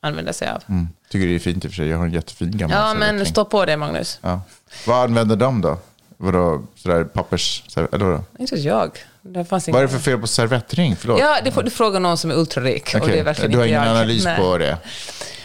använder 0.08 0.34
sig 0.34 0.50
av. 0.50 0.64
Mm. 0.70 0.88
Tycker 1.10 1.28
det 1.28 1.36
är 1.36 1.40
fint 1.40 1.66
i 1.66 1.68
och 1.68 1.72
för 1.72 1.76
sig. 1.76 1.88
Jag 1.88 1.98
har 1.98 2.06
en 2.06 2.12
jättefin 2.14 2.58
gammal 2.58 2.78
Ja, 2.78 2.94
men 2.94 3.26
stå 3.26 3.46
på 3.46 3.66
det, 3.66 3.78
Magnus. 3.78 4.20
Ja. 4.22 4.42
Vad 4.88 5.04
använder 5.04 5.36
de 5.36 5.62
då? 5.62 5.78
Vadå, 6.18 6.64
sådär 6.76 7.04
pappers... 7.04 7.64
Eller 7.78 7.88
vadå? 7.92 8.24
Inte 8.40 8.56
jag. 8.56 8.92
Det 9.22 9.46
fanns 9.46 9.68
Vad 9.68 9.76
är 9.76 9.82
det 9.82 9.88
för 9.88 10.00
fel 10.00 10.20
på 10.20 10.28
servettring? 10.28 10.96
Förlåt. 10.96 11.20
Ja, 11.20 11.38
det 11.44 11.52
får 11.52 11.64
du 11.64 11.70
fråga 11.70 12.00
någon 12.00 12.18
som 12.18 12.32
är 12.32 12.36
ultrarik. 12.36 12.90
och 12.96 13.02
Okej, 13.02 13.14
det 13.14 13.20
är 13.20 13.24
verkligen 13.24 13.52
du 13.52 13.58
har 13.58 13.66
ingen 13.66 13.84
jag. 13.84 13.90
analys 13.92 14.24
Nej. 14.26 14.38
på 14.40 14.58
det? 14.58 14.78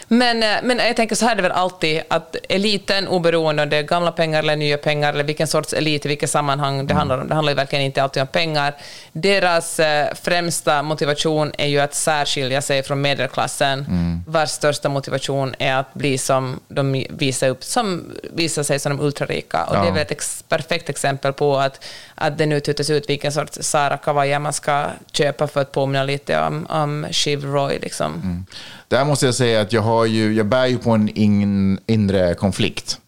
Men, 0.09 0.42
eh, 0.42 0.48
men 0.62 0.79
jag 0.79 0.96
tänker 0.96 1.16
så 1.16 1.25
här 1.25 1.33
är 1.33 1.37
det 1.37 1.42
väl 1.42 1.53
alltid, 1.53 2.03
att 2.11 2.37
eliten, 2.48 3.09
oberoende 3.09 3.62
om 3.62 3.68
det 3.68 3.77
är 3.77 3.83
gamla 3.83 4.12
pengar 4.12 4.38
eller 4.38 4.57
nya 4.57 4.79
pengar, 4.79 5.12
eller 5.12 5.25
vilken 5.25 5.46
sorts 5.46 5.72
elit, 5.72 6.05
i 6.05 6.09
vilket 6.09 6.31
sammanhang 6.31 6.75
Mm. 6.75 6.87
det 6.87 6.94
handlar 6.94 7.18
om, 7.18 7.29
det 7.29 7.35
handlar 7.35 7.51
ju 7.53 7.57
verkligen 7.57 7.85
inte 7.85 8.03
alltid 8.03 8.20
om 8.22 8.27
pengar. 8.27 8.75
Deras 9.12 9.81
eh, 9.81 10.14
främsta 10.22 10.83
motivation 10.83 11.53
är 11.59 11.66
ju 11.66 11.81
att 11.81 11.94
särskilja 11.94 12.62
sig 12.62 12.83
från 12.83 13.01
medelklassen, 13.01 13.79
Mm. 13.88 14.22
Vars 14.33 14.51
största 14.51 14.88
motivation 14.88 15.55
är 15.59 15.75
att 15.75 15.95
bli 15.95 16.18
som 16.18 16.61
de 16.68 17.07
visar 17.11 17.49
upp, 17.49 17.64
som 17.64 18.05
visar 18.33 18.62
sig 18.62 18.79
som 18.79 18.97
de 18.97 19.05
ultrarika. 19.05 19.64
Och 19.64 19.77
Ja. 19.77 19.83
det 19.83 19.88
är 19.88 19.92
väl 19.92 20.03
ett 20.03 20.11
ex- 20.11 20.45
perfekt 20.49 20.88
exempel 20.88 21.33
på 21.33 21.57
att, 21.59 21.85
att 22.14 22.38
det 22.38 22.47
nu 22.47 22.61
tutas 22.61 22.90
ut 22.90 23.09
vilken 23.11 23.33
sorts 23.33 23.59
Sara 23.61 23.97
Kavaja 23.97 24.38
man 24.38 24.53
ska 24.53 24.87
köpa 25.12 25.47
för 25.47 25.61
att 25.61 25.73
påminna 25.73 26.05
lite 26.05 26.40
om, 26.40 26.66
om 26.66 27.07
Shiv 27.11 27.45
Roy. 27.45 27.79
Liksom. 27.83 28.12
Mm. 28.14 28.47
Där 28.88 29.05
måste 29.05 29.27
jag 29.27 29.35
säga 29.35 29.61
att 29.61 29.73
jag, 29.73 29.83
har 29.83 30.05
ju, 30.07 30.35
jag 30.35 30.47
bär 30.47 30.66
ju 30.66 30.79
på 30.79 30.90
en 30.90 31.09
in, 31.09 31.79
inre 31.87 32.35
konflikt. 32.35 32.99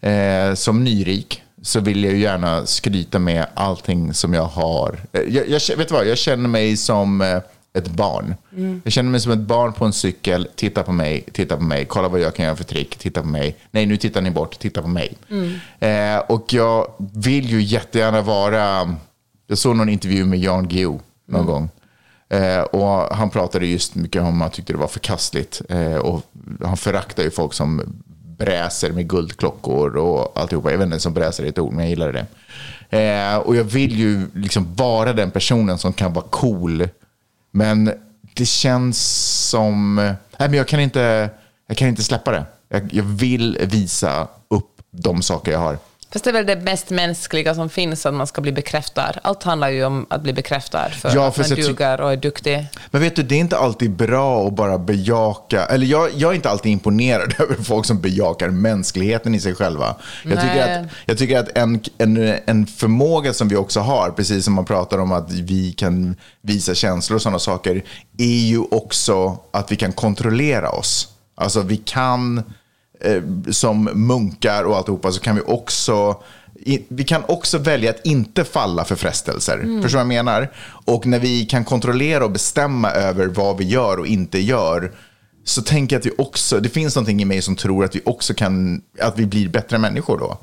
Eh, 0.00 0.54
som 0.54 0.84
nyrik 0.84 1.42
så 1.62 1.80
vill 1.80 2.04
jag 2.04 2.12
ju 2.12 2.18
gärna 2.20 2.66
skryta 2.66 3.18
med 3.18 3.46
allting 3.54 4.14
som 4.14 4.34
jag 4.34 4.44
har. 4.44 4.98
Eh, 5.12 5.20
Jag, 5.20 5.48
jag, 5.48 5.76
vet 5.76 5.88
du 5.88 5.94
vad, 5.94 6.06
jag 6.06 6.18
känner 6.18 6.48
mig 6.48 6.76
som 6.76 7.20
eh, 7.20 7.38
ett 7.74 7.88
barn. 7.88 8.34
Jag 8.84 8.92
känner 8.92 9.10
mig 9.10 9.20
som 9.20 9.32
ett 9.32 9.38
barn 9.38 9.72
på 9.72 9.84
en 9.84 9.92
cykel. 9.92 10.48
Titta 10.54 10.82
på 10.82 10.92
mig, 10.92 11.24
titta 11.32 11.56
på 11.56 11.62
mig. 11.62 11.84
Kolla 11.84 12.08
vad 12.08 12.20
jag 12.20 12.34
kan 12.34 12.44
göra 12.44 12.56
för 12.56 12.64
trick. 12.64 12.96
Titta 12.98 13.20
på 13.20 13.26
mig. 13.26 13.56
Nej, 13.70 13.86
nu 13.86 13.96
tittar 13.96 14.20
ni 14.20 14.30
bort. 14.30 14.58
Titta 14.58 14.82
på 14.82 14.88
mig. 14.88 15.16
Eh, 15.80 16.18
och 16.18 16.52
jag 16.52 16.92
vill 16.98 17.50
ju 17.50 17.62
jättegärna 17.62 18.22
vara... 18.22 18.94
Jag 19.46 19.58
såg 19.58 19.76
någon 19.76 19.88
intervju 19.88 20.24
med 20.24 20.38
Jan 20.38 20.68
Guillou 20.68 21.00
någon 21.26 21.46
gång. 21.46 21.68
Eh, 22.28 22.60
och 22.60 23.16
han 23.16 23.30
pratade 23.30 23.66
just 23.66 23.94
mycket 23.94 24.22
om 24.22 24.28
att 24.28 24.40
han 24.40 24.50
tyckte 24.50 24.72
det 24.72 24.78
var 24.78 24.88
förkastligt. 24.88 25.62
Eh, 25.68 25.96
och 25.96 26.22
han 26.64 26.76
föraktar 26.76 27.22
ju 27.22 27.30
folk 27.30 27.54
som 27.54 27.82
bräser 28.38 28.92
med 28.92 29.08
guldklockor 29.08 29.96
och 29.96 30.40
alltihopa. 30.40 30.70
Jag 30.70 30.78
vet 30.78 30.84
inte 30.84 30.94
ens 30.94 31.06
om 31.06 31.14
bräser 31.14 31.44
är 31.44 31.48
ett 31.48 31.58
ord, 31.58 31.72
men 31.72 31.84
jag 31.84 31.90
gillar 31.90 32.12
det. 32.12 32.26
Eh, 32.98 33.36
och 33.36 33.56
jag 33.56 33.64
vill 33.64 33.98
ju 33.98 34.26
liksom 34.34 34.74
vara 34.74 35.12
den 35.12 35.30
personen 35.30 35.78
som 35.78 35.92
kan 35.92 36.12
vara 36.12 36.24
cool. 36.30 36.88
Men 37.52 37.92
det 38.34 38.46
känns 38.46 38.98
som... 39.50 39.94
Nej, 40.38 40.48
men 40.48 40.54
jag 40.54 40.68
kan 40.68 40.80
inte, 40.80 41.30
jag 41.66 41.76
kan 41.76 41.88
inte 41.88 42.02
släppa 42.02 42.30
det. 42.30 42.44
Jag, 42.68 42.94
jag 42.94 43.04
vill 43.04 43.58
visa 43.60 44.28
upp 44.48 44.82
de 44.90 45.22
saker 45.22 45.52
jag 45.52 45.58
har. 45.58 45.78
Fast 46.12 46.24
det 46.24 46.30
är 46.30 46.32
väl 46.32 46.46
det 46.46 46.56
mest 46.56 46.90
mänskliga 46.90 47.54
som 47.54 47.68
finns, 47.70 48.06
att 48.06 48.14
man 48.14 48.26
ska 48.26 48.40
bli 48.40 48.52
bekräftad. 48.52 49.12
Allt 49.22 49.42
handlar 49.42 49.68
ju 49.68 49.84
om 49.84 50.06
att 50.10 50.22
bli 50.22 50.32
bekräftad 50.32 50.90
för 50.90 51.14
Ja, 51.14 51.28
att 51.28 51.38
man 51.38 51.48
duger 51.48 52.00
och 52.00 52.12
är 52.12 52.16
duktig. 52.16 52.66
Men 52.90 53.00
vet 53.00 53.16
du, 53.16 53.22
det 53.22 53.34
är 53.34 53.38
inte 53.38 53.58
alltid 53.58 53.90
bra 53.90 54.46
att 54.46 54.52
bara 54.52 54.78
bejaka, 54.78 55.64
eller 55.64 55.86
jag, 55.86 56.10
jag 56.14 56.30
är 56.30 56.34
inte 56.34 56.50
alltid 56.50 56.72
imponerad 56.72 57.34
över 57.38 57.54
folk 57.54 57.86
som 57.86 58.00
bejakar 58.00 58.48
mänskligheten 58.48 59.34
i 59.34 59.40
sig 59.40 59.54
själva. 59.54 59.96
Jag 60.24 60.40
tycker 60.40 60.54
Nej. 60.54 60.78
att, 60.78 60.86
jag 61.04 61.18
tycker 61.18 61.38
att 61.38 61.58
en, 61.58 61.80
en, 61.98 62.38
en 62.46 62.66
förmåga 62.66 63.32
som 63.32 63.48
vi 63.48 63.56
också 63.56 63.80
har, 63.80 64.10
precis 64.10 64.44
som 64.44 64.54
man 64.54 64.64
pratar 64.64 64.98
om 64.98 65.12
att 65.12 65.30
vi 65.30 65.72
kan 65.72 66.16
visa 66.42 66.74
känslor 66.74 67.16
och 67.16 67.22
sådana 67.22 67.38
saker, 67.38 67.84
är 68.18 68.46
ju 68.46 68.58
också 68.70 69.38
att 69.50 69.72
vi 69.72 69.76
kan 69.76 69.92
kontrollera 69.92 70.70
oss. 70.70 71.08
Alltså 71.34 71.60
vi 71.62 71.76
kan, 71.76 72.42
som 73.50 73.84
munkar 73.84 74.64
och 74.64 74.76
alltihopa, 74.76 75.12
så 75.12 75.20
kan 75.20 75.34
vi 75.34 75.42
också 75.42 76.22
vi 76.88 77.04
kan 77.04 77.22
också 77.28 77.58
välja 77.58 77.90
att 77.90 78.06
inte 78.06 78.44
falla 78.44 78.84
för 78.84 78.96
frestelser. 78.96 79.58
Förstår 79.82 79.98
du 79.98 80.04
vad 80.04 80.14
jag 80.14 80.24
menar? 80.24 80.52
Och 80.84 81.06
när 81.06 81.18
vi 81.18 81.46
kan 81.46 81.64
kontrollera 81.64 82.24
och 82.24 82.30
bestämma 82.30 82.90
över 82.90 83.26
vad 83.26 83.56
vi 83.56 83.64
gör 83.64 83.98
och 83.98 84.06
inte 84.06 84.38
gör 84.38 84.92
så 85.44 85.62
tänker 85.62 85.96
jag 85.96 86.00
att 86.00 86.06
vi 86.06 86.12
också, 86.18 86.60
det 86.60 86.68
finns 86.68 86.96
någonting 86.96 87.22
i 87.22 87.24
mig 87.24 87.42
som 87.42 87.56
tror 87.56 87.84
att 87.84 87.96
vi 87.96 88.00
också 88.04 88.34
kan, 88.34 88.82
att 89.00 89.18
vi 89.18 89.26
blir 89.26 89.48
bättre 89.48 89.78
människor 89.78 90.18
då. 90.18 90.38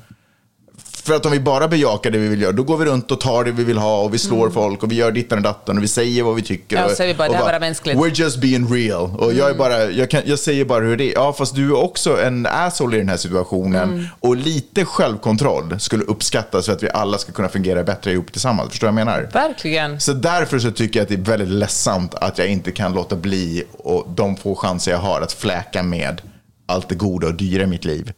För 0.94 1.16
att 1.16 1.26
om 1.26 1.32
vi 1.32 1.40
bara 1.40 1.68
bejakar 1.68 2.12
det 2.12 2.18
vi 2.18 2.28
vill 2.28 2.42
göra, 2.42 2.52
då 2.52 2.64
går 2.64 2.78
vi 2.78 2.86
runt 2.86 3.12
och 3.12 3.20
tar 3.20 3.44
det 3.44 3.52
vi 3.52 3.64
vill 3.64 3.78
ha 3.78 4.02
och 4.02 4.14
vi 4.14 4.18
slår 4.18 4.50
folk 4.50 4.84
och 4.84 4.92
vi 4.92 4.96
gör 4.96 5.12
dittan 5.12 5.38
och 5.38 5.44
datten 5.44 5.78
och 5.78 5.84
vi 5.84 5.88
säger 5.88 6.24
vad 6.24 6.36
vi 6.36 6.42
tycker. 6.42 6.76
Ja, 6.76 6.86
och, 6.86 7.00
är 7.00 7.08
vi 7.08 7.14
bara, 7.14 7.28
och 7.28 7.34
det 7.34 7.38
här 7.38 7.46
bara 7.46 7.60
mänskligt. 7.60 7.98
Mm. 7.98 8.10
We're 8.10 8.22
just 8.22 8.38
being 8.38 8.74
real. 8.74 9.16
Och 9.18 9.34
jag, 9.34 9.50
är 9.50 9.54
bara, 9.54 9.84
jag, 9.84 10.10
kan, 10.10 10.22
jag 10.26 10.40
säger 10.40 10.66
bara 10.66 10.86
hur 10.86 10.98
det 10.98 11.12
är. 11.12 11.14
Ja, 11.14 11.34
fast 11.34 11.56
du 11.56 11.70
är 11.70 11.78
också 11.78 12.22
en 12.22 12.46
asshole 12.46 12.96
i 12.96 13.00
den 13.00 13.10
här 13.10 13.18
situationen. 13.18 13.90
Mm. 13.90 14.06
Och 14.20 14.36
lite 14.36 14.86
självkontroll 14.86 15.80
skulle 15.80 16.04
uppskattas 16.04 16.66
för 16.66 16.74
att 16.74 16.84
vi 16.84 16.90
alla 16.90 17.18
ska 17.18 17.32
kunna 17.32 17.50
fungera 17.50 17.84
bättre 17.84 18.12
ihop 18.12 18.32
tillsammans. 18.32 18.70
Förstår 18.70 18.88
du 18.88 18.94
vad 18.94 19.00
jag 19.00 19.06
menar? 19.06 19.30
Verkligen. 19.34 20.00
Så 20.00 20.14
därför 20.14 20.60
så 20.60 20.72
tycker 20.72 21.00
jag 21.00 21.04
att 21.04 21.10
det 21.10 21.16
är 21.16 21.38
väldigt 21.38 21.50
ledsamt 21.50 22.16
att 22.16 22.38
jag 22.38 22.48
inte 22.48 22.72
kan 22.72 22.94
låta 22.94 23.16
bli 23.16 23.64
och 23.78 24.08
de 24.16 24.38
få 24.38 24.56
chanser 24.56 24.92
jag 24.92 25.00
har 25.00 25.22
att 25.22 25.34
fläka 25.34 25.84
med 25.84 26.22
allt 26.66 26.90
det 26.90 26.96
goda 26.96 27.28
och 27.28 27.34
dyra 27.34 27.64
i 27.64 27.68
mitt 27.68 27.86
liv. 27.86 28.14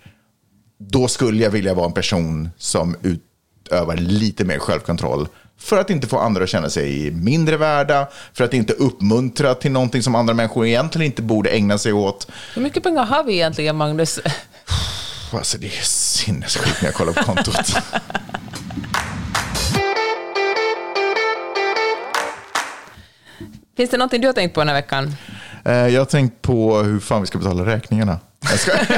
Då 0.90 1.08
skulle 1.08 1.44
jag 1.44 1.52
vilja 1.52 1.74
vara 1.74 1.86
en 1.86 1.94
person 1.94 2.50
som 2.58 2.96
utövar 3.02 3.96
lite 3.96 4.46
mer 4.46 4.60
självkontroll 4.60 5.28
för 5.58 5.78
att 5.78 5.90
inte 5.90 6.08
få 6.08 6.20
andra 6.20 6.44
att 6.44 6.50
känna 6.50 6.70
sig 6.70 7.12
mindre 7.12 7.58
värda, 7.58 8.08
för 8.34 8.44
att 8.44 8.54
inte 8.54 8.74
uppmuntra 8.74 9.56
till 9.56 9.72
någonting 9.72 10.04
som 10.04 10.16
andra 10.16 10.34
människor 10.34 10.66
egentligen 10.66 11.06
inte 11.06 11.22
borde 11.22 11.50
ägna 11.50 11.78
sig 11.78 11.94
åt. 11.94 12.28
Hur 12.56 12.62
mycket 12.62 12.84
pengar 12.84 13.06
har 13.06 13.24
vi 13.24 13.34
egentligen, 13.34 13.76
Magnus? 13.76 14.20
Alltså 15.34 15.58
det 15.58 15.68
är 15.68 15.84
sinnessjukt 15.84 16.82
när 16.82 16.88
jag 16.88 16.96
kollar 16.96 17.14
på 17.14 17.24
kontot. 17.24 17.74
Finns 23.78 23.90
det 23.90 23.98
någonting 23.98 24.22
du 24.22 24.28
har 24.28 24.34
tänkt 24.34 24.54
på 24.54 24.62
den 24.62 24.68
här 24.68 24.76
veckan? 24.76 25.16
Eh, 25.66 25.74
jag 25.88 26.02
har 26.02 26.06
tänkt 26.06 26.42
på 26.42 26.78
hur 26.78 27.00
fan 27.00 27.22
vi 27.22 27.28
ska 27.28 27.38
betala 27.38 27.66
räkningarna. 27.66 28.20
Jag 28.50 28.60
ska, 28.60 28.72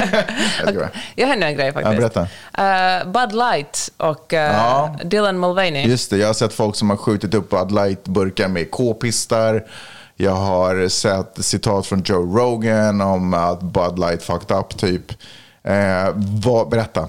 jag 0.64 0.74
ska. 0.74 0.88
Jag 1.14 1.26
har 1.26 1.34
en 1.36 1.56
grej 1.56 1.72
faktiskt. 1.72 1.92
Ja, 2.02 2.10
berätta. 2.10 3.00
Eh, 3.02 3.06
Bud 3.12 3.32
Light 3.32 3.90
och 3.96 4.34
eh, 4.34 4.52
Ja. 4.56 4.96
Dylan 5.04 5.40
Mulvaney. 5.40 5.86
Just 5.86 6.10
det, 6.10 6.16
jag 6.16 6.26
har 6.26 6.34
sett 6.34 6.52
folk 6.52 6.76
som 6.76 6.90
har 6.90 6.96
skjutit 6.96 7.34
upp 7.34 7.50
Bud 7.50 7.72
Light-burkar 7.72 8.48
med 8.48 8.70
k-pistar. 8.70 9.64
Jag 10.16 10.34
har 10.34 10.88
sett 10.88 11.44
citat 11.44 11.86
från 11.86 12.02
Joe 12.06 12.38
Rogan 12.38 13.00
om 13.00 13.34
att 13.34 13.60
Bud 13.62 13.98
Light 13.98 14.22
fucked 14.22 14.56
up, 14.56 14.78
typ. 14.78 15.12
Vad, 16.44 16.68
berätta. 16.68 17.08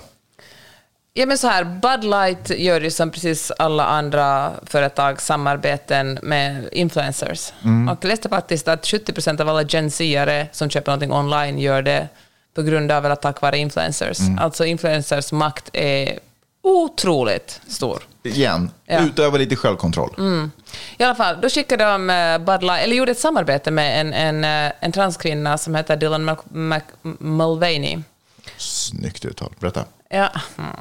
Ja, 1.17 1.25
men 1.25 1.37
så 1.37 1.47
här, 1.47 1.63
Bud 1.63 2.03
Light 2.09 2.49
gör 2.49 2.81
ju 2.81 2.91
som 2.91 3.11
precis 3.11 3.51
alla 3.57 3.85
andra 3.85 4.51
företag 4.65 5.21
samarbeten 5.21 6.19
med 6.23 6.69
influencers. 6.71 7.53
Och 7.91 7.97
jag 8.01 8.09
läste 8.09 8.29
faktiskt 8.29 8.67
att 8.67 8.83
70% 8.83 9.41
av 9.41 9.49
alla 9.49 9.61
Gen 9.63 9.91
Z-are 9.91 10.47
som 10.51 10.69
köper 10.69 10.91
någonting 10.91 11.11
online 11.11 11.59
gör 11.59 11.81
det 11.81 12.07
på 12.55 12.61
grund 12.61 12.91
av 12.91 13.05
eller 13.05 13.15
tack 13.15 13.41
vare 13.41 13.57
influencers. 13.57 14.17
Alltså 14.39 14.65
influencers 14.65 15.31
makt 15.31 15.69
är 15.73 16.19
otroligt 16.63 17.61
stor. 17.67 18.03
Igen, 18.23 18.71
Ja. 18.85 18.99
utöva 19.05 19.37
lite 19.37 19.55
självkontroll. 19.55 20.13
I 20.97 21.03
alla 21.03 21.15
fall, 21.15 21.41
då 21.41 21.49
skickade 21.49 21.83
de 21.83 22.09
eh, 22.09 22.37
Bud 22.37 22.63
Light, 22.63 22.83
eller 22.83 22.95
gjorde 22.95 23.11
ett 23.11 23.19
samarbete 23.19 23.71
med 23.71 24.01
en, 24.01 24.13
en, 24.13 24.67
eh, 24.67 24.73
en 24.79 24.91
transkvinna 24.91 25.57
som 25.57 25.75
heter 25.75 25.95
Dylan 25.95 26.29
Mc, 26.29 26.39
Mc, 26.53 26.83
Mulvaney. 27.19 27.99
Snyggt 28.57 29.25
uttal, 29.25 29.53
berätta. 29.59 29.85
Ja. 30.09 30.29
Mm. 30.57 30.75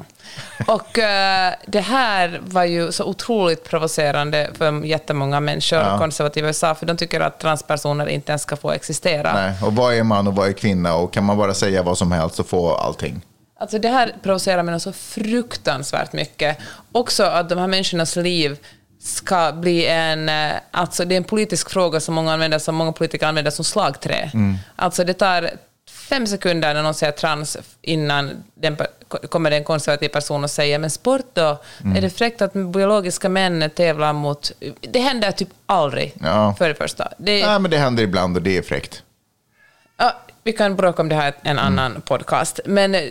Och 0.67 0.99
eh, 0.99 1.53
det 1.67 1.79
här 1.79 2.41
var 2.43 2.63
ju 2.63 2.91
så 2.91 3.03
otroligt 3.03 3.63
provocerande 3.69 4.49
för 4.57 4.85
jättemånga 4.85 5.39
människor, 5.39 5.97
konservativa 5.97 6.47
i 6.47 6.49
USA, 6.49 6.75
för 6.75 6.85
de 6.85 6.97
tycker 6.97 7.19
att 7.21 7.39
transpersoner 7.39 8.07
inte 8.07 8.31
ens 8.31 8.41
ska 8.41 8.55
få 8.55 8.71
existera. 8.71 9.33
Nej, 9.33 9.53
och 9.63 9.75
vad 9.75 9.93
är 9.93 10.03
man 10.03 10.27
och 10.27 10.35
vad 10.35 10.47
är 10.47 10.53
kvinna? 10.53 10.95
Och 10.95 11.13
kan 11.13 11.23
man 11.23 11.37
bara 11.37 11.53
säga 11.53 11.83
vad 11.83 11.97
som 11.97 12.11
helst 12.11 12.35
så 12.35 12.43
få 12.43 12.75
allting? 12.75 13.21
Alltså 13.59 13.79
det 13.79 13.89
här 13.89 14.15
provocerar 14.23 14.63
mig 14.63 14.79
så 14.79 14.93
fruktansvärt 14.93 16.13
mycket. 16.13 16.57
Också 16.91 17.23
att 17.23 17.49
de 17.49 17.59
här 17.59 17.67
människornas 17.67 18.15
liv 18.15 18.57
ska 19.03 19.51
bli 19.51 19.85
en... 19.85 20.29
eh, 20.29 20.51
Alltså 20.71 21.05
det 21.05 21.15
är 21.15 21.17
en 21.17 21.23
politisk 21.23 21.69
fråga 21.69 21.99
som 21.99 22.15
många, 22.15 22.33
använder, 22.33 22.59
som 22.59 22.75
många 22.75 22.91
politiker 22.91 23.27
använder 23.27 23.51
som 23.51 23.65
slagträ. 23.65 24.31
Alltså 24.75 25.03
det 25.03 25.13
tar 25.13 25.49
fem 26.09 26.27
sekunder 26.27 26.73
när 26.73 26.83
någon 26.83 26.93
säger 26.93 27.11
trans 27.13 27.57
innan 27.81 28.43
den, 28.55 28.77
kommer 29.29 29.49
det 29.49 29.57
en 29.57 29.63
konservativ 29.63 30.09
person 30.09 30.43
och 30.43 30.49
säger 30.51 30.79
men 30.79 30.89
sport 30.89 31.25
då? 31.33 31.61
Mm. 31.83 31.97
Är 31.97 32.01
det 32.01 32.09
fräckt 32.09 32.41
att 32.41 32.53
biologiska 32.53 33.29
män 33.29 33.69
tävlar 33.75 34.13
mot... 34.13 34.51
Det 34.81 34.99
händer 34.99 35.31
typ 35.31 35.49
aldrig, 35.65 36.13
Ja. 36.21 36.55
för 36.57 36.69
det 36.69 36.75
första. 36.75 37.13
Det, 37.17 37.45
Nej, 37.47 37.59
men 37.59 37.71
det 37.71 37.77
händer 37.77 38.03
ibland 38.03 38.37
och 38.37 38.43
det 38.43 38.57
är 38.57 38.61
fräckt. 38.61 39.03
Ja, 39.97 40.13
vi 40.43 40.53
kan 40.53 40.75
bråka 40.75 41.01
om 41.01 41.09
det 41.09 41.15
här 41.15 41.29
i 41.31 41.33
en 41.43 41.59
Mm. 41.59 41.65
annan 41.79 42.01
podcast. 42.01 42.59
Men 42.65 42.95
eh, 42.95 43.01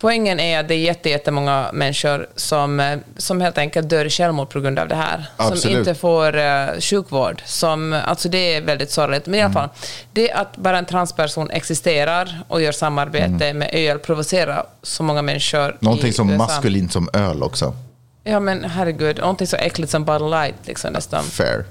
poängen 0.00 0.40
är 0.40 0.60
att 0.60 0.68
det 0.68 0.74
är 0.74 0.78
jätte- 0.78 1.08
jättemånga 1.10 1.70
människor 1.72 2.26
som, 2.36 2.80
eh, 2.80 2.98
som 3.16 3.40
helt 3.40 3.58
enkelt 3.58 3.88
dör 3.88 4.04
i 4.04 4.10
självmord 4.10 4.50
på 4.50 4.60
grund 4.60 4.78
av 4.78 4.88
det 4.88 4.94
här. 4.94 5.26
Som 5.36 5.46
Absolut. 5.52 5.78
inte 5.78 5.94
får 5.94 6.36
uh, 6.36 6.80
sjukvård. 6.80 7.42
Som, 7.46 7.92
alltså 7.92 8.28
det 8.28 8.54
är 8.54 8.60
väldigt 8.60 8.90
sorgligt. 8.90 9.26
Men 9.26 9.34
i 9.34 9.38
alla 9.42 9.44
Mm. 9.50 9.54
fall, 9.54 9.68
det 10.12 10.32
att 10.32 10.56
bara 10.56 10.78
en 10.78 10.84
transperson 10.84 11.50
existerar 11.50 12.40
och 12.48 12.62
gör 12.62 12.72
samarbete 12.72 13.52
med 13.52 13.70
öl 13.72 13.98
provocerar 13.98 14.64
så 14.82 15.02
många 15.02 15.22
människor 15.22 15.60
Mm. 15.64 15.76
Någonting 15.80 16.12
som 16.12 16.30
USA. 16.30 16.38
maskulint 16.38 16.92
som 16.92 17.08
öl 17.12 17.42
också. 17.42 17.74
Ja, 18.24 18.40
men 18.40 18.64
herregud. 18.64 19.18
Någonting 19.18 19.46
så 19.46 19.56
äckligt 19.56 19.90
som 19.92 20.04
Bud 20.04 20.22
Light, 20.30 20.54
liksom 20.64 20.92
nästan. 20.92 21.24
Fair. 21.24 21.64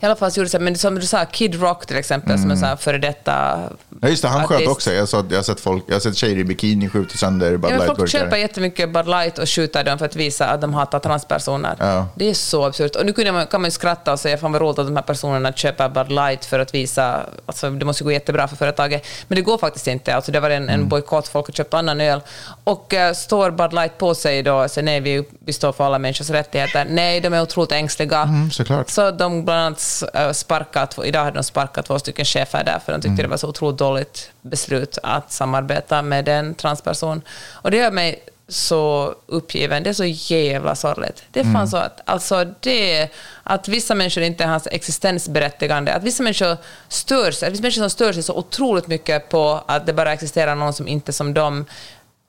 I 0.00 0.06
alla 0.06 0.16
fall 0.16 0.32
så 0.32 0.40
gjorde 0.40 0.46
det 0.46 0.50
så, 0.50 0.58
men 0.60 0.76
som 0.76 0.94
du 0.94 1.06
sa, 1.06 1.24
Kid 1.24 1.60
Rock 1.62 1.86
till 1.86 1.96
exempel, 1.96 2.38
som 2.38 2.50
är 2.50 2.56
så 2.56 2.66
här 2.66 2.76
före 2.76 2.98
detta 2.98 3.58
Ja, 4.02 4.08
just 4.08 4.22
det, 4.22 4.28
han 4.28 4.46
sköt 4.48 4.68
också. 4.68 4.92
Jag, 4.92 5.08
sa, 5.08 5.24
jag, 5.30 5.36
har 5.38 5.42
sett 5.42 5.60
folk, 5.60 5.84
jag 5.86 5.94
har 5.94 6.00
sett 6.00 6.16
tjejer 6.16 6.38
i 6.38 6.44
bikini 6.44 6.88
skjuta 6.88 7.16
sönder 7.18 7.56
Bud 7.56 7.70
Ja, 7.70 7.76
men 7.78 7.86
folk 7.86 7.98
Light-burkar. 7.98 8.06
köper 8.18 8.36
jättemycket 8.36 8.92
Bud 8.92 9.06
Light 9.08 9.38
och 9.38 9.48
skjuter 9.48 9.84
dem 9.84 9.98
för 9.98 10.06
att 10.06 10.16
visa 10.16 10.46
att 10.46 10.60
de 10.60 10.74
hatar 10.74 10.98
transpersoner. 10.98 11.74
Ja. 11.78 12.06
Det 12.14 12.30
är 12.30 12.34
så 12.34 12.64
absurt. 12.64 12.96
Och 12.96 13.06
nu 13.06 13.12
kunde 13.12 13.32
man, 13.32 13.46
kan 13.46 13.60
man 13.60 13.66
ju 13.68 13.72
skratta 13.72 14.12
och 14.12 14.20
säga 14.20 14.38
fan 14.38 14.52
vad 14.52 14.62
roligt 14.62 14.78
att 14.78 14.86
de 14.86 14.96
här 14.96 15.02
personerna 15.02 15.52
köper 15.52 15.88
Bud 15.88 16.12
Light 16.12 16.44
för 16.44 16.58
att 16.58 16.74
visa... 16.74 17.20
Alltså, 17.46 17.70
det 17.70 17.84
måste 17.84 18.04
gå 18.04 18.12
jättebra 18.12 18.48
för 18.48 18.56
företaget. 18.56 19.06
Men 19.28 19.36
det 19.36 19.42
går 19.42 19.58
faktiskt 19.58 19.86
inte. 19.86 20.14
Alltså, 20.14 20.32
det 20.32 20.40
var 20.40 20.50
en, 20.50 20.62
Mm. 20.62 20.74
en 20.80 20.88
bojkott, 20.88 21.28
folk 21.28 21.46
har 21.46 21.52
köpt 21.52 21.74
annan 21.74 22.00
öl. 22.00 22.20
Och 22.64 22.94
eh, 22.94 23.12
står 23.14 23.50
Bud 23.50 23.72
Light 23.72 23.98
på 23.98 24.14
sig 24.14 24.42
då 24.42 24.68
säger 24.68 24.84
nej, 24.84 25.00
vi, 25.00 25.24
vi 25.44 25.52
står 25.52 25.72
för 25.72 25.84
alla 25.84 25.98
människors 25.98 26.30
rättigheter. 26.30 26.86
Nej, 26.90 27.20
de 27.20 27.32
är 27.34 27.42
otroligt 27.42 27.72
ängsliga. 27.72 28.22
Mm, 28.22 28.50
såklart. 28.50 28.90
Så 28.90 29.10
de 29.10 29.44
annat 29.60 30.02
eh, 30.14 30.32
sparkat, 30.32 30.98
idag 31.04 31.24
hade 31.24 31.38
de 31.38 31.44
sparkat 31.44 31.86
två 31.86 31.98
stycken 31.98 32.24
chefer 32.24 32.64
där, 32.64 32.78
för 32.84 32.92
de 32.92 32.98
tyckte 32.98 33.08
Mm. 33.08 33.22
det 33.22 33.28
var 33.28 33.36
så 33.36 33.48
otroligt 33.48 33.78
dåligt 33.78 34.30
beslut 34.42 34.98
att 35.02 35.32
samarbeta 35.32 36.02
med 36.02 36.28
en 36.28 36.54
transperson. 36.54 37.22
Och 37.52 37.70
det 37.70 37.76
gör 37.76 37.90
mig 37.90 38.24
så 38.48 39.14
uppgiven. 39.26 39.82
Det 39.82 39.90
är 39.90 39.94
så 39.94 40.04
jävla 40.04 40.74
sorgligt. 40.74 41.22
Det 41.32 41.40
är 41.40 41.44
Mm. 41.44 41.54
fan 41.54 41.68
så 41.68 41.76
att, 41.76 42.00
alltså 42.04 42.44
det, 42.60 43.08
att 43.42 43.68
vissa 43.68 43.94
människor 43.94 44.22
inte 44.22 44.44
har 44.46 44.62
existensberättigande, 44.70 45.94
att 45.94 46.02
vissa 46.02 46.22
människor 46.22 46.56
stör 46.88 47.30
sig, 47.30 47.46
att 47.46 47.52
vissa 47.52 47.62
människor 47.62 47.80
som 47.82 47.90
stör 47.90 48.12
sig 48.12 48.22
så 48.22 48.34
otroligt 48.36 48.86
mycket 48.86 49.28
på 49.28 49.64
att 49.66 49.86
det 49.86 49.92
bara 49.92 50.12
existerar 50.12 50.54
någon 50.54 50.72
som 50.72 50.88
inte 50.88 51.12
som 51.12 51.34
dem, 51.34 51.64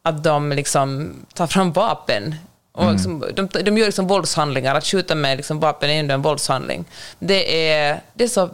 att 0.03 0.23
de 0.23 0.49
liksom 0.51 1.13
tar 1.33 1.47
fram 1.47 1.71
vapen. 1.71 2.35
Och 2.73 2.91
liksom, 2.91 3.23
de, 3.35 3.47
de 3.63 3.77
gör 3.77 3.85
liksom 3.85 4.07
våldshandlingar. 4.07 4.75
Att 4.75 4.85
skjuta 4.85 5.15
med 5.15 5.37
liksom 5.37 5.59
vapen 5.59 5.89
är 5.89 5.99
ändå 5.99 6.13
en 6.13 6.21
våldshandling. 6.21 6.85
Det 7.19 7.69
är, 7.71 8.01
det 8.13 8.23
är 8.23 8.27
så 8.27 8.49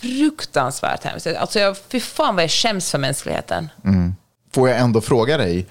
fruktansvärt 0.00 1.04
hemskt. 1.04 1.26
Alltså 1.26 1.58
jag, 1.60 1.76
fy 1.88 2.00
fan 2.00 2.34
vad 2.36 2.42
jag 2.42 2.50
skäms 2.50 2.90
för 2.90 2.98
mänskligheten. 2.98 3.68
Får 4.52 4.68
jag 4.68 4.78
ändå 4.78 5.00
fråga 5.00 5.36
dig, 5.36 5.66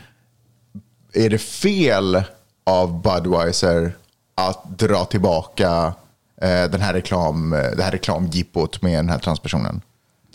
är 1.14 1.30
det 1.30 1.38
fel 1.38 2.24
av 2.64 3.02
Budweiser 3.02 3.94
att 4.36 4.64
dra 4.80 5.06
tillbaka 5.06 5.94
eh, 6.42 6.64
den 6.64 6.82
här 6.82 6.94
reklam, 6.94 7.50
det 7.78 7.84
här 7.84 7.92
reklamjippot 7.92 8.82
med 8.82 9.00
den 9.00 9.10
här 9.10 9.20
transpersonen? 9.20 9.82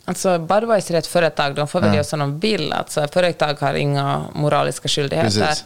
Alltså 0.04 0.38
Budweiser 0.38 0.94
är 0.94 0.98
ett 0.98 1.06
företag, 1.06 1.54
de 1.54 1.68
får 1.68 1.80
väl 1.80 1.88
Ja. 1.88 1.94
göra 1.94 2.04
som 2.04 2.18
de 2.18 2.38
vill. 2.40 2.72
Alltså, 2.72 3.08
företag 3.12 3.54
har 3.60 3.74
inga 3.74 4.24
moraliska 4.34 4.88
skyldigheter. 4.88 5.40
Precis. 5.46 5.64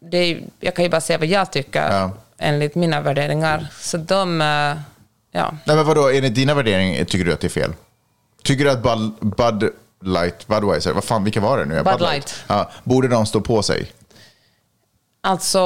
Det 0.00 0.16
är, 0.18 0.42
jag 0.60 0.74
kan 0.76 0.82
ju 0.84 0.88
bara 0.90 1.00
säga 1.00 1.18
vad 1.18 1.28
jag 1.28 1.52
tycker, 1.52 1.90
Ja. 1.90 2.10
enligt 2.38 2.74
mina 2.74 3.00
värderingar. 3.00 3.66
Så 3.80 3.96
de... 3.96 4.40
eh, 4.40 4.76
Ja. 5.32 5.54
Nej, 5.64 5.76
men 5.76 5.86
vadå, 5.86 6.08
enligt 6.08 6.34
dina 6.34 6.54
värderingar 6.54 7.04
tycker 7.04 7.24
du 7.24 7.32
att 7.32 7.40
det 7.40 7.46
är 7.46 7.48
fel? 7.48 7.72
Tycker 8.42 8.64
du 8.64 8.70
att 8.70 8.82
Bud, 8.82 9.12
Bud 9.20 9.70
Light, 10.02 10.46
Budweiser, 10.46 10.92
vad 10.92 11.04
fan, 11.04 11.24
vilka 11.24 11.40
var 11.40 11.58
det 11.58 11.64
nu? 11.64 11.82
Bud 11.82 12.00
Light. 12.00 12.34
Ja, 12.46 12.70
borde 12.84 13.08
de 13.08 13.26
stå 13.26 13.40
på 13.40 13.62
sig? 13.62 13.92
Alltså, 15.20 15.58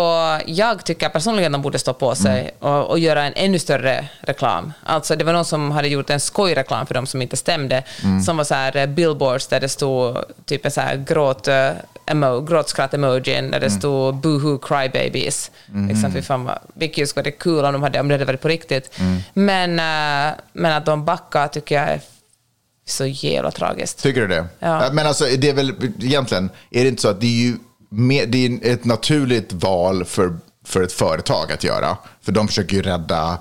jag 0.46 0.84
tycker 0.84 1.08
personligen 1.08 1.52
de 1.52 1.62
borde 1.62 1.78
stå 1.78 1.92
på 1.94 2.14
sig 2.14 2.40
Mm. 2.40 2.54
och, 2.74 2.90
och 2.90 2.98
göra 2.98 3.22
en 3.24 3.32
ännu 3.36 3.58
större 3.58 4.08
reklam. 4.20 4.72
Alltså, 4.84 5.16
det 5.16 5.24
var 5.24 5.32
någon 5.32 5.44
som 5.44 5.70
hade 5.70 5.88
gjort 5.88 6.10
en 6.10 6.20
skojreklam 6.20 6.86
för 6.86 6.94
dem 6.94 7.06
som 7.06 7.22
inte 7.22 7.36
stämde, 7.36 7.82
Mm. 8.04 8.22
som 8.22 8.36
var 8.36 8.44
så 8.44 8.54
här 8.54 8.76
eh, 8.76 8.86
billboards 8.86 9.46
där 9.46 9.60
det 9.60 9.68
stod 9.68 10.18
typ 10.44 10.64
en 10.64 10.70
så 10.70 10.80
här 10.80 10.96
gråt, 10.96 11.48
eh, 11.48 11.70
emo, 12.06 12.40
gråtskratt-emojin, 12.40 13.50
där 13.50 13.60
det 13.60 13.66
Mm. 13.66 13.78
stod 13.78 14.14
boohoo 14.14 14.58
crybabies. 14.58 15.50
Liksom, 15.88 16.12
fy 16.12 16.22
fan, 16.22 16.50
vilket 16.74 16.98
ju 16.98 17.06
skulle 17.06 17.22
varit 17.24 17.38
kul 17.38 17.64
om 17.64 17.72
de 17.72 17.82
hade, 17.82 18.00
om 18.00 18.08
det 18.08 18.14
hade 18.14 18.24
varit 18.24 18.40
på 18.42 18.48
riktigt. 18.48 18.90
Mm. 18.98 19.18
Men, 19.34 19.70
eh, 19.78 20.34
men 20.52 20.72
att 20.72 20.86
de 20.86 21.04
backar 21.04 21.48
tycker 21.48 21.74
jag 21.74 21.84
är 21.88 22.00
så 22.86 23.06
jävla 23.06 23.50
tragiskt. 23.50 24.02
Tycker 24.02 24.20
du 24.20 24.26
det? 24.26 24.46
Ja. 24.58 24.88
Men 24.92 25.06
alltså, 25.06 25.24
det 25.38 25.48
är 25.48 25.54
väl 25.54 25.74
egentligen, 26.02 26.50
är 26.70 26.82
det 26.82 26.88
inte 26.88 27.02
så 27.02 27.08
att 27.08 27.20
det 27.20 27.26
är 27.26 27.46
ju 27.46 27.56
med, 27.92 28.28
det 28.28 28.46
är 28.46 28.58
ett 28.62 28.84
naturligt 28.84 29.52
val 29.52 30.04
för, 30.04 30.36
för 30.64 30.82
ett 30.82 30.92
företag 30.92 31.52
att 31.52 31.64
göra? 31.64 31.96
För 32.22 32.32
de 32.32 32.48
försöker 32.48 32.76
ju 32.76 32.82
rädda 32.82 33.38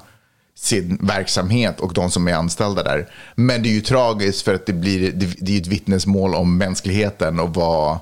sin 0.56 0.97
verksamhet 1.02 1.80
och 1.80 1.93
de 1.93 2.12
som 2.12 2.28
är 2.28 2.34
anställda 2.34 2.84
där. 2.84 3.10
Men 3.36 3.64
det 3.64 3.70
är 3.70 3.74
ju 3.74 3.82
tragiskt 3.82 4.41
för 4.41 4.56
att 4.56 4.66
det, 4.66 4.74
blir, 4.74 5.12
det, 5.12 5.26
det 5.39 5.52
är 5.52 5.56
ju 5.56 5.62
ett 5.62 5.68
vittnesmål 5.68 6.36
om 6.36 6.58
mänskligheten 6.58 7.39
och 7.39 7.54
vad, 7.54 7.99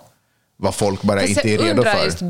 vad 0.62 0.76
folk 0.76 1.01
bara 1.01 1.20
Fast 1.20 1.30
inte 1.30 1.53
är 1.53 1.57
redo 1.57 1.84
för. 1.84 2.05
Just, 2.05 2.22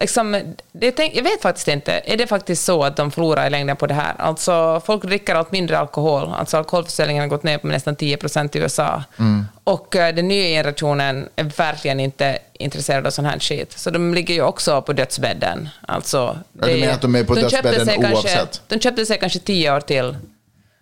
liksom, 0.00 0.54
det 0.72 0.92
tänk, 0.92 1.16
jag 1.16 1.22
vet 1.22 1.42
faktiskt 1.42 1.68
inte. 1.68 1.92
Är 2.04 2.16
det 2.16 2.26
faktiskt 2.26 2.64
så 2.64 2.84
att 2.84 2.96
de 2.96 3.10
förlorar 3.10 3.46
i 3.46 3.50
längden 3.50 3.76
på 3.76 3.86
det 3.86 3.94
här? 3.94 4.14
Alltså, 4.18 4.82
folk 4.84 5.02
dricker 5.02 5.34
allt 5.34 5.52
mindre 5.52 5.78
alkohol. 5.78 6.32
Alltså, 6.34 6.56
alkoholförsäljningen 6.56 7.20
har 7.20 7.28
gått 7.28 7.42
ner 7.42 7.58
med 7.62 7.72
nästan 7.72 7.96
10 7.96 8.16
procent 8.16 8.56
i 8.56 8.58
USA. 8.58 9.02
Mm. 9.18 9.44
Och 9.64 9.96
eh, 9.96 10.14
den 10.14 10.28
nya 10.28 10.48
generationen 10.48 11.28
är 11.36 11.44
verkligen 11.44 12.00
inte 12.00 12.38
intresserad 12.52 13.06
av 13.06 13.10
sån 13.10 13.24
här 13.24 13.38
skit. 13.38 13.72
Så 13.78 13.90
de 13.90 14.14
ligger 14.14 14.34
ju 14.34 14.42
också 14.42 14.82
på 14.82 14.92
dödsbädden. 14.92 15.68
Alltså, 15.80 16.38
Ja, 16.60 16.66
du 16.66 16.80
menar 16.80 16.92
att 16.92 17.00
de 17.00 17.14
är 17.14 17.24
på 17.24 17.34
köpte 17.34 17.50
dödsbädden 17.50 17.86
sig 17.86 17.96
kanske, 17.96 18.14
oavsett? 18.14 18.62
De 18.68 18.80
köpte 18.80 19.06
sig 19.06 19.18
kanske 19.18 19.38
tio 19.38 19.76
år 19.76 19.80
till. 19.80 20.16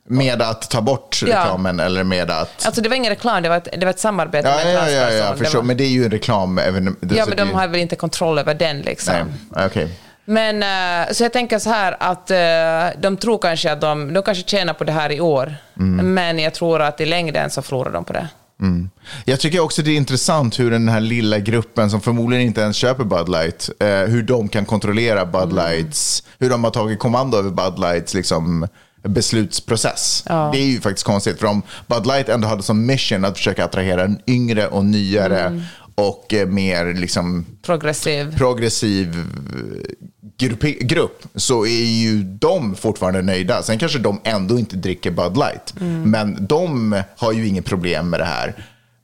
Med 0.09 0.43
att 0.43 0.71
ta 0.71 0.81
bort 0.81 1.23
Ja. 1.23 1.27
reklamen 1.29 1.81
eller 1.81 2.05
med 2.05 2.31
att... 2.31 2.67
Alltså 2.67 2.81
det 2.81 2.89
var 2.89 2.97
ingen 2.97 3.11
reklam, 3.11 3.43
det 3.43 3.49
var 3.49 3.57
ett, 3.57 3.69
det 3.73 3.87
var 3.87 3.91
ett 3.91 4.01
samarbete 4.01 4.49
Ja, 4.49 4.55
med 4.65 4.75
ja, 4.75 4.91
ja, 4.91 5.11
ja, 5.13 5.31
Det 5.33 5.37
förstår. 5.39 5.59
var- 5.59 5.65
Men 5.67 5.77
det 5.77 5.85
är 5.85 5.89
ju 5.89 6.05
en 6.05 6.11
reklam. 6.11 6.59
Även, 6.59 6.97
Ja, 7.17 7.25
men 7.29 7.37
de 7.37 7.55
har 7.55 7.69
väl 7.69 7.81
inte 7.81 7.97
kontroll 7.97 8.39
över 8.39 8.55
den 8.55 8.81
liksom. 8.81 9.15
Nej, 9.51 9.67
okej. 9.67 9.89
Men 10.25 10.63
eh, 10.63 11.13
så 11.13 11.23
jag 11.25 11.33
tänker 11.33 11.59
så 11.59 11.71
här 11.71 11.97
att 12.01 12.31
eh, 12.31 13.01
de 13.03 13.17
tror 13.17 13.39
kanske 13.39 13.73
att 13.73 13.81
de, 13.81 14.13
de 14.13 14.23
kanske 14.23 14.45
tjänar 14.49 14.73
på 14.75 14.85
det 14.85 14.93
här 14.93 15.13
i 15.13 15.21
år, 15.21 15.55
Mm. 15.79 16.15
men 16.15 16.39
jag 16.39 16.55
tror 16.55 16.83
att 16.83 17.01
i 17.01 17.07
längden 17.07 17.51
så 17.51 17.63
förlorar 17.63 17.93
de 17.93 18.05
på 18.05 18.13
det. 18.13 18.29
Mm. 18.61 18.91
Jag 19.25 19.41
tycker 19.41 19.61
också 19.61 19.83
det 19.83 19.91
är 19.91 19.97
intressant 19.97 20.59
hur 20.59 20.71
den 20.71 20.89
här 20.89 21.01
lilla 21.01 21.39
gruppen 21.39 21.91
som 21.91 22.01
förmodligen 22.01 22.47
inte 22.47 22.61
ens 22.61 22.77
köper 22.77 23.05
Bud 23.05 23.29
Light, 23.29 23.71
eh, 23.81 23.87
hur 23.89 24.23
de 24.23 24.49
kan 24.49 24.65
kontrollera 24.65 25.27
Bud 25.27 25.43
Mm. 25.43 25.57
Lights, 25.57 26.23
hur 26.39 26.51
de 26.51 26.65
har 26.65 26.71
tagit 26.71 26.99
kommando 26.99 27.39
över 27.39 27.51
Bud 27.51 27.79
Lights 27.79 28.15
liksom, 28.15 28.69
beslutsprocess. 29.09 30.25
Ja. 30.29 30.51
Det 30.53 30.59
är 30.59 30.67
ju 30.67 30.81
faktiskt 30.81 31.07
konstigt, 31.07 31.39
för 31.41 31.47
om 31.47 31.63
Bud 31.87 32.07
Light 32.07 32.29
ändå 32.29 32.49
hade 32.49 32.63
som 32.63 32.87
mission 32.87 33.25
att 33.25 33.37
försöka 33.37 33.65
attrahera 33.65 34.03
en 34.05 34.19
yngre 34.27 34.67
och 34.69 34.85
nyare 34.85 35.41
Mm. 35.41 35.63
och 35.95 36.35
eh, 36.35 36.47
mer 36.49 36.95
liksom, 36.95 37.47
Progressiv. 37.63 38.37
progressiv 38.37 39.09
eh, 39.19 39.91
grupp, 40.39 40.61
grupp 40.81 41.23
så 41.35 41.67
är 41.67 41.85
ju 41.85 42.23
de 42.23 42.75
fortfarande 42.75 43.23
nöjda. 43.23 43.63
Sen 43.63 43.79
kanske 43.79 43.99
de 43.99 44.21
ändå 44.25 44.59
inte 44.59 44.77
dricker 44.77 45.11
Bud 45.11 45.37
Light. 45.37 45.75
Mm. 45.81 46.11
Men 46.11 46.47
de 46.47 47.03
har 47.17 47.33
ju 47.33 47.47
inget 47.49 47.65
problem 47.65 48.11
med 48.11 48.21
det 48.21 48.25
här. 48.25 48.55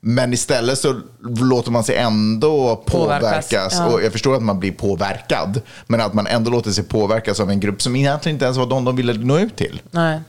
Men 0.04 0.32
istället 0.32 0.78
så 0.78 1.00
låter 1.40 1.70
man 1.70 1.84
sig 1.84 1.96
ändå 1.96 2.76
Påverkas, 2.86 3.48
påverkas. 3.48 3.74
ja. 3.78 3.86
Och 3.86 4.02
jag 4.02 4.12
förstår 4.12 4.34
att 4.36 4.42
man 4.42 4.60
blir 4.60 4.72
påverkad. 4.72 5.60
Men 5.86 6.00
att 6.00 6.14
man 6.14 6.26
ändå 6.26 6.50
låter 6.50 6.70
sig 6.70 6.84
påverkas 6.84 7.40
av 7.40 7.50
en 7.50 7.60
grupp 7.60 7.82
som 7.82 7.96
egentligen 7.96 8.36
inte 8.36 8.44
ens 8.44 8.58
var 8.58 8.66
de 8.66 8.84
de 8.84 8.96
ville 8.96 9.12
nå 9.12 9.38
ut 9.38 9.56
till. 9.56 9.82
Nej. 9.90 10.20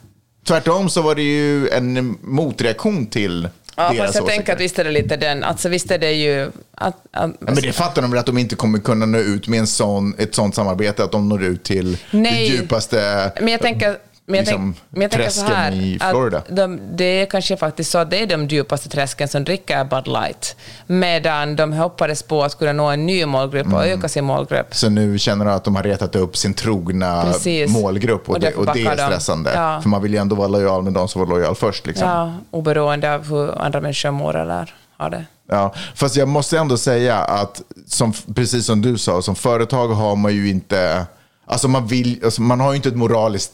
Tvärtom 0.48 0.90
så 0.90 1.02
var 1.02 1.16
det 1.16 1.22
ju 1.22 1.70
en 1.70 2.18
motreaktion 2.22 3.06
till 3.06 3.50
Ja, 3.76 3.90
deras 3.94 4.06
fast 4.06 4.16
jag 4.16 4.26
tänker 4.28 4.54
att 4.54 4.60
visst 4.62 4.80
är 4.80 4.84
det 4.84 4.92
lite 4.92 5.18
den, 5.18 5.44
alltså 5.44 5.70
visst 5.70 5.92
är 5.92 6.00
det 6.00 6.12
ju... 6.12 6.44
Att, 6.44 6.54
att, 6.76 6.96
Ja, 7.12 7.32
men 7.40 7.56
det 7.56 7.72
fattar 7.74 8.02
de 8.02 8.12
väl 8.12 8.20
att 8.20 8.26
de 8.26 8.38
inte 8.38 8.56
kommer 8.56 8.80
kunna 8.80 9.06
nå 9.06 9.18
ut 9.18 9.48
med 9.48 9.60
en 9.60 9.68
sån, 9.68 10.16
ett 10.18 10.36
sånt 10.36 10.56
samarbete, 10.56 11.04
att 11.04 11.12
de 11.12 11.30
når 11.30 11.44
ut 11.44 11.64
till 11.64 11.98
Nej. 12.12 12.50
det 12.50 12.56
djupaste 12.56 13.32
Men 13.40 13.48
jag 13.48 13.62
tänker, 13.62 13.98
men 14.34 14.46
jag 14.46 14.46
liksom, 14.46 14.74
tänk, 14.74 14.92
men 14.92 15.02
jag 15.02 15.12
tänker 15.12 15.30
så 15.30 15.40
träsken 15.42 15.56
här, 15.56 15.72
i 15.72 16.00
Florida. 16.12 16.38
att 16.38 16.56
de, 16.56 16.80
det 16.96 17.04
är 17.22 17.26
kanske 17.26 17.58
faktiskt 17.58 17.92
så 17.92 17.98
att 17.98 18.10
det 18.12 18.18
är 18.22 18.28
de 18.28 18.48
djupaste 18.48 18.90
träsken 18.90 19.28
som 19.28 19.44
dricker 19.44 19.84
Bud 19.84 20.08
Light, 20.08 20.56
medan 20.88 21.56
de 21.56 21.74
hoppades 21.74 22.24
på 22.24 22.44
att 22.44 22.58
kunna 22.58 22.74
nå 22.74 22.86
en 22.86 23.06
ny 23.06 23.26
målgrupp 23.26 23.68
och 23.74 23.84
Mm. 23.84 24.00
öka 24.00 24.10
sin 24.10 24.24
målgrupp. 24.26 24.76
Så 24.76 24.90
nu 24.90 25.20
känner 25.20 25.46
de 25.46 25.52
att 25.52 25.64
de 25.64 25.76
har 25.76 25.84
retat 25.84 26.16
upp 26.16 26.38
sin 26.38 26.54
trogna 26.54 27.24
Precis. 27.24 27.72
målgrupp 27.72 28.30
och, 28.30 28.36
Och 28.36 28.40
det, 28.42 28.54
och 28.54 28.66
det 28.66 28.86
är 28.86 28.94
stressande. 28.98 29.52
Ja. 29.56 29.82
För 29.82 29.90
man 29.90 30.02
vill 30.02 30.14
ju 30.14 30.20
ändå 30.20 30.36
vara 30.36 30.48
lojal 30.48 30.84
med 30.84 30.94
de 30.94 31.08
som 31.08 31.20
var 31.22 31.28
lojal 31.28 31.56
först. 31.56 31.86
Liksom. 31.88 32.08
Ja, 32.08 32.34
oberoende 32.52 33.14
av 33.16 33.30
hur 33.30 33.62
andra 33.62 33.82
människor 33.82 34.12
mår 34.12 34.36
eller 34.36 34.74
av 34.98 35.12
det. 35.12 35.26
Ja, 35.50 35.74
fast 35.96 36.16
jag 36.16 36.28
måste 36.28 36.58
ändå 36.58 36.78
säga 36.78 37.18
att 37.18 37.62
som, 37.88 38.14
precis 38.36 38.66
som 38.66 38.82
du 38.82 38.98
sa, 38.98 39.22
som 39.22 39.36
företag 39.36 39.88
har 39.88 40.16
man 40.16 40.34
ju 40.34 40.50
inte, 40.50 41.06
alltså 41.46 41.68
man, 41.68 41.88
vill, 41.88 42.22
alltså 42.24 42.42
man 42.42 42.60
har 42.60 42.72
ju 42.72 42.76
inte 42.76 42.90
ett 42.90 42.96
moraliskt, 42.96 43.52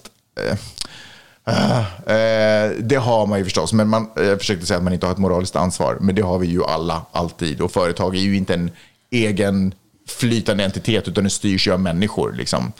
Eh, 1.46 1.80
eh, 2.16 2.72
det 2.80 2.96
har 2.96 3.28
man 3.28 3.40
ju 3.40 3.44
förstås, 3.44 3.74
men 3.74 3.88
man, 3.88 4.10
jag 4.16 4.40
försökte 4.40 4.66
säga 4.66 4.78
att 4.78 4.84
man 4.84 4.94
inte 4.94 5.06
har 5.06 5.14
ett 5.14 5.20
moraliskt 5.20 5.56
ansvar, 5.56 5.98
men 6.02 6.16
det 6.16 6.22
har 6.22 6.40
vi 6.40 6.48
ju 6.48 6.64
alla, 6.64 7.06
alltid. 7.12 7.62
Och 7.62 7.72
företag 7.72 8.16
är 8.16 8.22
ju 8.22 8.36
inte 8.36 8.54
en 8.54 8.72
egen 9.12 9.74
flytande 10.08 10.64
entitet, 10.64 11.08
utan 11.08 11.24
det 11.24 11.30
styrs 11.30 11.68
ju 11.68 11.72
av 11.72 11.80
människor. 11.80 12.34
Liksom. 12.34 12.72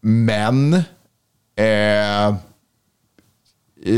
Men 0.00 0.74
eh, 1.56 2.34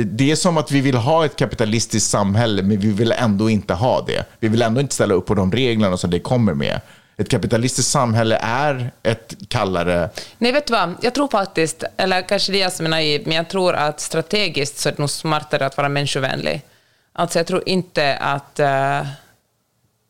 det 0.05 0.31
är 0.31 0.37
som 0.37 0.57
att 0.57 0.71
vi 0.71 0.81
vill 0.81 0.97
ha 0.97 1.25
ett 1.25 1.37
kapitalistiskt 1.37 2.11
samhälle, 2.11 2.63
men 2.63 2.81
vi 2.81 2.93
vill 2.93 3.13
ändå 3.13 3.51
inte 3.51 3.75
ha 3.75 4.05
det. 4.07 4.25
Vi 4.41 4.49
vill 4.49 4.63
ändå 4.63 4.81
inte 4.81 4.95
ställa 4.95 5.15
upp 5.15 5.27
på 5.27 5.35
de 5.35 5.53
reglerna 5.53 5.97
som 5.97 6.11
det 6.11 6.21
kommer 6.21 6.55
med. 6.55 6.81
Ett 7.21 7.29
kapitalistiskt 7.29 7.91
samhälle 7.91 8.39
är 8.43 8.91
ett 9.03 9.35
kallare... 9.49 10.11
Nej, 10.39 10.53
vet 10.53 10.67
du 10.67 10.73
vad? 10.73 10.95
Jag 11.01 11.15
tror 11.15 11.29
faktiskt, 11.29 11.85
eller 11.97 12.29
kanske 12.29 12.53
det 12.53 12.59
är 12.59 12.63
jag 12.63 12.73
som 12.73 12.87
är 12.87 12.91
naiv, 12.91 13.23
men 13.27 13.37
jag 13.37 13.49
tror 13.49 13.75
att 13.75 14.01
strategiskt 14.01 14.79
så 14.79 14.89
är 14.89 14.93
det 14.93 14.99
nog 14.99 15.11
smartare 15.11 15.67
att 15.67 15.77
vara 15.77 15.89
människovänlig. 15.89 16.63
Alltså 17.13 17.39
jag 17.39 17.47
tror 17.47 17.63
inte 17.67 18.17
att... 18.17 18.59
eh, 18.61 19.07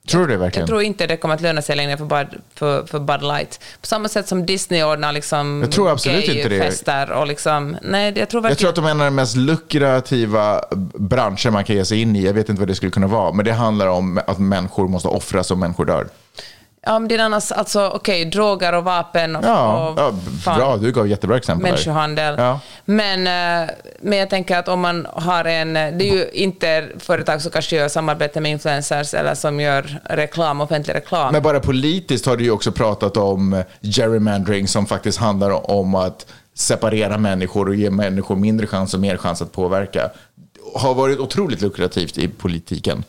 Tror 0.08 0.20
du 0.20 0.32
det 0.32 0.36
verkligen? 0.36 0.62
jag 0.62 0.68
tror 0.68 0.82
inte 0.82 1.06
det 1.06 1.16
kommer 1.16 1.34
att 1.34 1.40
löna 1.40 1.62
sig 1.62 1.76
längre 1.76 1.96
för 1.96 2.04
Bud, 2.04 2.40
för, 2.54 2.86
för 2.86 2.98
Bud 2.98 3.22
Light. 3.22 3.60
På 3.80 3.86
samma 3.86 4.08
sätt 4.08 4.28
som 4.28 4.46
Disney 4.46 4.82
ordnar 4.82 5.12
liksom 5.12 5.60
Jag 5.62 5.72
tror 5.72 5.90
absolut 5.90 6.24
inte 6.28 6.48
det. 6.48 6.58
gayfester 6.58 7.10
och 7.10 7.26
liksom... 7.26 7.76
Nej, 7.82 8.12
jag 8.18 8.28
tror 8.28 8.48
Jag 8.48 8.58
tror 8.58 8.68
att 8.68 8.74
de 8.76 8.84
är 8.84 8.90
en 8.90 9.00
av 9.00 9.04
de 9.04 9.14
mest 9.14 9.36
lukrativa 9.36 10.60
branscher 10.94 11.50
man 11.50 11.64
kan 11.64 11.76
ge 11.76 11.84
sig 11.84 12.00
in 12.00 12.16
i. 12.16 12.22
Jag 12.26 12.32
vet 12.32 12.48
inte 12.48 12.60
vad 12.60 12.68
det 12.68 12.74
skulle 12.74 12.92
kunna 12.92 13.06
vara, 13.06 13.32
men 13.32 13.44
det 13.44 13.52
handlar 13.52 13.86
om 13.86 14.20
att 14.26 14.38
människor 14.38 14.88
måste 14.88 15.08
offras 15.08 15.50
och 15.50 15.58
människor 15.58 15.84
dör. 15.84 16.08
Ja, 16.82 16.98
men 16.98 17.08
det 17.08 17.14
är 17.14 17.18
annars, 17.18 17.52
alltså 17.52 17.90
okej, 17.94 18.24
droger 18.24 18.74
och 18.74 18.84
vapen 18.84 19.36
och, 19.36 19.44
Ja, 19.44 19.88
och 19.88 19.98
ja 19.98 20.12
fan, 20.44 20.58
bra, 20.58 20.76
du 20.76 20.92
gav 20.92 21.08
jättebra 21.08 21.36
exempel. 21.36 21.62
människohandel. 21.62 22.34
Ja. 22.38 22.60
Men, 22.84 23.26
eh, 23.26 23.70
men 24.00 24.18
jag 24.18 24.30
tänker 24.30 24.58
att 24.58 24.68
om 24.68 24.80
man 24.80 25.06
har 25.12 25.44
en... 25.44 25.74
Det 25.74 26.08
är 26.08 26.14
ju 26.14 26.28
inte 26.32 26.88
företag 26.98 27.42
som 27.42 27.50
kanske 27.50 27.76
gör 27.76 27.88
samarbete 27.88 28.40
med 28.40 28.50
influencers 28.52 29.14
eller 29.14 29.34
som 29.34 29.60
gör 29.60 30.00
reklam, 30.04 30.60
offentlig 30.60 30.94
reklam. 30.94 31.32
Men 31.32 31.42
bara 31.42 31.60
politiskt 31.60 32.26
har 32.26 32.36
du 32.36 32.44
ju 32.44 32.50
också 32.50 32.72
pratat 32.72 33.16
om 33.16 33.62
gerrymandering 33.80 34.68
som 34.68 34.86
faktiskt 34.86 35.18
handlar 35.18 35.70
om 35.70 35.94
att 35.94 36.26
separera 36.54 37.18
människor 37.18 37.68
och 37.68 37.74
ge 37.74 37.90
människor 37.90 38.36
mindre 38.36 38.66
chans 38.66 38.94
och 38.94 39.00
mer 39.00 39.16
chans 39.16 39.42
att 39.42 39.52
påverka. 39.52 40.10
Har 40.74 40.94
varit 40.94 41.18
otroligt 41.18 41.60
lukrativt 41.60 42.18
i 42.18 42.28
politiken. 42.28 43.04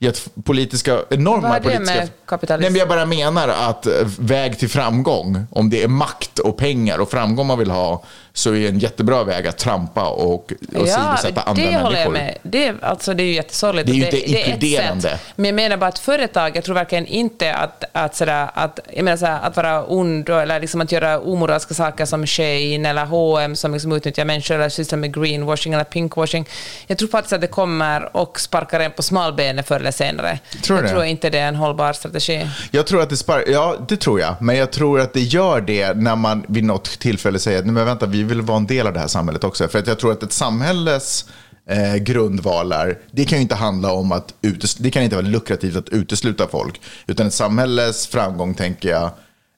Gett 0.00 0.44
politiska, 0.44 0.98
enorma 1.10 1.40
Vad 1.40 1.50
har 1.50 1.60
det 1.60 1.64
politiska... 1.64 2.08
med? 2.30 2.60
Nej, 2.60 2.70
men 2.70 2.74
jag 2.74 2.88
bara 2.88 3.06
menar 3.06 3.48
att 3.48 3.86
eh, 3.86 3.92
väg 4.18 4.58
till 4.58 4.68
framgång, 4.68 5.46
om 5.50 5.70
det 5.70 5.82
är 5.82 5.88
makt 5.88 6.38
och 6.38 6.56
pengar 6.56 6.98
och 6.98 7.10
framgång 7.10 7.46
man 7.46 7.58
vill 7.58 7.70
ha, 7.70 8.04
så 8.32 8.54
är 8.54 8.68
en 8.68 8.78
jättebra 8.78 9.24
väg 9.24 9.46
att 9.46 9.58
trampa 9.58 10.08
och, 10.08 10.52
och 10.74 10.88
sidosätta 10.88 11.40
andra 11.40 11.62
det 11.62 11.70
människor. 11.70 11.84
håller 11.84 12.00
jag 12.00 12.12
med. 12.12 12.38
Det 12.42 12.66
är, 12.66 12.74
alltså, 12.82 13.14
det 13.14 13.22
är 13.22 13.24
ju 13.24 13.34
jättesorgligt. 13.34 13.86
Det 13.86 13.92
är 13.92 13.94
ju 13.94 14.04
inte 14.04 14.30
inkluderande. 14.30 15.02
sätt. 15.02 15.20
Men 15.36 15.44
jag 15.44 15.54
menar 15.54 15.76
bara 15.76 15.86
att 15.86 15.98
företag, 15.98 16.56
jag 16.56 16.64
tror 16.64 16.74
verkligen 16.74 17.06
inte 17.06 17.54
att, 17.54 17.84
att, 17.92 18.16
sådär, 18.16 18.50
att, 18.54 18.80
jag 18.92 19.04
menar 19.04 19.16
sådär, 19.16 19.38
att 19.42 19.56
vara 19.56 19.84
ond 19.84 20.28
eller 20.28 20.60
liksom 20.60 20.80
att 20.80 20.92
göra 20.92 21.20
omoraliska 21.20 21.74
saker 21.74 22.04
som 22.04 22.26
Shein 22.26 22.86
eller 22.86 23.04
H&M 23.04 23.56
som 23.56 23.72
liksom 23.72 23.92
utnyttjar 23.92 24.24
människor 24.24 24.54
eller 24.54 24.68
sysslar 24.68 24.98
med 24.98 25.14
greenwashing 25.14 25.74
eller 25.74 25.84
pinkwashing. 25.84 26.48
Jag 26.86 26.98
tror 26.98 27.08
faktiskt 27.08 27.32
att 27.32 27.40
det 27.40 27.46
kommer 27.46 28.16
och 28.16 28.40
sparkar 28.40 28.80
en 28.80 28.92
på 28.92 29.02
smalbenet 29.02 29.68
förr 29.68 29.87
eller 29.88 29.92
senare. 29.92 30.38
Tror 30.62 30.78
jag 30.78 30.84
det? 30.84 30.90
tror 30.90 31.04
inte 31.04 31.30
det 31.30 31.38
är 31.38 31.48
en 31.48 31.56
hållbar 31.56 31.92
strategi. 31.92 32.46
Jag 32.70 32.86
tror 32.86 33.02
att 33.02 33.10
det 33.10 33.16
spar 33.16 33.44
ja 33.46 33.76
det 33.88 33.96
tror 33.96 34.20
jag. 34.20 34.34
Men 34.40 34.56
jag 34.56 34.70
tror 34.72 35.00
att 35.00 35.12
det 35.12 35.20
gör 35.20 35.60
det 35.60 35.96
när 35.96 36.16
man 36.16 36.44
vid 36.48 36.64
något 36.64 36.98
tillfälle 36.98 37.38
säger 37.38 37.58
att 37.58 37.64
"Nej, 37.64 37.74
men 37.74 37.86
vänta, 37.86 38.06
vi 38.06 38.22
vill 38.22 38.40
vara 38.40 38.56
en 38.56 38.66
del 38.66 38.86
av 38.86 38.92
det 38.92 39.00
här 39.00 39.06
samhället 39.06 39.44
också. 39.44 39.68
För 39.68 39.78
att 39.78 39.86
jag 39.86 39.98
tror 39.98 40.12
att 40.12 40.22
ett 40.22 40.32
samhälles 40.32 41.24
eh, 41.70 41.94
grundvalar, 41.96 42.98
det 43.10 43.24
kan 43.24 43.38
ju 43.38 43.42
inte 43.42 43.54
handla 43.54 43.92
om 43.92 44.12
att 44.12 44.34
det 44.78 44.90
kan 44.90 45.02
inte 45.02 45.16
vara 45.16 45.26
lukrativt 45.26 45.76
att 45.76 45.88
utesluta 45.88 46.48
folk. 46.48 46.80
Utan 47.06 47.26
ett 47.26 47.34
samhälles 47.34 48.06
framgång, 48.06 48.54
tänker 48.54 48.88
jag, 48.88 49.10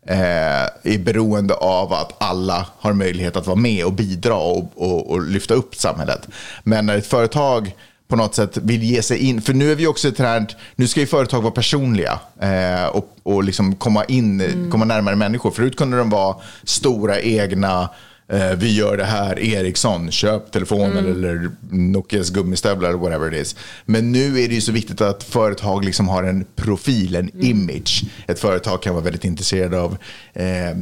eh, 0.07 0.65
är 0.95 0.99
beroende 0.99 1.55
av 1.55 1.93
att 1.93 2.15
alla 2.19 2.67
har 2.79 2.93
möjlighet 2.93 3.37
att 3.37 3.47
vara 3.47 3.57
med 3.57 3.85
och 3.85 3.93
bidra 3.93 4.35
och, 4.35 4.73
och, 4.77 5.11
och 5.11 5.23
lyfta 5.23 5.55
upp 5.55 5.75
samhället. 5.75 6.29
Men 6.65 6.87
när 6.87 6.97
ett 6.99 7.07
företag 7.07 7.75
på 8.11 8.17
något 8.17 8.35
sätt 8.35 8.57
vill 8.57 8.83
ge 8.83 9.03
sig 9.03 9.19
in, 9.19 9.43
för 9.43 9.55
nu 9.55 9.73
är 9.73 9.77
vi 9.77 9.87
också 9.87 10.09
ett 10.09 10.19
här, 10.19 10.47
nu 10.77 10.89
ska 10.89 11.01
ju 11.01 11.07
företag 11.07 11.43
vara 11.43 11.53
personliga 11.53 12.21
eh, 12.41 12.87
och, 12.87 13.17
och 13.23 13.45
liksom 13.45 13.77
komma 13.77 14.05
in, 14.05 14.69
komma 14.71 14.85
närmare 14.85 15.17
människor. 15.17 15.51
Förut 15.51 15.77
kunde 15.77 15.99
de 15.99 16.11
vara 16.11 16.37
stora 16.65 17.21
egna, 17.21 17.89
eh, 18.29 18.53
vi 18.57 18.77
gör 18.77 18.97
det 18.97 19.05
här, 19.05 19.39
Ericsson, 19.39 20.11
köp 20.11 20.53
telefonen 20.53 21.07
eller 21.07 21.51
Nokias 21.71 22.31
gummistövlar 22.31 22.89
eller 22.89 22.99
whatever 22.99 23.35
it 23.35 23.43
is. 23.43 23.57
Men 23.85 24.13
nu 24.13 24.41
är 24.41 24.49
det 24.49 24.55
ju 24.55 24.61
så 24.61 24.73
viktigt 24.73 25.01
att 25.01 25.23
företag 25.23 25.85
liksom 25.85 26.09
har 26.09 26.23
en 26.23 26.45
profil, 26.57 27.15
en 27.15 27.45
image. 27.45 28.03
Ett 28.27 28.41
företag 28.41 28.83
kan 28.83 28.95
vara 28.95 29.05
väldigt 29.05 29.25
intresserad 29.25 29.75
av 29.75 29.97
eh, 30.33 30.77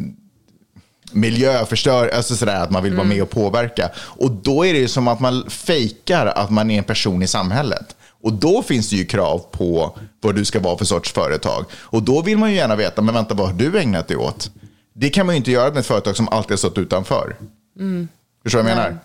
miljöförstör, 1.13 2.09
alltså 2.09 2.37
sådär 2.37 2.63
att 2.63 2.71
man 2.71 2.83
vill 2.83 2.95
vara 2.95 3.07
med 3.07 3.23
och 3.23 3.31
påverka. 3.31 3.91
Och 3.99 4.31
då 4.31 4.67
är 4.67 4.73
det 4.73 4.79
ju 4.79 4.89
som 4.89 5.09
att 5.09 5.21
man 5.21 5.51
fejkar 5.51 6.27
att 6.27 6.51
man 6.51 6.71
är 6.71 6.79
en 6.79 6.85
person 6.85 7.23
i 7.23 7.27
samhället. 7.27 7.97
Och 8.23 8.33
då 8.33 8.63
finns 8.63 8.91
det 8.91 8.97
ju 8.97 9.05
krav 9.05 9.39
på 9.51 9.99
vad 10.21 10.35
du 10.35 10.45
ska 10.45 10.61
vara 10.61 10.79
för 10.79 10.85
sorts 10.85 11.13
företag. 11.13 11.65
Och 11.73 12.03
då 12.03 12.23
vill 12.23 12.39
man 12.39 12.51
ju 12.51 12.57
gärna 12.57 12.77
veta, 12.77 13.03
men 13.03 13.15
vänta, 13.15 13.35
vad 13.35 13.47
har 13.47 13.55
du 13.55 13.79
ägnat 13.79 14.09
dig 14.09 14.17
åt? 14.17 14.51
Det 14.95 15.11
kan 15.11 15.27
man 15.27 15.35
ju 15.35 15.37
inte 15.37 15.51
göra 15.51 15.71
med 15.71 15.79
ett 15.79 15.87
företag 15.87 16.17
som 16.17 16.29
alltid 16.29 16.51
har 16.51 16.57
stått 16.57 16.79
utanför. 16.79 17.37
Förstår 18.43 18.59
du 18.59 18.63
vad 18.63 18.71
jag 18.71 18.77
menar? 18.77 18.99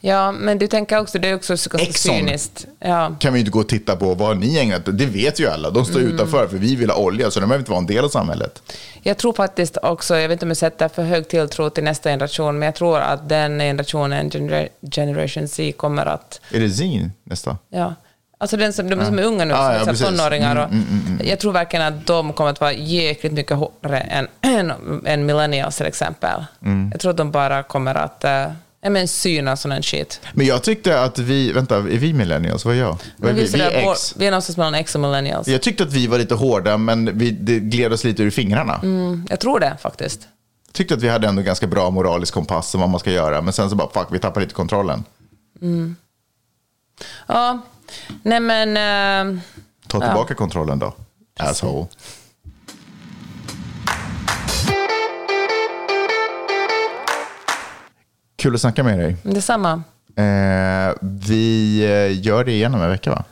Ja, 0.00 0.32
men 0.32 0.58
du 0.58 0.66
tänker 0.66 0.98
också, 0.98 1.18
det 1.18 1.28
är 1.28 1.34
också 1.34 1.56
så 1.56 1.70
Exxon. 1.78 2.14
cyniskt. 2.16 2.66
Ja. 2.78 3.16
Kan 3.20 3.32
vi 3.32 3.38
inte 3.40 3.50
gå 3.50 3.58
och 3.60 3.68
titta 3.68 3.96
på 3.96 4.14
vad 4.14 4.36
ni 4.36 4.58
ägnat 4.58 4.82
Det 4.98 5.06
vet 5.06 5.40
ju 5.40 5.48
alla. 5.48 5.70
De 5.70 5.84
står 5.84 6.00
utanför 6.00 6.46
för 6.48 6.56
vi 6.56 6.76
vill 6.76 6.90
ha 6.90 6.96
olja, 6.96 7.30
så 7.30 7.40
de 7.40 7.46
behöver 7.46 7.60
inte 7.60 7.70
vara 7.70 7.80
en 7.80 7.86
del 7.86 8.04
av 8.04 8.08
samhället. 8.08 8.62
Jag 9.02 9.18
tror 9.18 9.32
faktiskt 9.32 9.76
också, 9.82 10.16
jag 10.18 10.28
vet 10.28 10.32
inte 10.36 10.44
om 10.44 10.50
jag 10.50 10.56
sätter 10.56 10.88
för 10.88 11.02
hög 11.02 11.28
tilltro 11.28 11.70
till 11.70 11.84
nästa 11.84 12.10
generation, 12.10 12.58
men 12.58 12.66
jag 12.66 12.74
tror 12.74 12.98
att 12.98 13.28
den 13.28 13.58
generationen, 13.58 14.30
gener- 14.30 14.68
Generation 14.90 15.48
Z, 15.48 15.72
kommer 15.76 16.06
att... 16.06 16.40
Är 16.50 16.60
det 16.60 16.70
Zin 16.70 17.12
nästa? 17.24 17.56
Ja, 17.70 17.94
alltså 18.38 18.56
den 18.56 18.72
som, 18.72 18.90
de 18.90 19.04
som 19.04 19.18
är 19.18 19.22
unga 19.22 19.44
nu, 19.44 19.54
Ah, 19.54 19.74
ja, 19.74 19.94
som 19.94 20.06
tonåringar. 20.06 20.56
Och, 20.56 20.70
Mm, 20.72 20.84
mm, 21.06 21.26
Jag 21.28 21.38
tror 21.38 21.52
verkligen 21.52 21.86
att 21.86 22.06
de 22.06 22.32
kommer 22.32 22.50
att 22.50 22.60
vara 22.60 22.72
jäkligt 22.72 23.32
mycket 23.32 23.56
hårdare 23.56 24.00
än, 24.00 24.28
än, 24.40 24.72
än 25.06 25.26
millennials 25.26 25.76
till 25.76 25.86
exempel. 25.86 26.44
Mm. 26.64 26.88
Jag 26.92 27.00
tror 27.00 27.10
att 27.10 27.16
de 27.16 27.30
bara 27.30 27.62
kommer 27.62 27.94
att 27.94 28.18
ja, 28.20 28.52
men 28.90 29.08
syna 29.08 29.56
sån 29.56 29.72
här 29.72 29.82
shit. 29.82 30.20
Men 30.32 30.46
jag 30.46 30.62
tyckte 30.62 31.00
att 31.02 31.18
vi, 31.18 31.52
vänta, 31.52 31.76
är 31.76 31.80
vi 31.82 32.12
millennials? 32.12 32.64
Vad 32.64 32.74
är 32.74 32.78
jag? 32.78 32.96
Men 33.16 33.34
vi? 33.34 33.42
Vi 33.42 33.48
sådär 33.48 33.70
är 33.70 33.92
X. 33.92 34.14
vi 34.16 34.26
är 34.26 34.30
någonstans 34.30 34.56
mellan 34.56 34.74
X 34.74 34.94
och 34.94 35.00
millennials. 35.00 35.48
Jag 35.48 35.62
tyckte 35.62 35.82
att 35.82 35.92
vi 35.92 36.06
var 36.06 36.18
lite 36.18 36.34
hårda, 36.34 36.76
men 36.76 37.18
vi, 37.18 37.30
det 37.30 37.60
gled 37.60 37.92
oss 37.92 38.04
lite 38.04 38.22
ur 38.22 38.30
fingrarna. 38.30 38.80
Mm, 38.82 39.26
jag 39.30 39.40
tror 39.40 39.60
det 39.60 39.76
faktiskt. 39.82 40.28
Tyckte 40.72 40.94
att 40.94 41.02
vi 41.02 41.08
hade 41.08 41.28
ändå 41.28 41.42
ganska 41.42 41.66
bra 41.66 41.90
moralisk 41.90 42.34
kompass 42.34 42.74
om 42.74 42.80
vad 42.80 42.90
man 42.90 43.00
ska 43.00 43.10
göra, 43.10 43.40
men 43.40 43.52
sen 43.52 43.70
så 43.70 43.76
bara, 43.76 43.90
fuck, 43.90 44.06
vi 44.10 44.18
tappar 44.18 44.40
lite 44.40 44.54
kontrollen. 44.54 45.04
Ja, 47.26 47.58
nej 48.22 48.40
men... 48.40 48.76
äh, 49.36 49.42
Ta 49.86 50.00
tillbaka 50.00 50.34
kontrollen 50.34 50.78
då, 50.78 50.94
asshole. 51.38 51.86
Kul 58.42 58.54
att 58.54 58.60
snacka 58.60 58.82
med 58.82 58.98
dig. 58.98 59.16
detsamma. 59.22 59.82
Eh, 60.16 60.94
vi 61.00 61.78
eh, 61.84 62.20
gör 62.26 62.44
det 62.44 62.52
igen 62.52 62.74
om 62.74 62.82
en 62.82 62.90
vecka, 62.90 63.10
va? 63.10 63.24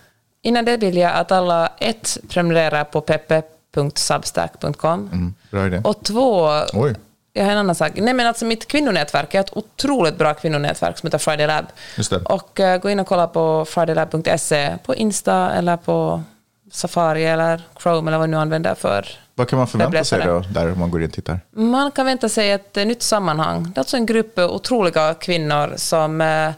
Innan 0.42 0.64
det 0.64 0.76
vill 0.76 0.96
jag 0.96 1.12
att 1.14 1.32
alla 1.32 1.72
ett 1.78 2.18
prenumererar 2.28 2.84
på 2.84 3.00
peppe.substack.com 3.00 5.08
Mm, 5.12 5.34
bra 5.50 5.66
idé. 5.66 5.80
och 5.84 6.04
två, 6.04 6.48
Oj. 6.72 6.94
jag 7.32 7.44
har 7.44 7.52
en 7.52 7.58
annan 7.58 7.74
sak. 7.74 7.92
Nej 7.96 8.14
men 8.14 8.26
alltså 8.26 8.44
mitt 8.44 8.68
kvinnonätverk, 8.68 9.34
jag 9.34 9.38
har 9.38 9.44
ett 9.44 9.56
otroligt 9.56 10.18
bra 10.18 10.34
kvinnonätverk 10.34 10.98
som 10.98 11.06
heter 11.06 11.18
Friday 11.18 11.46
Lab. 11.46 11.64
Just 11.96 12.10
det. 12.10 12.18
Och 12.24 12.60
eh, 12.60 12.80
gå 12.80 12.90
in 12.90 13.00
och 13.00 13.06
kolla 13.06 13.26
på 13.26 13.64
fridaylab.se 13.64 14.76
på 14.84 14.94
Insta 14.94 15.50
eller 15.52 15.76
på 15.76 16.22
Safari 16.72 17.24
eller 17.24 17.62
Chrome 17.82 18.10
eller 18.10 18.18
vad 18.18 18.28
du 18.28 18.30
nu 18.30 18.36
använder 18.36 18.74
för 18.74 19.06
Vad 19.40 19.48
kan 19.48 19.58
man 19.58 19.66
förvänta 19.68 20.04
sig 20.04 20.24
då, 20.26 20.44
där 20.50 20.72
om 20.72 20.78
man 20.78 20.90
går 20.90 21.02
in 21.02 21.08
och 21.08 21.12
tittar? 21.14 21.40
Man 21.50 21.90
kan 21.90 22.06
vänta 22.06 22.28
sig 22.28 22.50
ett 22.50 22.76
eh, 22.76 22.84
nytt 22.86 23.02
sammanhang. 23.02 23.62
Det 23.62 23.78
är 23.78 23.80
alltså 23.80 23.96
en 23.96 24.06
grupp 24.06 24.38
eh, 24.38 24.44
otroliga 24.50 25.14
kvinnor 25.14 25.72
som 25.76 26.20
eh, 26.20 26.50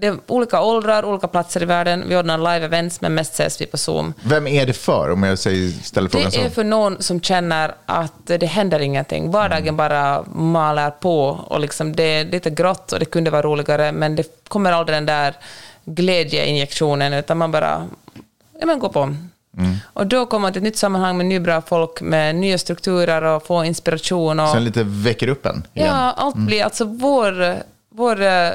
det 0.00 0.06
är 0.06 0.16
olika 0.26 0.60
åldrar, 0.62 1.04
olika 1.04 1.28
platser 1.28 1.62
i 1.62 1.64
världen. 1.64 2.04
Vi 2.08 2.16
ordnar 2.16 2.38
live-events, 2.38 2.98
men 3.00 3.14
mest 3.14 3.32
ses 3.32 3.60
vi 3.60 3.66
på 3.66 3.76
Zoom. 3.76 4.14
Vem 4.22 4.46
är 4.46 4.66
det 4.66 4.72
för, 4.72 5.10
om 5.10 5.22
jag 5.22 5.38
säger, 5.38 5.70
ställer 5.70 6.08
frågan 6.08 6.30
Det 6.30 6.36
är 6.40 6.48
så? 6.48 6.50
för 6.54 6.64
någon 6.64 7.02
som 7.02 7.20
känner 7.20 7.74
att 7.86 8.12
det 8.26 8.46
händer 8.46 8.80
ingenting. 8.80 9.30
Vardagen 9.30 9.62
Mm. 9.62 9.76
bara 9.76 10.22
maler 10.34 10.90
på 10.90 11.24
och 11.28 11.60
liksom 11.60 11.96
det 11.96 12.02
är 12.02 12.24
lite 12.24 12.50
grått 12.50 12.92
och 12.92 12.98
det 12.98 13.04
kunde 13.04 13.30
vara 13.30 13.42
roligare, 13.42 13.92
men 13.92 14.16
det 14.16 14.48
kommer 14.48 14.72
aldrig 14.72 14.96
den 14.96 15.06
där 15.06 15.34
glädjeinjektionen, 15.84 17.12
utan 17.12 17.38
man 17.38 17.52
bara 17.52 17.86
ja, 18.60 18.66
men 18.66 18.78
gå 18.78 18.88
på. 18.88 19.16
Och 19.84 20.06
då 20.06 20.26
kommer 20.26 20.42
man 20.42 20.52
till 20.52 20.60
ett 20.60 20.64
nytt 20.64 20.76
sammanhang 20.76 21.16
med 21.16 21.26
nya 21.26 21.40
bra 21.40 21.60
folk, 21.60 22.00
med 22.00 22.34
nya 22.36 22.58
strukturer 22.58 23.22
och 23.22 23.46
få 23.46 23.64
inspiration. 23.64 24.40
Och, 24.40 24.48
Sen 24.48 24.64
lite 24.64 24.82
väcker 24.84 25.28
upp 25.28 25.46
en 25.46 25.66
igen. 25.74 25.88
ja, 25.88 26.12
allt 26.16 26.36
blir, 26.36 26.64
alltså 26.64 26.84
vår, 26.84 27.56
vår, 27.90 28.22
eh, 28.22 28.50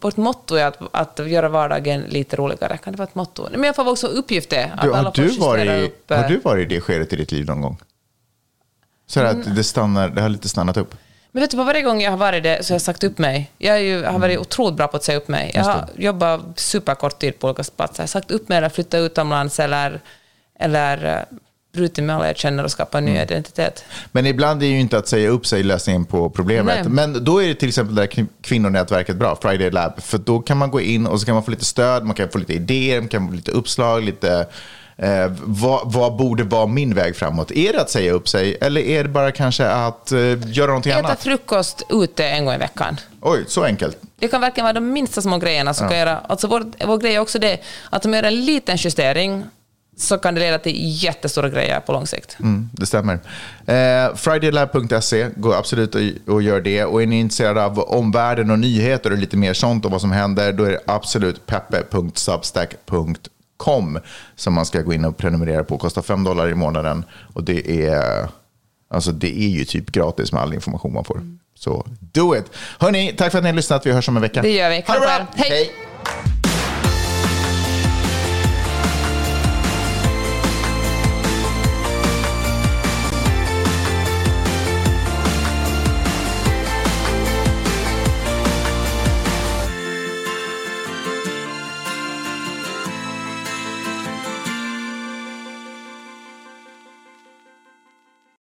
vårt 0.00 0.16
motto 0.16 0.54
är 0.54 0.66
att, 0.66 0.78
att 0.92 1.28
göra 1.30 1.48
vardagen 1.48 2.00
lite 2.00 2.36
roligare. 2.36 2.78
Kan 2.78 2.92
det 2.92 2.98
vara 2.98 3.08
ett 3.08 3.14
motto? 3.14 3.48
Men 3.50 3.64
jag 3.64 3.76
får 3.76 3.88
också 3.88 4.06
uppgift 4.06 4.50
det. 4.50 4.64
Att 4.76 4.82
Du, 4.82 4.90
har, 4.90 4.98
alla 4.98 5.12
får 5.12 5.22
du 5.22 5.28
varit, 5.38 5.84
upp, 5.84 6.10
eh, 6.10 6.16
har 6.22 6.28
du 6.28 6.38
varit 6.40 6.70
i 6.72 6.74
det 6.74 6.80
skedet 6.80 7.12
i 7.12 7.16
ditt 7.16 7.32
liv 7.32 7.46
någon 7.46 7.60
gång? 7.60 7.76
Så 9.06 9.20
Mm. 9.20 9.40
att 9.40 9.56
det, 9.56 9.64
stannar, 9.64 10.08
det 10.08 10.22
har 10.22 10.28
lite 10.28 10.48
stannat 10.48 10.76
upp. 10.76 10.94
Men 11.32 11.40
vet 11.40 11.50
du, 11.50 11.56
på 11.56 11.64
varje 11.64 11.82
gång 11.82 12.00
jag 12.00 12.10
har 12.10 12.18
varit 12.18 12.42
det 12.42 12.64
så 12.64 12.72
har 12.72 12.74
jag 12.74 12.82
sagt 12.82 13.04
upp 13.04 13.18
mig. 13.18 13.50
Jag, 13.58 13.76
är 13.76 13.80
ju, 13.80 14.04
har 14.04 14.18
varit 14.18 14.38
otroligt 14.38 14.76
bra 14.76 14.86
på 14.88 14.96
att 14.96 15.04
säga 15.04 15.18
upp 15.18 15.28
mig. 15.28 15.50
Jag 15.54 15.64
har 15.64 15.88
jobbat 15.96 16.40
superkort 16.56 17.18
tid 17.18 17.38
på 17.38 17.46
olika 17.46 17.62
platser. 17.76 17.94
Jag 17.96 18.02
har 18.02 18.06
sagt 18.08 18.30
upp 18.30 18.48
mig 18.48 18.58
eller 18.58 18.68
flyttat 18.68 18.98
utomlands 18.98 19.60
eller, 19.60 20.00
eller 20.58 21.16
eh, 21.16 21.38
brutit 21.72 22.04
med 22.04 22.16
alla 22.16 22.26
jag 22.26 22.36
känner 22.36 22.64
och 22.64 22.70
skapat 22.70 22.94
en 22.94 23.04
ny 23.04 23.18
identitet. 23.20 23.84
Men 24.12 24.26
ibland 24.26 24.62
är 24.62 24.66
ju 24.66 24.80
inte 24.80 24.98
att 24.98 25.08
säga 25.08 25.28
upp 25.28 25.46
sig 25.46 25.62
lösningen 25.62 26.04
på 26.04 26.30
problemet. 26.30 26.78
Nej. 26.84 26.88
Men 26.88 27.24
då 27.24 27.42
är 27.42 27.48
det 27.48 27.54
till 27.54 27.68
exempel 27.68 27.94
det 27.94 28.02
här 28.02 28.08
kvi- 28.08 28.26
kvinnonätverket 28.42 29.16
bra, 29.16 29.38
Friday 29.42 29.70
Lab. 29.70 30.02
För 30.02 30.18
då 30.18 30.38
kan 30.38 30.56
man 30.56 30.70
gå 30.70 30.80
in 30.80 31.06
och 31.06 31.20
så 31.20 31.26
kan 31.26 31.34
man 31.34 31.44
få 31.44 31.50
lite 31.50 31.64
stöd, 31.64 32.04
man 32.04 32.14
kan 32.14 32.28
få 32.28 32.38
lite 32.38 32.52
idéer, 32.52 33.00
man 33.00 33.08
kan 33.08 33.28
få 33.28 33.34
lite 33.34 33.50
uppslag, 33.50 34.02
lite... 34.02 34.46
Eh, 34.96 35.32
vad, 35.40 35.92
vad 35.92 36.16
borde 36.16 36.44
vara 36.44 36.66
min 36.66 36.94
väg 36.94 37.16
framåt? 37.16 37.50
Är 37.50 37.72
det 37.72 37.80
att 37.80 37.90
säga 37.90 38.12
upp 38.12 38.28
sig 38.28 38.56
eller 38.60 38.80
är 38.80 39.02
det 39.02 39.08
bara 39.08 39.32
kanske 39.32 39.68
att 39.68 40.12
eh, 40.12 40.18
göra 40.46 40.66
någonting 40.66 40.92
Äta 40.92 40.98
annat? 40.98 41.22
frukost 41.22 41.82
ute 41.90 42.28
en 42.28 42.44
gång 42.44 42.54
i 42.54 42.58
veckan. 42.58 42.96
Oj, 43.20 43.44
så 43.48 43.64
enkelt. 43.64 43.98
Det 44.18 44.28
kan 44.28 44.40
verkligen 44.40 44.64
vara 44.64 44.72
de 44.72 44.92
minsta 44.92 45.22
små 45.22 45.38
grejerna 45.38 45.74
som 45.74 45.88
kan 45.88 45.98
göra... 45.98 46.18
Alltså 46.18 46.46
vår, 46.46 46.64
vår 46.86 46.98
grej 46.98 47.14
är 47.14 47.18
också 47.20 47.38
det 47.38 47.58
att 47.90 48.04
man 48.04 48.14
gör 48.14 48.22
en 48.22 48.44
liten 48.44 48.76
justering 48.76 49.44
så 49.98 50.18
kan 50.18 50.34
det 50.34 50.40
leda 50.40 50.58
till 50.58 50.74
jättestora 50.76 51.48
grejer 51.48 51.80
på 51.80 51.92
lång 51.92 52.06
sikt. 52.06 52.36
Mm, 52.40 52.70
det 52.72 52.86
stämmer. 52.86 53.18
Eh, 53.66 54.14
Fridaylab.se, 54.14 55.28
gå 55.36 55.54
absolut 55.54 55.94
och, 56.26 56.42
gör 56.42 56.60
det. 56.60 56.84
Och 56.84 57.02
är 57.02 57.06
ni 57.06 57.20
intresserade 57.20 57.64
av 57.64 57.78
omvärlden 57.78 58.50
och 58.50 58.58
nyheter 58.58 59.10
och 59.10 59.18
lite 59.18 59.36
mer 59.36 59.54
sånt 59.54 59.84
och 59.84 59.90
vad 59.90 60.00
som 60.00 60.12
händer, 60.12 60.52
då 60.52 60.64
är 60.64 60.70
det 60.70 60.80
absolut 60.86 61.46
peppe.substack.com 61.46 63.98
som 64.36 64.54
man 64.54 64.66
ska 64.66 64.82
gå 64.82 64.92
in 64.92 65.04
och 65.04 65.16
prenumerera 65.16 65.64
på. 65.64 65.78
Kostar 65.78 66.02
5 66.02 66.24
dollar 66.24 66.48
i 66.48 66.54
månaden 66.54 67.04
och 67.34 67.44
det 67.44 67.86
är, 67.86 68.28
alltså 68.90 69.12
det 69.12 69.38
är 69.38 69.48
ju 69.48 69.64
typ 69.64 69.90
gratis 69.90 70.32
med 70.32 70.42
all 70.42 70.54
information 70.54 70.92
man 70.92 71.04
får. 71.04 71.20
Så 71.54 71.86
do 72.00 72.36
it! 72.36 72.44
Hörni, 72.78 73.14
tack 73.16 73.32
för 73.32 73.38
att 73.38 73.44
ni 73.44 73.50
har 73.50 73.56
lyssnat. 73.56 73.86
Vi 73.86 73.92
hörs 73.92 74.08
om 74.08 74.16
en 74.16 74.22
vecka. 74.22 74.42
Det 74.42 74.50
gör 74.50 74.70
vi. 74.70 74.84
Ha 74.86 74.94
det 74.94 75.00
bra! 75.00 75.26
Hej. 75.34 75.50
Hej. 75.50 75.70